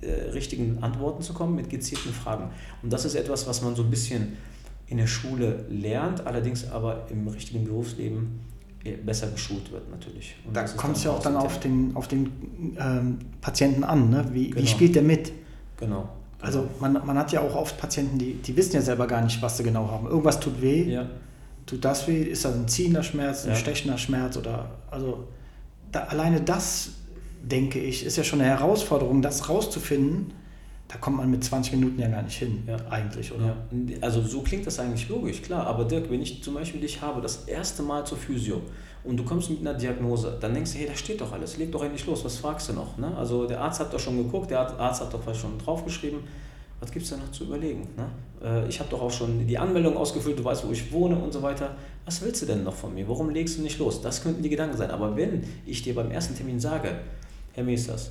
äh, 0.00 0.30
richtigen 0.30 0.82
Antworten 0.82 1.22
zu 1.22 1.32
kommen 1.32 1.56
mit 1.56 1.70
gezielten 1.70 2.12
Fragen. 2.12 2.50
Und 2.82 2.92
das 2.92 3.04
ist 3.04 3.14
etwas, 3.14 3.46
was 3.46 3.62
man 3.62 3.74
so 3.74 3.82
ein 3.82 3.90
bisschen 3.90 4.36
in 4.86 4.98
der 4.98 5.06
Schule 5.06 5.64
lernt, 5.70 6.26
allerdings 6.26 6.70
aber 6.70 7.06
im 7.10 7.26
richtigen 7.28 7.64
Berufsleben 7.64 8.40
besser 9.04 9.28
geschult 9.28 9.70
wird 9.70 9.90
natürlich. 9.90 10.36
Und 10.46 10.56
da 10.56 10.64
kommt 10.64 10.96
es 10.96 11.04
ja 11.04 11.12
auch 11.12 11.22
dann 11.22 11.36
auf 11.36 11.60
den, 11.60 11.94
auf 11.94 12.08
den 12.08 12.74
ähm, 12.78 13.18
Patienten 13.40 13.84
an, 13.84 14.10
ne? 14.10 14.26
wie, 14.32 14.50
genau. 14.50 14.62
wie 14.62 14.66
spielt 14.66 14.94
der 14.96 15.02
mit? 15.02 15.32
Genau. 15.78 16.08
Also 16.40 16.68
man, 16.80 16.94
man 17.06 17.16
hat 17.16 17.30
ja 17.30 17.40
auch 17.40 17.54
oft 17.54 17.78
Patienten, 17.78 18.18
die, 18.18 18.34
die 18.34 18.56
wissen 18.56 18.74
ja 18.74 18.82
selber 18.82 19.06
gar 19.06 19.22
nicht, 19.22 19.40
was 19.40 19.56
sie 19.56 19.62
genau 19.62 19.88
haben. 19.88 20.08
Irgendwas 20.08 20.40
tut 20.40 20.60
weh. 20.60 20.90
Ja. 20.90 21.08
Tut 21.66 21.84
das 21.84 22.08
weh? 22.08 22.22
Ist 22.22 22.44
das 22.44 22.54
ein 22.54 22.68
ziehender 22.68 23.02
Schmerz, 23.02 23.44
ein 23.44 23.50
ja. 23.50 23.56
stechender 23.56 23.98
Schmerz? 23.98 24.36
Oder 24.36 24.70
also 24.90 25.28
da, 25.90 26.04
alleine 26.04 26.40
das, 26.40 26.90
denke 27.42 27.78
ich, 27.78 28.04
ist 28.04 28.16
ja 28.16 28.24
schon 28.24 28.40
eine 28.40 28.50
Herausforderung, 28.50 29.22
das 29.22 29.48
rauszufinden. 29.48 30.32
Da 30.88 30.98
kommt 30.98 31.16
man 31.16 31.30
mit 31.30 31.42
20 31.42 31.72
Minuten 31.74 31.98
ja 31.98 32.08
gar 32.08 32.22
nicht 32.22 32.36
hin, 32.36 32.64
ja. 32.66 32.76
eigentlich, 32.90 33.32
oder? 33.32 33.46
Ja. 33.46 33.96
Also 34.02 34.20
so 34.20 34.42
klingt 34.42 34.66
das 34.66 34.78
eigentlich 34.78 35.08
logisch, 35.08 35.40
klar. 35.40 35.66
Aber 35.66 35.84
Dirk, 35.84 36.10
wenn 36.10 36.20
ich 36.20 36.42
zum 36.42 36.54
Beispiel 36.54 36.80
dich 36.80 37.00
habe, 37.00 37.22
das 37.22 37.44
erste 37.46 37.82
Mal 37.82 38.04
zur 38.04 38.18
Physio 38.18 38.60
und 39.02 39.16
du 39.16 39.24
kommst 39.24 39.48
mit 39.48 39.60
einer 39.60 39.72
Diagnose, 39.72 40.36
dann 40.38 40.52
denkst 40.52 40.72
du, 40.72 40.78
hey, 40.78 40.86
da 40.86 40.94
steht 40.94 41.20
doch 41.20 41.32
alles, 41.32 41.56
leg 41.56 41.72
doch 41.72 41.82
endlich 41.82 42.04
los, 42.06 42.24
was 42.24 42.36
fragst 42.36 42.68
du 42.68 42.74
noch? 42.74 42.98
Ne? 42.98 43.16
Also 43.16 43.46
der 43.46 43.60
Arzt 43.62 43.80
hat 43.80 43.92
doch 43.94 44.00
schon 44.00 44.18
geguckt, 44.18 44.50
der 44.50 44.60
Arzt 44.60 45.00
hat 45.00 45.14
doch 45.14 45.34
schon 45.34 45.58
draufgeschrieben, 45.58 46.20
was 46.82 46.90
gibt 46.90 47.04
es 47.04 47.10
da 47.12 47.16
noch 47.16 47.30
zu 47.30 47.44
überlegen? 47.44 47.86
Ne? 47.96 48.08
Äh, 48.44 48.68
ich 48.68 48.80
habe 48.80 48.90
doch 48.90 49.00
auch 49.00 49.10
schon 49.10 49.46
die 49.46 49.56
Anmeldung 49.56 49.96
ausgefüllt, 49.96 50.36
du 50.36 50.44
weißt, 50.44 50.66
wo 50.66 50.72
ich 50.72 50.90
wohne 50.90 51.16
und 51.16 51.32
so 51.32 51.40
weiter. 51.40 51.76
Was 52.04 52.20
willst 52.22 52.42
du 52.42 52.46
denn 52.46 52.64
noch 52.64 52.74
von 52.74 52.92
mir? 52.92 53.08
Warum 53.08 53.30
legst 53.30 53.56
du 53.56 53.62
nicht 53.62 53.78
los? 53.78 54.02
Das 54.02 54.20
könnten 54.20 54.42
die 54.42 54.48
Gedanken 54.48 54.76
sein. 54.76 54.90
Aber 54.90 55.16
wenn 55.16 55.44
ich 55.64 55.82
dir 55.82 55.94
beim 55.94 56.10
ersten 56.10 56.34
Termin 56.34 56.58
sage, 56.58 56.98
Herr 57.52 57.62
Meesters, 57.62 58.10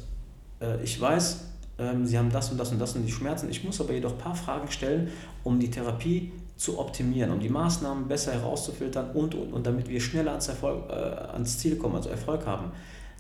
äh, 0.62 0.82
ich 0.82 1.00
weiß, 1.00 1.42
ähm, 1.80 2.06
Sie 2.06 2.18
haben 2.18 2.32
das 2.32 2.50
und 2.50 2.58
das 2.58 2.72
und 2.72 2.80
das 2.80 2.96
und 2.96 3.06
die 3.06 3.12
Schmerzen, 3.12 3.50
ich 3.50 3.62
muss 3.66 3.82
aber 3.82 3.92
jedoch 3.92 4.14
ein 4.14 4.18
paar 4.18 4.36
Fragen 4.36 4.72
stellen, 4.72 5.10
um 5.44 5.60
die 5.60 5.70
Therapie 5.70 6.32
zu 6.56 6.80
optimieren, 6.80 7.32
um 7.32 7.42
die 7.42 7.50
Maßnahmen 7.50 8.08
besser 8.08 8.32
herauszufiltern 8.32 9.12
und, 9.12 9.36
und, 9.36 9.52
und 9.52 9.66
damit 9.66 9.90
wir 9.90 10.00
schneller 10.00 10.32
ans, 10.32 10.48
Erfolg, 10.48 10.90
äh, 10.90 10.94
ans 10.94 11.58
Ziel 11.58 11.76
kommen, 11.76 11.96
also 11.96 12.10
Erfolg 12.10 12.46
haben, 12.46 12.72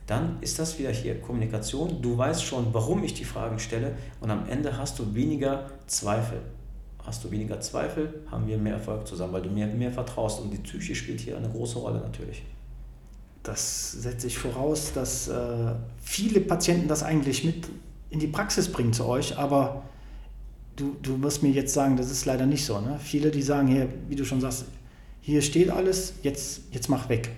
dann 0.08 0.38
ist 0.42 0.60
das 0.60 0.78
wieder 0.80 0.92
hier 0.92 1.20
Kommunikation. 1.22 2.02
Du 2.02 2.18
weißt 2.18 2.44
schon, 2.44 2.74
warum 2.74 3.04
ich 3.04 3.14
die 3.14 3.24
Fragen 3.24 3.60
stelle 3.60 3.96
und 4.20 4.32
am 4.32 4.48
Ende 4.50 4.78
hast 4.78 5.00
du 5.00 5.14
weniger 5.14 5.70
Zweifel. 5.88 6.42
Hast 7.04 7.24
du 7.24 7.32
weniger 7.32 7.60
Zweifel, 7.60 8.22
haben 8.30 8.48
wir 8.48 8.58
mehr 8.58 8.74
Erfolg 8.74 9.08
zusammen, 9.08 9.34
weil 9.34 9.42
du 9.42 9.50
mir 9.50 9.66
mehr 9.68 9.92
vertraust 9.92 10.40
und 10.42 10.52
die 10.52 10.58
Psyche 10.58 10.94
spielt 10.94 11.20
hier 11.20 11.38
eine 11.38 11.50
große 11.50 11.80
Rolle 11.80 12.00
natürlich. 12.00 12.44
Das 13.42 13.92
setze 13.94 14.28
ich 14.28 14.38
voraus, 14.38 14.94
dass 14.94 15.28
äh, 15.28 15.74
viele 16.04 16.42
Patienten 16.42 16.88
das 16.88 17.02
eigentlich 17.02 17.44
mit 17.44 17.68
in 18.12 18.20
die 18.20 18.28
Praxis 18.28 18.72
bringen 18.72 18.94
zu 18.94 19.06
euch, 19.06 19.38
aber 19.38 19.84
du, 20.76 20.96
du 21.02 21.22
wirst 21.24 21.42
mir 21.42 21.50
jetzt 21.50 21.74
sagen, 21.74 21.98
das 21.98 22.12
ist 22.12 22.26
leider 22.26 22.46
nicht 22.46 22.66
so. 22.66 22.80
Ne? 22.80 23.00
Viele, 23.00 23.32
die 23.32 23.42
sagen, 23.42 23.68
hier, 23.68 23.88
wie 24.08 24.16
du 24.16 24.26
schon 24.26 24.42
sagst, 24.42 24.66
hier 25.22 25.42
steht 25.42 25.70
alles, 25.70 26.14
jetzt, 26.22 26.62
jetzt 26.72 26.90
mach 26.90 27.10
weg. 27.10 27.32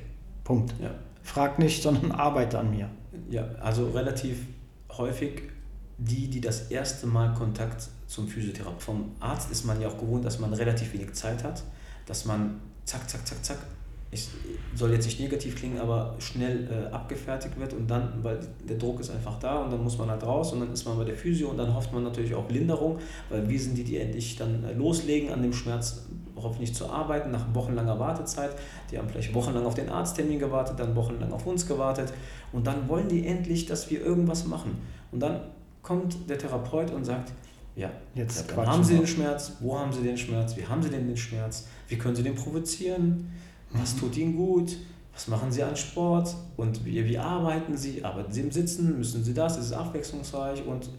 Punkt. 0.43 0.73
Ja. 0.82 0.91
Frag 1.23 1.57
nicht, 1.57 1.81
sondern 1.81 2.12
arbeite 2.27 2.59
an 2.59 2.69
mir. 2.69 2.89
Ja, 3.29 3.47
also 3.62 3.89
relativ 3.89 4.38
häufig 4.91 5.43
die, 5.97 6.27
die 6.27 6.41
das 6.41 6.69
erste 6.69 7.07
Mal 7.07 7.33
Kontakt 7.33 7.88
zum 8.07 8.27
Physiotherapeuten. 8.27 8.81
Vom 8.81 9.12
Arzt 9.19 9.51
ist 9.51 9.65
man 9.65 9.81
ja 9.81 9.88
auch 9.88 9.97
gewohnt, 9.97 10.25
dass 10.25 10.39
man 10.39 10.53
relativ 10.53 10.93
wenig 10.93 11.13
Zeit 11.13 11.43
hat, 11.43 11.63
dass 12.05 12.25
man 12.25 12.59
zack, 12.86 13.09
zack, 13.09 13.25
zack, 13.25 13.43
zack 13.43 13.57
ich 14.13 14.27
soll 14.75 14.91
jetzt 14.91 15.05
nicht 15.05 15.19
negativ 15.19 15.55
klingen, 15.55 15.79
aber 15.79 16.15
schnell 16.19 16.67
äh, 16.71 16.93
abgefertigt 16.93 17.59
wird 17.59 17.73
und 17.73 17.89
dann, 17.89 18.23
weil 18.23 18.39
der 18.67 18.77
Druck 18.77 18.99
ist 18.99 19.09
einfach 19.09 19.39
da 19.39 19.63
und 19.63 19.71
dann 19.71 19.83
muss 19.83 19.97
man 19.97 20.09
halt 20.09 20.23
raus 20.23 20.53
und 20.53 20.59
dann 20.59 20.71
ist 20.71 20.86
man 20.86 20.97
bei 20.97 21.03
der 21.03 21.15
Physio 21.15 21.49
und 21.49 21.57
dann 21.57 21.73
hofft 21.73 21.91
man 21.93 22.03
natürlich 22.03 22.36
auch 22.36 22.49
Linderung, 22.49 22.99
weil 23.29 23.47
wir 23.49 23.59
sind 23.59 23.77
die, 23.77 23.83
die 23.83 23.97
endlich 23.97 24.36
dann 24.36 24.63
äh, 24.63 24.73
loslegen, 24.73 25.31
an 25.31 25.41
dem 25.41 25.53
Schmerz 25.53 26.05
hoffentlich 26.43 26.75
zu 26.75 26.89
arbeiten, 26.89 27.32
nach 27.32 27.53
wochenlanger 27.53 27.99
Wartezeit. 27.99 28.51
Die 28.91 28.97
haben 28.97 29.10
vielleicht 29.10 29.34
wochenlang 29.34 29.65
auf 29.65 29.75
den 29.75 29.89
Arzttermin 29.89 30.39
gewartet, 30.39 30.79
dann 30.79 30.95
wochenlang 30.95 31.32
auf 31.32 31.45
uns 31.45 31.67
gewartet 31.67 32.13
und 32.51 32.67
dann 32.67 32.88
wollen 32.88 33.08
die 33.08 33.25
endlich, 33.25 33.65
dass 33.65 33.89
wir 33.89 34.01
irgendwas 34.01 34.45
machen. 34.45 34.77
Und 35.12 35.19
dann 35.19 35.41
kommt 35.82 36.29
der 36.29 36.38
Therapeut 36.38 36.91
und 36.91 37.06
sagt, 37.06 37.32
ja, 37.75 37.89
Jetzt 38.13 38.51
dann 38.56 38.67
haben 38.67 38.84
Sie 38.84 38.95
den 38.95 39.08
Schmerz, 39.08 39.53
wo 39.60 39.77
haben 39.77 39.91
Sie 39.91 40.03
den 40.03 40.17
Schmerz, 40.17 40.56
wie 40.56 40.65
haben 40.65 40.84
Sie 40.84 40.89
denn 40.89 41.08
den 41.08 41.17
Schmerz, 41.17 41.67
wie 41.88 41.97
können 41.97 42.15
Sie 42.15 42.21
den 42.21 42.36
provozieren, 42.36 43.32
was 43.71 43.95
tut 43.95 44.15
Ihnen 44.17 44.36
gut? 44.36 44.77
Was 45.13 45.27
machen 45.27 45.51
Sie 45.51 45.62
an 45.62 45.75
Sport? 45.75 46.36
Und 46.58 46.86
wie, 46.86 47.06
wie 47.06 47.17
arbeiten 47.17 47.77
Sie? 47.77 48.03
Arbeiten 48.03 48.32
Sie 48.32 48.41
im 48.41 48.51
Sitzen? 48.51 48.97
Müssen 48.97 49.23
Sie 49.23 49.34
das? 49.34 49.58
Ist 49.58 49.65
es 49.65 49.73
abwechslungsreich? 49.73 50.65
Und 50.65 50.89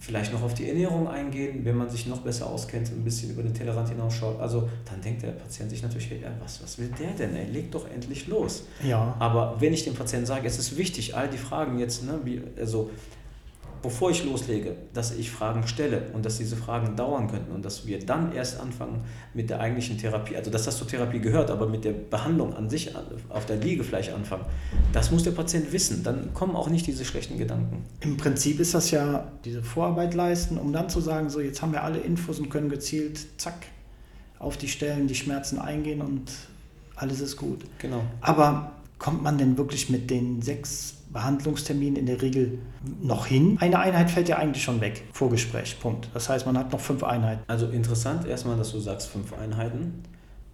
vielleicht 0.00 0.32
noch 0.32 0.42
auf 0.42 0.54
die 0.54 0.68
Ernährung 0.68 1.08
eingehen, 1.08 1.64
wenn 1.64 1.76
man 1.76 1.88
sich 1.88 2.06
noch 2.06 2.20
besser 2.20 2.46
auskennt, 2.46 2.90
ein 2.90 3.04
bisschen 3.04 3.30
über 3.30 3.42
den 3.42 3.54
Tellerrand 3.54 3.88
hinausschaut. 3.88 4.40
Also 4.40 4.68
dann 4.84 5.00
denkt 5.00 5.22
der 5.22 5.28
Patient 5.28 5.70
sich 5.70 5.82
natürlich, 5.82 6.10
hey, 6.10 6.20
was, 6.40 6.62
was 6.62 6.78
will 6.78 6.90
der 6.98 7.10
denn? 7.12 7.34
Er 7.34 7.46
legt 7.46 7.74
doch 7.74 7.88
endlich 7.90 8.26
los. 8.26 8.64
Ja. 8.82 9.16
Aber 9.18 9.56
wenn 9.60 9.72
ich 9.72 9.84
dem 9.84 9.94
Patienten 9.94 10.26
sage, 10.26 10.46
es 10.46 10.58
ist 10.58 10.76
wichtig, 10.76 11.16
all 11.16 11.28
die 11.28 11.38
Fragen 11.38 11.78
jetzt, 11.78 12.04
ne, 12.04 12.20
wie, 12.24 12.42
also 12.58 12.90
bevor 13.84 14.10
ich 14.10 14.24
loslege, 14.24 14.76
dass 14.94 15.14
ich 15.14 15.30
Fragen 15.30 15.66
stelle 15.66 16.04
und 16.14 16.24
dass 16.24 16.38
diese 16.38 16.56
Fragen 16.56 16.96
dauern 16.96 17.28
könnten 17.28 17.52
und 17.52 17.64
dass 17.64 17.86
wir 17.86 17.98
dann 17.98 18.32
erst 18.32 18.58
anfangen 18.58 19.04
mit 19.34 19.50
der 19.50 19.60
eigentlichen 19.60 19.98
Therapie, 19.98 20.36
also 20.36 20.50
dass 20.50 20.64
das 20.64 20.78
zur 20.78 20.88
Therapie 20.88 21.20
gehört, 21.20 21.50
aber 21.50 21.68
mit 21.68 21.84
der 21.84 21.92
Behandlung 21.92 22.54
an 22.54 22.70
sich 22.70 22.92
auf 23.28 23.44
der 23.44 23.56
Liege 23.56 23.84
vielleicht 23.84 24.14
anfangen, 24.14 24.46
das 24.94 25.10
muss 25.10 25.22
der 25.22 25.32
Patient 25.32 25.70
wissen. 25.70 26.02
Dann 26.02 26.32
kommen 26.32 26.56
auch 26.56 26.70
nicht 26.70 26.86
diese 26.86 27.04
schlechten 27.04 27.36
Gedanken. 27.36 27.84
Im 28.00 28.16
Prinzip 28.16 28.58
ist 28.58 28.72
das 28.72 28.90
ja 28.90 29.30
diese 29.44 29.62
Vorarbeit 29.62 30.14
leisten, 30.14 30.56
um 30.56 30.72
dann 30.72 30.88
zu 30.88 31.02
sagen, 31.02 31.28
so 31.28 31.40
jetzt 31.40 31.60
haben 31.60 31.72
wir 31.72 31.84
alle 31.84 31.98
Infos 31.98 32.40
und 32.40 32.48
können 32.48 32.70
gezielt, 32.70 33.20
zack, 33.38 33.66
auf 34.38 34.56
die 34.56 34.68
Stellen, 34.68 35.08
die 35.08 35.14
Schmerzen 35.14 35.58
eingehen 35.58 36.00
und 36.00 36.32
alles 36.96 37.20
ist 37.20 37.36
gut. 37.36 37.60
Genau. 37.78 38.02
Aber 38.22 38.72
kommt 39.04 39.22
man 39.22 39.36
denn 39.36 39.58
wirklich 39.58 39.90
mit 39.90 40.08
den 40.08 40.40
sechs 40.40 40.94
Behandlungsterminen 41.12 41.96
in 41.96 42.06
der 42.06 42.22
Regel 42.22 42.60
noch 43.02 43.26
hin? 43.26 43.58
Eine 43.60 43.78
Einheit 43.78 44.10
fällt 44.10 44.30
ja 44.30 44.38
eigentlich 44.38 44.64
schon 44.64 44.80
weg, 44.80 45.02
Vorgespräch, 45.12 45.78
Punkt. 45.78 46.08
Das 46.14 46.30
heißt, 46.30 46.46
man 46.46 46.56
hat 46.56 46.72
noch 46.72 46.80
fünf 46.80 47.04
Einheiten. 47.04 47.42
Also 47.46 47.66
interessant 47.66 48.26
erstmal, 48.26 48.56
dass 48.56 48.72
du 48.72 48.80
sagst 48.80 49.08
fünf 49.08 49.34
Einheiten, 49.34 50.02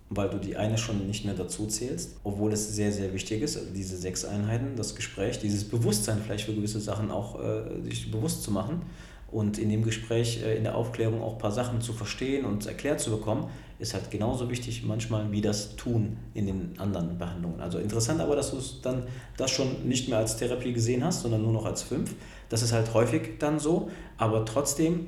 weil 0.09 0.31
du 0.31 0.39
die 0.39 0.57
eine 0.57 0.79
schon 0.79 1.07
nicht 1.07 1.25
mehr 1.25 1.35
dazu 1.35 1.69
zählst, 1.69 2.17
obwohl 2.25 2.53
es 2.53 2.75
sehr, 2.75 2.91
sehr 2.91 3.15
wichtig 3.15 3.41
ist, 3.41 3.57
diese 3.73 3.97
sechs 3.97 4.25
Einheiten, 4.25 4.75
das 4.75 4.97
Gespräch, 4.97 5.39
dieses 5.39 5.69
Bewusstsein 5.69 6.19
vielleicht 6.21 6.47
für 6.47 6.53
gewisse 6.53 6.81
Sachen 6.81 7.13
auch 7.13 7.41
äh, 7.41 7.83
sich 7.85 8.11
bewusst 8.11 8.43
zu 8.43 8.51
machen 8.51 8.83
und 9.31 9.59
in 9.59 9.69
dem 9.69 9.85
Gespräch, 9.85 10.43
äh, 10.43 10.57
in 10.57 10.65
der 10.65 10.75
Aufklärung 10.75 11.23
auch 11.23 11.35
ein 11.35 11.39
paar 11.39 11.53
Sachen 11.53 11.83
zu 11.83 11.93
verstehen 11.93 12.45
und 12.45 12.67
erklärt 12.67 12.99
zu 12.99 13.13
bekommen, 13.13 13.49
ist 13.81 13.95
halt 13.95 14.11
genauso 14.11 14.51
wichtig 14.51 14.85
manchmal 14.85 15.33
wie 15.33 15.41
das 15.41 15.75
Tun 15.77 16.19
in 16.35 16.47
den 16.47 16.79
anderen 16.79 17.19
Behandlungen. 17.19 17.61
Also 17.61 17.79
interessant 17.79 18.21
aber, 18.21 18.37
dass 18.37 18.51
du 18.51 18.59
es 18.59 18.81
dann 18.83 19.05
das 19.37 19.51
schon 19.51 19.89
nicht 19.89 20.09
mehr 20.09 20.19
als 20.19 20.37
Therapie 20.37 20.73
gesehen 20.73 21.03
hast, 21.03 21.23
sondern 21.23 21.43
nur 21.43 21.53
noch 21.53 21.65
als 21.65 21.83
fünf. 21.83 22.15
Das 22.51 22.63
ist 22.63 22.73
halt 22.73 22.93
häufig 22.95 23.39
dann 23.39 23.59
so, 23.59 23.91
aber 24.19 24.45
trotzdem, 24.45 25.07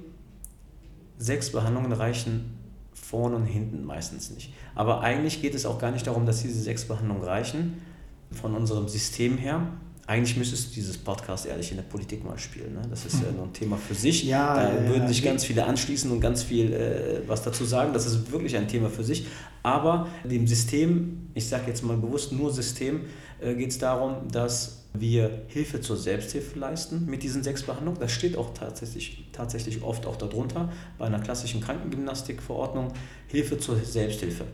sechs 1.18 1.52
Behandlungen 1.52 1.92
reichen 1.92 2.58
vorne 2.94 3.36
und 3.36 3.44
hinten 3.44 3.84
meistens 3.84 4.30
nicht. 4.30 4.52
Aber 4.74 5.02
eigentlich 5.02 5.42
geht 5.42 5.54
es 5.54 5.66
auch 5.66 5.78
gar 5.78 5.90
nicht 5.90 6.06
darum, 6.06 6.26
dass 6.26 6.42
diese 6.42 6.60
sechs 6.60 6.86
Behandlungen 6.86 7.22
reichen 7.22 7.82
von 8.30 8.56
unserem 8.56 8.88
System 8.88 9.36
her, 9.36 9.66
eigentlich 10.06 10.36
müsstest 10.36 10.70
du 10.70 10.74
dieses 10.74 10.98
Podcast 10.98 11.46
ehrlich 11.46 11.70
in 11.70 11.76
der 11.76 11.84
Politik 11.84 12.24
mal 12.24 12.38
spielen. 12.38 12.74
Ne? 12.74 12.82
Das 12.90 13.06
ist 13.06 13.22
ja 13.22 13.30
nur 13.30 13.44
ein 13.44 13.52
Thema 13.52 13.76
für 13.76 13.94
sich. 13.94 14.24
Ja, 14.24 14.56
da 14.56 14.74
ja, 14.74 14.88
würden 14.88 15.06
sich 15.06 15.22
ganz 15.22 15.44
viele 15.44 15.64
anschließen 15.64 16.10
und 16.10 16.20
ganz 16.20 16.42
viel 16.42 16.72
äh, 16.72 17.20
was 17.28 17.42
dazu 17.42 17.64
sagen. 17.64 17.92
Das 17.92 18.04
ist 18.06 18.32
wirklich 18.32 18.56
ein 18.56 18.66
Thema 18.66 18.90
für 18.90 19.04
sich. 19.04 19.26
Aber 19.62 20.08
dem 20.24 20.46
System, 20.46 21.28
ich 21.34 21.48
sage 21.48 21.64
jetzt 21.68 21.84
mal 21.84 21.96
bewusst 21.96 22.32
nur 22.32 22.52
System, 22.52 23.02
äh, 23.40 23.54
geht 23.54 23.70
es 23.70 23.78
darum, 23.78 24.28
dass 24.30 24.82
wir 24.92 25.44
Hilfe 25.46 25.80
zur 25.80 25.96
Selbsthilfe 25.96 26.58
leisten 26.58 27.06
mit 27.06 27.22
diesen 27.22 27.44
sechs 27.44 27.62
Behandlungen. 27.62 28.00
Das 28.00 28.10
steht 28.10 28.36
auch 28.36 28.52
tatsächlich, 28.54 29.28
tatsächlich 29.32 29.82
oft 29.82 30.04
auch 30.06 30.16
darunter 30.16 30.70
bei 30.98 31.06
einer 31.06 31.20
klassischen 31.20 31.60
Krankengymnastikverordnung. 31.60 32.92
Hilfe 33.28 33.56
zur 33.58 33.76
Selbsthilfe 33.76 34.46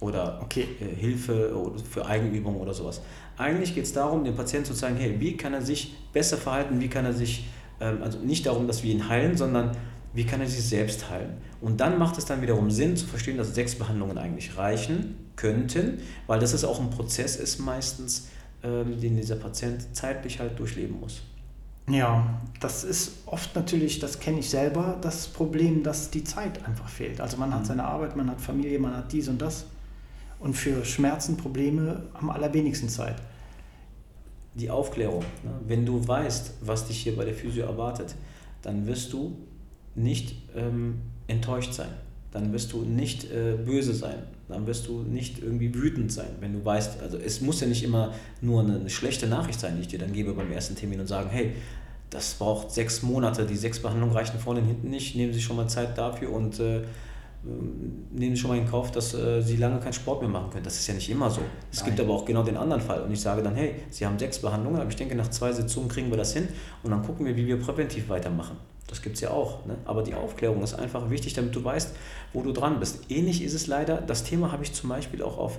oder 0.00 0.40
Okay. 0.42 0.66
äh, 0.80 0.94
Hilfe 0.98 1.52
für 1.90 2.06
Eigenübung 2.06 2.56
oder 2.56 2.72
sowas. 2.74 3.00
Eigentlich 3.36 3.74
geht 3.74 3.84
es 3.84 3.92
darum, 3.92 4.24
dem 4.24 4.34
Patienten 4.34 4.66
zu 4.66 4.74
zeigen, 4.74 4.96
hey, 4.96 5.16
wie 5.18 5.36
kann 5.36 5.54
er 5.54 5.62
sich 5.62 5.94
besser 6.12 6.36
verhalten, 6.36 6.80
wie 6.80 6.88
kann 6.88 7.04
er 7.04 7.12
sich, 7.12 7.46
ähm, 7.80 8.02
also 8.02 8.18
nicht 8.18 8.46
darum, 8.46 8.66
dass 8.66 8.82
wir 8.82 8.92
ihn 8.92 9.08
heilen, 9.08 9.36
sondern 9.36 9.72
wie 10.12 10.24
kann 10.24 10.40
er 10.40 10.46
sich 10.48 10.64
selbst 10.64 11.08
heilen. 11.10 11.34
Und 11.60 11.80
dann 11.80 11.98
macht 11.98 12.18
es 12.18 12.24
dann 12.24 12.42
wiederum 12.42 12.70
Sinn 12.70 12.96
zu 12.96 13.06
verstehen, 13.06 13.36
dass 13.36 13.54
sechs 13.54 13.74
Behandlungen 13.76 14.18
eigentlich 14.18 14.56
reichen 14.56 15.16
könnten, 15.36 15.98
weil 16.26 16.40
das 16.40 16.52
ist 16.52 16.64
auch 16.64 16.80
ein 16.80 16.90
Prozess 16.90 17.36
ist 17.36 17.58
meistens, 17.60 18.28
ähm, 18.62 19.00
den 19.00 19.16
dieser 19.16 19.36
Patient 19.36 19.94
zeitlich 19.94 20.40
halt 20.40 20.58
durchleben 20.58 20.98
muss. 21.00 21.22
Ja, 21.88 22.40
das 22.60 22.84
ist 22.84 23.12
oft 23.26 23.54
natürlich, 23.56 23.98
das 23.98 24.20
kenne 24.20 24.38
ich 24.40 24.50
selber, 24.50 24.98
das 25.00 25.26
Problem, 25.28 25.82
dass 25.82 26.10
die 26.10 26.22
Zeit 26.24 26.64
einfach 26.64 26.88
fehlt. 26.88 27.20
Also 27.20 27.36
man 27.36 27.52
hat 27.52 27.62
Mhm. 27.62 27.64
seine 27.64 27.84
Arbeit, 27.84 28.16
man 28.16 28.30
hat 28.30 28.40
Familie, 28.40 28.78
man 28.78 28.96
hat 28.96 29.12
dies 29.12 29.28
und 29.28 29.40
das. 29.42 29.66
Und 30.40 30.54
für 30.54 30.84
Schmerzen, 30.84 31.36
Probleme 31.36 32.08
am 32.14 32.30
allerwenigsten 32.30 32.88
Zeit. 32.88 33.16
die 34.54 34.68
Aufklärung. 34.68 35.22
Ne? 35.44 35.52
Wenn 35.68 35.86
du 35.86 36.06
weißt, 36.06 36.54
was 36.62 36.88
dich 36.88 36.98
hier 36.98 37.14
bei 37.14 37.24
der 37.24 37.34
Physio 37.34 37.64
erwartet, 37.64 38.16
dann 38.62 38.86
wirst 38.86 39.12
du 39.12 39.38
nicht 39.94 40.34
ähm, 40.56 41.02
enttäuscht 41.28 41.72
sein. 41.72 41.90
Dann 42.32 42.52
wirst 42.52 42.72
du 42.72 42.82
nicht 42.82 43.30
äh, 43.30 43.56
böse 43.64 43.94
sein. 43.94 44.22
Dann 44.48 44.66
wirst 44.66 44.88
du 44.88 45.02
nicht 45.02 45.40
irgendwie 45.40 45.72
wütend 45.72 46.12
sein, 46.12 46.30
wenn 46.40 46.52
du 46.52 46.64
weißt, 46.64 47.00
also 47.00 47.16
es 47.16 47.40
muss 47.40 47.60
ja 47.60 47.68
nicht 47.68 47.84
immer 47.84 48.12
nur 48.40 48.62
eine, 48.62 48.90
schlechte 48.90 49.28
Nachricht 49.28 49.60
sein, 49.60 49.76
die 49.76 49.82
ich 49.82 49.88
dir 49.88 50.00
dann 50.00 50.12
gebe 50.12 50.32
beim 50.32 50.50
ersten 50.50 50.74
Termin 50.74 51.00
und 51.00 51.06
sagen, 51.06 51.30
hey, 51.30 51.52
das 52.10 52.34
braucht 52.34 52.72
sechs 52.72 53.02
Monate, 53.02 53.46
die 53.46 53.56
sechs 53.56 53.78
Behandlungen 53.80 54.12
reichen 54.12 54.40
vorne 54.40 54.60
und 54.60 54.66
hinten 54.66 54.90
nicht, 54.90 55.14
nehmen 55.14 55.32
Sie 55.32 55.40
schon 55.40 55.56
mal 55.56 55.68
Zeit 55.68 55.96
dafür 55.96 56.32
und 56.32 56.58
äh, 56.58 56.82
nehmen 57.42 58.34
Sie 58.34 58.40
schon 58.40 58.50
mal 58.50 58.58
in 58.58 58.68
Kauf, 58.68 58.90
dass 58.90 59.14
äh, 59.14 59.40
Sie 59.40 59.56
lange 59.56 59.80
keinen 59.80 59.92
Sport 59.92 60.20
mehr 60.20 60.30
machen 60.30 60.50
können. 60.50 60.64
Das 60.64 60.78
ist 60.78 60.86
ja 60.86 60.94
nicht 60.94 61.08
immer 61.08 61.30
so. 61.30 61.40
Es 61.72 61.78
Nein. 61.78 61.86
gibt 61.86 62.00
aber 62.00 62.14
auch 62.14 62.24
genau 62.24 62.42
den 62.42 62.56
anderen 62.56 62.82
Fall. 62.82 63.02
Und 63.02 63.12
ich 63.12 63.20
sage 63.20 63.42
dann, 63.42 63.54
hey, 63.54 63.76
Sie 63.90 64.04
haben 64.04 64.18
sechs 64.18 64.38
Behandlungen, 64.40 64.80
aber 64.80 64.90
ich 64.90 64.96
denke, 64.96 65.14
nach 65.14 65.28
zwei 65.28 65.52
Sitzungen 65.52 65.88
kriegen 65.88 66.10
wir 66.10 66.18
das 66.18 66.34
hin 66.34 66.48
und 66.82 66.90
dann 66.90 67.02
gucken 67.02 67.24
wir, 67.24 67.36
wie 67.36 67.46
wir 67.46 67.58
präventiv 67.58 68.08
weitermachen. 68.08 68.56
Das 68.88 69.00
gibt 69.02 69.14
es 69.14 69.22
ja 69.22 69.30
auch. 69.30 69.64
Ne? 69.66 69.76
Aber 69.84 70.02
die 70.02 70.14
Aufklärung 70.14 70.62
ist 70.62 70.74
einfach 70.74 71.08
wichtig, 71.10 71.32
damit 71.32 71.54
du 71.54 71.64
weißt, 71.64 71.94
wo 72.32 72.42
du 72.42 72.52
dran 72.52 72.78
bist. 72.80 73.10
Ähnlich 73.10 73.42
ist 73.42 73.54
es 73.54 73.66
leider, 73.66 73.98
das 73.98 74.24
Thema 74.24 74.52
habe 74.52 74.64
ich 74.64 74.72
zum 74.72 74.90
Beispiel 74.90 75.22
auch 75.22 75.38
auf 75.38 75.58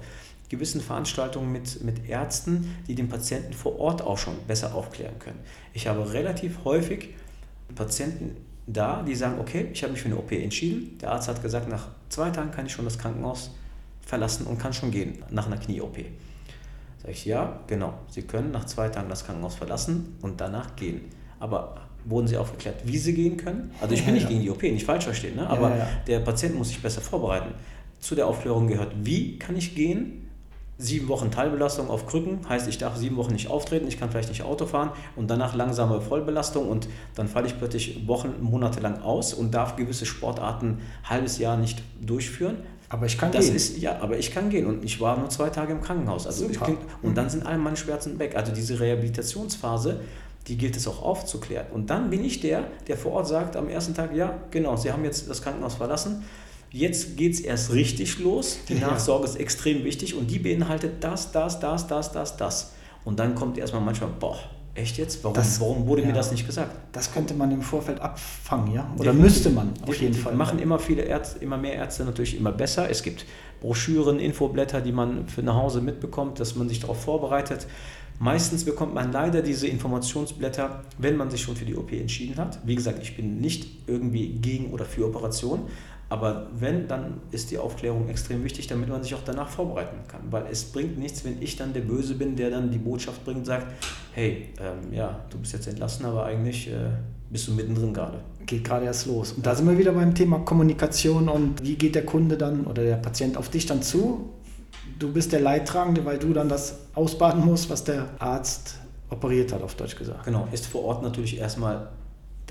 gewissen 0.49 0.81
Veranstaltungen 0.81 1.49
mit, 1.51 1.81
mit 1.81 2.09
Ärzten, 2.09 2.75
die 2.87 2.93
den 2.93 3.07
Patienten 3.07 3.53
vor 3.53 3.79
Ort 3.79 4.01
auch 4.01 4.17
schon 4.17 4.33
besser 4.47 4.75
aufklären 4.75 5.17
können. 5.17 5.39
Ich 5.73 5.87
habe 5.87 6.11
relativ 6.13 6.65
häufig 6.65 7.11
Patienten 7.73 8.35
da, 8.67 9.03
die 9.03 9.15
sagen, 9.15 9.39
okay, 9.39 9.67
ich 9.73 9.83
habe 9.83 9.93
mich 9.93 10.01
für 10.01 10.07
eine 10.07 10.17
OP 10.17 10.31
entschieden. 10.31 10.97
Der 10.99 11.11
Arzt 11.11 11.27
hat 11.27 11.41
gesagt, 11.41 11.67
nach 11.67 11.87
zwei 12.09 12.29
Tagen 12.29 12.51
kann 12.51 12.65
ich 12.65 12.71
schon 12.71 12.85
das 12.85 12.97
Krankenhaus 12.97 13.51
verlassen 14.01 14.45
und 14.45 14.59
kann 14.59 14.73
schon 14.73 14.91
gehen 14.91 15.23
nach 15.29 15.47
einer 15.47 15.57
Knie-OP. 15.57 15.97
Sag 17.01 17.11
ich, 17.11 17.25
ja, 17.25 17.59
genau. 17.67 17.93
Sie 18.09 18.21
können 18.23 18.51
nach 18.51 18.65
zwei 18.65 18.89
Tagen 18.89 19.09
das 19.09 19.25
Krankenhaus 19.25 19.55
verlassen 19.55 20.17
und 20.21 20.39
danach 20.39 20.75
gehen. 20.75 21.01
Aber 21.39 21.75
wurden 22.05 22.27
Sie 22.27 22.37
aufgeklärt, 22.37 22.75
wie 22.85 22.97
Sie 22.97 23.13
gehen 23.13 23.37
können? 23.37 23.71
Also 23.81 23.93
ich 23.93 24.05
bin 24.05 24.13
nicht 24.15 24.27
gegen 24.27 24.41
die 24.41 24.49
OP, 24.49 24.61
nicht 24.63 24.85
falsch 24.85 25.05
verstehen, 25.05 25.35
ne? 25.35 25.49
aber 25.49 25.71
Ja, 25.71 25.77
ja. 25.77 25.87
der 26.07 26.19
Patient 26.19 26.55
muss 26.55 26.69
sich 26.69 26.81
besser 26.81 27.01
vorbereiten. 27.01 27.53
Zu 27.99 28.15
der 28.15 28.27
Aufklärung 28.27 28.67
gehört, 28.67 28.93
wie 29.03 29.37
kann 29.37 29.55
ich 29.55 29.75
gehen? 29.75 30.20
Sieben 30.81 31.07
Wochen 31.09 31.29
Teilbelastung 31.29 31.91
auf 31.91 32.07
Krücken, 32.07 32.39
heißt, 32.49 32.67
ich 32.67 32.79
darf 32.79 32.97
sieben 32.97 33.15
Wochen 33.17 33.33
nicht 33.33 33.49
auftreten, 33.49 33.87
ich 33.87 33.99
kann 33.99 34.09
vielleicht 34.09 34.29
nicht 34.29 34.41
Auto 34.41 34.65
fahren 34.65 34.89
und 35.15 35.29
danach 35.29 35.53
langsame 35.53 36.01
Vollbelastung 36.01 36.67
und 36.67 36.87
dann 37.13 37.27
falle 37.27 37.45
ich 37.45 37.57
plötzlich 37.59 38.07
Wochen, 38.07 38.29
Monate 38.41 38.79
lang 38.79 39.03
aus 39.03 39.35
und 39.35 39.53
darf 39.53 39.75
gewisse 39.75 40.07
Sportarten 40.07 40.79
ein 41.03 41.09
halbes 41.09 41.37
Jahr 41.37 41.55
nicht 41.55 41.83
durchführen. 42.01 42.57
Aber 42.89 43.05
ich 43.05 43.17
kann 43.17 43.31
Das 43.31 43.45
gehen. 43.45 43.55
ist, 43.55 43.77
ja, 43.77 43.99
aber 44.01 44.17
ich 44.17 44.33
kann 44.33 44.49
gehen 44.49 44.65
und 44.65 44.83
ich 44.83 44.99
war 44.99 45.17
nur 45.17 45.29
zwei 45.29 45.49
Tage 45.51 45.71
im 45.71 45.81
Krankenhaus. 45.81 46.25
Also 46.25 46.47
Super. 46.47 46.71
und 47.03 47.15
dann 47.15 47.29
sind 47.29 47.45
alle 47.45 47.59
meine 47.59 47.77
Schmerzen 47.77 48.17
weg. 48.17 48.35
Also 48.35 48.51
diese 48.51 48.79
Rehabilitationsphase, 48.79 50.01
die 50.47 50.57
gilt 50.57 50.75
es 50.75 50.87
auch 50.87 51.01
aufzuklären. 51.03 51.67
Und 51.71 51.89
dann 51.89 52.09
bin 52.09 52.25
ich 52.25 52.39
der, 52.41 52.63
der 52.87 52.97
vor 52.97 53.13
Ort 53.13 53.27
sagt 53.27 53.55
am 53.55 53.69
ersten 53.69 53.93
Tag, 53.93 54.15
ja, 54.15 54.33
genau, 54.49 54.75
Sie 54.75 54.91
haben 54.91 55.03
jetzt 55.05 55.29
das 55.29 55.41
Krankenhaus 55.41 55.75
verlassen. 55.75 56.23
Jetzt 56.71 57.17
geht 57.17 57.33
es 57.33 57.39
erst 57.41 57.73
richtig 57.73 58.19
los. 58.19 58.59
Die. 58.69 58.75
Nachsorge 58.75 59.25
ist 59.25 59.35
extrem 59.35 59.83
wichtig 59.83 60.15
und 60.15 60.31
die 60.31 60.39
beinhaltet 60.39 61.03
das, 61.03 61.31
das, 61.31 61.59
das, 61.59 61.87
das, 61.87 62.11
das, 62.13 62.37
das. 62.37 62.71
Und 63.03 63.19
dann 63.19 63.35
kommt 63.35 63.57
erstmal 63.57 63.81
manchmal, 63.81 64.09
boah, 64.19 64.37
echt 64.73 64.97
jetzt? 64.97 65.21
Warum, 65.23 65.35
Das- 65.35 65.59
warum 65.59 65.85
wurde 65.87 66.01
mir 66.03 66.09
ja. 66.09 66.13
das 66.15 66.31
nicht 66.31 66.45
gesagt? 66.45 66.71
Das 66.93 67.11
könnte 67.13 67.33
man 67.33 67.51
im 67.51 67.61
Vorfeld 67.61 67.99
abfangen, 67.99 68.73
ja? 68.73 68.83
Oder 68.95 69.11
Definitiv. 69.11 69.21
müsste 69.23 69.49
man 69.49 69.67
auf 69.69 69.73
jeden 69.79 69.89
Definitiv. 69.91 70.23
Fall. 70.23 70.35
Machen 70.35 70.59
immer 70.59 70.79
viele 70.79 71.01
Ärzte, 71.01 71.39
immer 71.39 71.57
mehr 71.57 71.73
Ärzte 71.73 72.05
natürlich 72.05 72.37
immer 72.37 72.53
besser. 72.53 72.89
Es 72.89 73.03
gibt 73.03 73.25
Broschüren, 73.59 74.19
Infoblätter, 74.19 74.79
die 74.79 74.93
man 74.93 75.27
für 75.27 75.43
nach 75.43 75.55
Hause 75.55 75.81
mitbekommt, 75.81 76.39
dass 76.39 76.55
man 76.55 76.69
sich 76.69 76.79
darauf 76.79 77.01
vorbereitet. 77.03 77.67
Meistens 78.17 78.63
bekommt 78.65 78.93
man 78.93 79.11
leider 79.11 79.41
diese 79.41 79.67
Informationsblätter, 79.67 80.83
wenn 80.99 81.17
man 81.17 81.31
sich 81.31 81.41
schon 81.41 81.55
für 81.55 81.65
die 81.65 81.75
OP 81.75 81.91
entschieden 81.91 82.37
hat. 82.37 82.59
Wie 82.65 82.75
gesagt, 82.75 82.99
ich 83.01 83.15
bin 83.15 83.39
nicht 83.41 83.65
irgendwie 83.87 84.29
gegen 84.29 84.71
oder 84.71 84.85
für 84.85 85.07
Operationen, 85.07 85.63
aber 86.11 86.47
wenn, 86.59 86.89
dann 86.89 87.21
ist 87.31 87.51
die 87.51 87.57
Aufklärung 87.57 88.09
extrem 88.09 88.43
wichtig, 88.43 88.67
damit 88.67 88.89
man 88.89 89.01
sich 89.01 89.15
auch 89.15 89.23
danach 89.23 89.47
vorbereiten 89.47 89.95
kann. 90.09 90.19
Weil 90.29 90.43
es 90.51 90.65
bringt 90.65 90.97
nichts, 90.99 91.23
wenn 91.23 91.41
ich 91.41 91.55
dann 91.55 91.71
der 91.71 91.79
Böse 91.79 92.15
bin, 92.15 92.35
der 92.35 92.49
dann 92.49 92.69
die 92.69 92.79
Botschaft 92.79 93.23
bringt 93.23 93.37
und 93.39 93.45
sagt, 93.45 93.67
hey, 94.11 94.49
ähm, 94.59 94.91
ja, 94.91 95.21
du 95.29 95.37
bist 95.37 95.53
jetzt 95.53 95.67
entlassen, 95.67 96.05
aber 96.05 96.25
eigentlich 96.25 96.67
äh, 96.67 96.89
bist 97.29 97.47
du 97.47 97.53
mittendrin 97.53 97.93
gerade. 97.93 98.19
Geht 98.45 98.65
gerade 98.65 98.87
erst 98.87 99.05
los. 99.07 99.31
Und 99.31 99.45
da 99.45 99.55
sind 99.55 99.69
wir 99.69 99.77
wieder 99.77 99.93
beim 99.93 100.13
Thema 100.13 100.39
Kommunikation 100.39 101.29
und 101.29 101.63
wie 101.63 101.75
geht 101.75 101.95
der 101.95 102.05
Kunde 102.05 102.35
dann 102.35 102.65
oder 102.65 102.83
der 102.83 102.97
Patient 102.97 103.37
auf 103.37 103.47
dich 103.47 103.65
dann 103.65 103.81
zu? 103.81 104.31
Du 104.99 105.13
bist 105.13 105.31
der 105.31 105.39
Leidtragende, 105.39 106.03
weil 106.03 106.19
du 106.19 106.33
dann 106.33 106.49
das 106.49 106.79
ausbaden 106.93 107.45
musst, 107.45 107.69
was 107.69 107.85
der 107.85 108.09
Arzt 108.19 108.81
operiert 109.09 109.53
hat, 109.53 109.61
auf 109.61 109.75
Deutsch 109.75 109.95
gesagt. 109.95 110.25
Genau, 110.25 110.45
ist 110.51 110.65
vor 110.65 110.83
Ort 110.83 111.03
natürlich 111.03 111.37
erstmal 111.37 111.87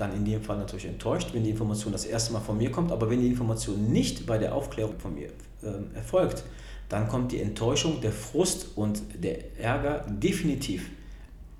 dann 0.01 0.13
in 0.13 0.25
dem 0.25 0.41
Fall 0.41 0.57
natürlich 0.57 0.85
enttäuscht, 0.85 1.29
wenn 1.33 1.43
die 1.43 1.51
Information 1.51 1.91
das 1.93 2.05
erste 2.05 2.33
Mal 2.33 2.39
von 2.39 2.57
mir 2.57 2.71
kommt. 2.71 2.91
Aber 2.91 3.09
wenn 3.09 3.21
die 3.21 3.27
Information 3.27 3.91
nicht 3.91 4.25
bei 4.25 4.37
der 4.37 4.55
Aufklärung 4.55 4.97
von 4.97 5.13
mir 5.13 5.27
äh, 5.27 5.95
erfolgt, 5.95 6.43
dann 6.89 7.07
kommt 7.07 7.31
die 7.31 7.41
Enttäuschung, 7.41 8.01
der 8.01 8.11
Frust 8.11 8.69
und 8.75 9.01
der 9.23 9.57
Ärger 9.57 10.05
definitiv 10.09 10.89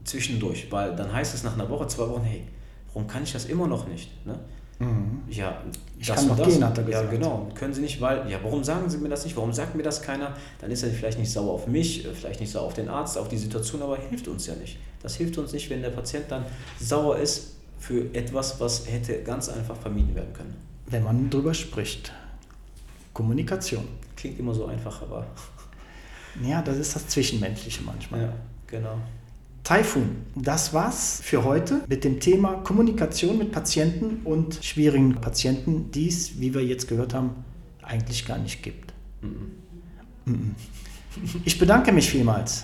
zwischendurch. 0.04 0.72
Weil 0.72 0.96
dann 0.96 1.14
heißt 1.14 1.34
es 1.34 1.44
nach 1.44 1.54
einer 1.54 1.70
Woche, 1.70 1.88
zwei 1.88 2.10
Wochen, 2.10 2.24
hey, 2.24 2.44
warum 2.88 3.08
kann 3.08 3.24
ich 3.24 3.32
das 3.32 3.46
immer 3.46 3.68
noch 3.68 3.88
nicht? 3.88 4.10
Ne? 4.26 4.38
Mhm. 4.80 5.22
Ja, 5.30 5.62
ich 6.00 6.08
kann 6.08 6.28
noch 6.28 6.36
das, 6.36 6.48
gehen, 6.48 6.66
hat 6.66 6.78
er 6.78 6.84
gesagt. 6.84 7.06
Ja, 7.06 7.18
genau. 7.18 7.48
Können 7.54 7.74
Sie 7.74 7.82
nicht, 7.82 8.02
weil, 8.02 8.30
ja, 8.30 8.40
warum 8.42 8.64
sagen 8.64 8.90
Sie 8.90 8.98
mir 8.98 9.10
das 9.10 9.24
nicht? 9.24 9.38
Warum 9.38 9.54
sagt 9.54 9.76
mir 9.76 9.84
das 9.84 10.02
keiner? 10.02 10.36
Dann 10.60 10.72
ist 10.72 10.82
er 10.82 10.90
vielleicht 10.90 11.20
nicht 11.20 11.32
sauer 11.32 11.54
auf 11.54 11.68
mich, 11.68 12.08
vielleicht 12.14 12.40
nicht 12.40 12.52
sauer 12.52 12.66
auf 12.66 12.74
den 12.74 12.90
Arzt, 12.90 13.18
auf 13.18 13.30
die 13.30 13.38
Situation, 13.38 13.84
aber 13.84 13.98
hilft 13.98 14.28
uns 14.28 14.48
ja 14.48 14.56
nicht. 14.56 14.80
Das 15.04 15.16
hilft 15.16 15.38
uns 15.38 15.54
nicht, 15.54 15.70
wenn 15.70 15.84
der 15.84 15.92
Patient 15.92 16.26
dann 16.30 16.46
sauer 16.80 17.20
ist 17.20 17.61
für 17.82 18.14
etwas, 18.14 18.60
was 18.60 18.88
hätte 18.88 19.24
ganz 19.24 19.50
einfach 19.50 19.76
vermieden 19.76 20.14
werden 20.14 20.34
können. 20.34 20.54
Wenn 20.86 21.04
man 21.04 21.30
drüber 21.32 21.54
spricht. 21.56 22.14
Kommunikation. 23.12 23.88
Klingt 24.16 24.40
immer 24.40 24.54
so 24.54 24.68
einfach, 24.68 25.02
aber. 25.02 25.28
Ja, 26.42 26.62
das 26.62 26.78
ist 26.78 26.96
das 26.96 27.08
Zwischenmenschliche 27.10 27.84
manchmal. 27.84 28.22
Ja, 28.22 28.34
genau. 28.66 28.98
Taifun, 29.66 30.24
das 30.34 30.74
war's 30.74 31.20
für 31.22 31.44
heute 31.44 31.82
mit 31.90 32.06
dem 32.06 32.22
Thema 32.22 32.54
Kommunikation 32.64 33.38
mit 33.38 33.52
Patienten 33.52 34.22
und 34.24 34.58
schwierigen 34.64 35.16
Patienten, 35.16 35.92
die 35.92 36.08
es, 36.08 36.40
wie 36.40 36.54
wir 36.54 36.64
jetzt 36.64 36.88
gehört 36.88 37.14
haben, 37.14 37.44
eigentlich 37.82 38.26
gar 38.26 38.38
nicht 38.38 38.64
gibt. 38.64 38.94
Mhm. 39.22 40.56
Ich 41.44 41.60
bedanke 41.60 41.92
mich 41.92 42.10
vielmals. 42.10 42.64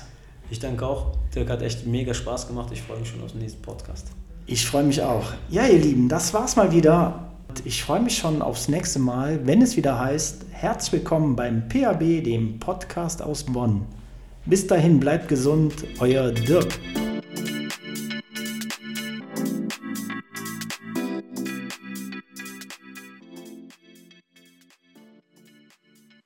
Ich 0.50 0.60
danke 0.60 0.88
auch. 0.88 1.18
Dirk 1.36 1.50
hat 1.50 1.62
echt 1.62 1.86
mega 1.86 2.14
Spaß 2.14 2.48
gemacht. 2.48 2.70
Ich 2.72 2.82
freue 2.82 3.00
mich 3.02 3.10
schon 3.10 3.22
auf 3.22 3.34
den 3.34 3.42
nächsten 3.42 3.62
Podcast. 3.62 4.08
Ich 4.50 4.66
freue 4.66 4.84
mich 4.84 5.02
auch. 5.02 5.34
Ja, 5.50 5.68
ihr 5.68 5.78
Lieben, 5.78 6.08
das 6.08 6.34
war's 6.34 6.56
mal 6.56 6.72
wieder. 6.72 7.28
Ich 7.66 7.84
freue 7.84 8.00
mich 8.00 8.18
schon 8.18 8.42
aufs 8.42 8.70
nächste 8.70 8.98
Mal, 8.98 9.46
wenn 9.46 9.62
es 9.62 9.76
wieder 9.76 10.00
heißt, 10.00 10.46
herzlich 10.52 10.94
willkommen 10.94 11.36
beim 11.36 11.68
PAB, 11.68 12.24
dem 12.24 12.58
Podcast 12.58 13.22
aus 13.22 13.44
Bonn. 13.44 13.82
Bis 14.46 14.66
dahin, 14.66 15.02
bleibt 15.02 15.28
gesund, 15.28 15.74
euer 16.00 16.32
Dirk. 16.32 16.80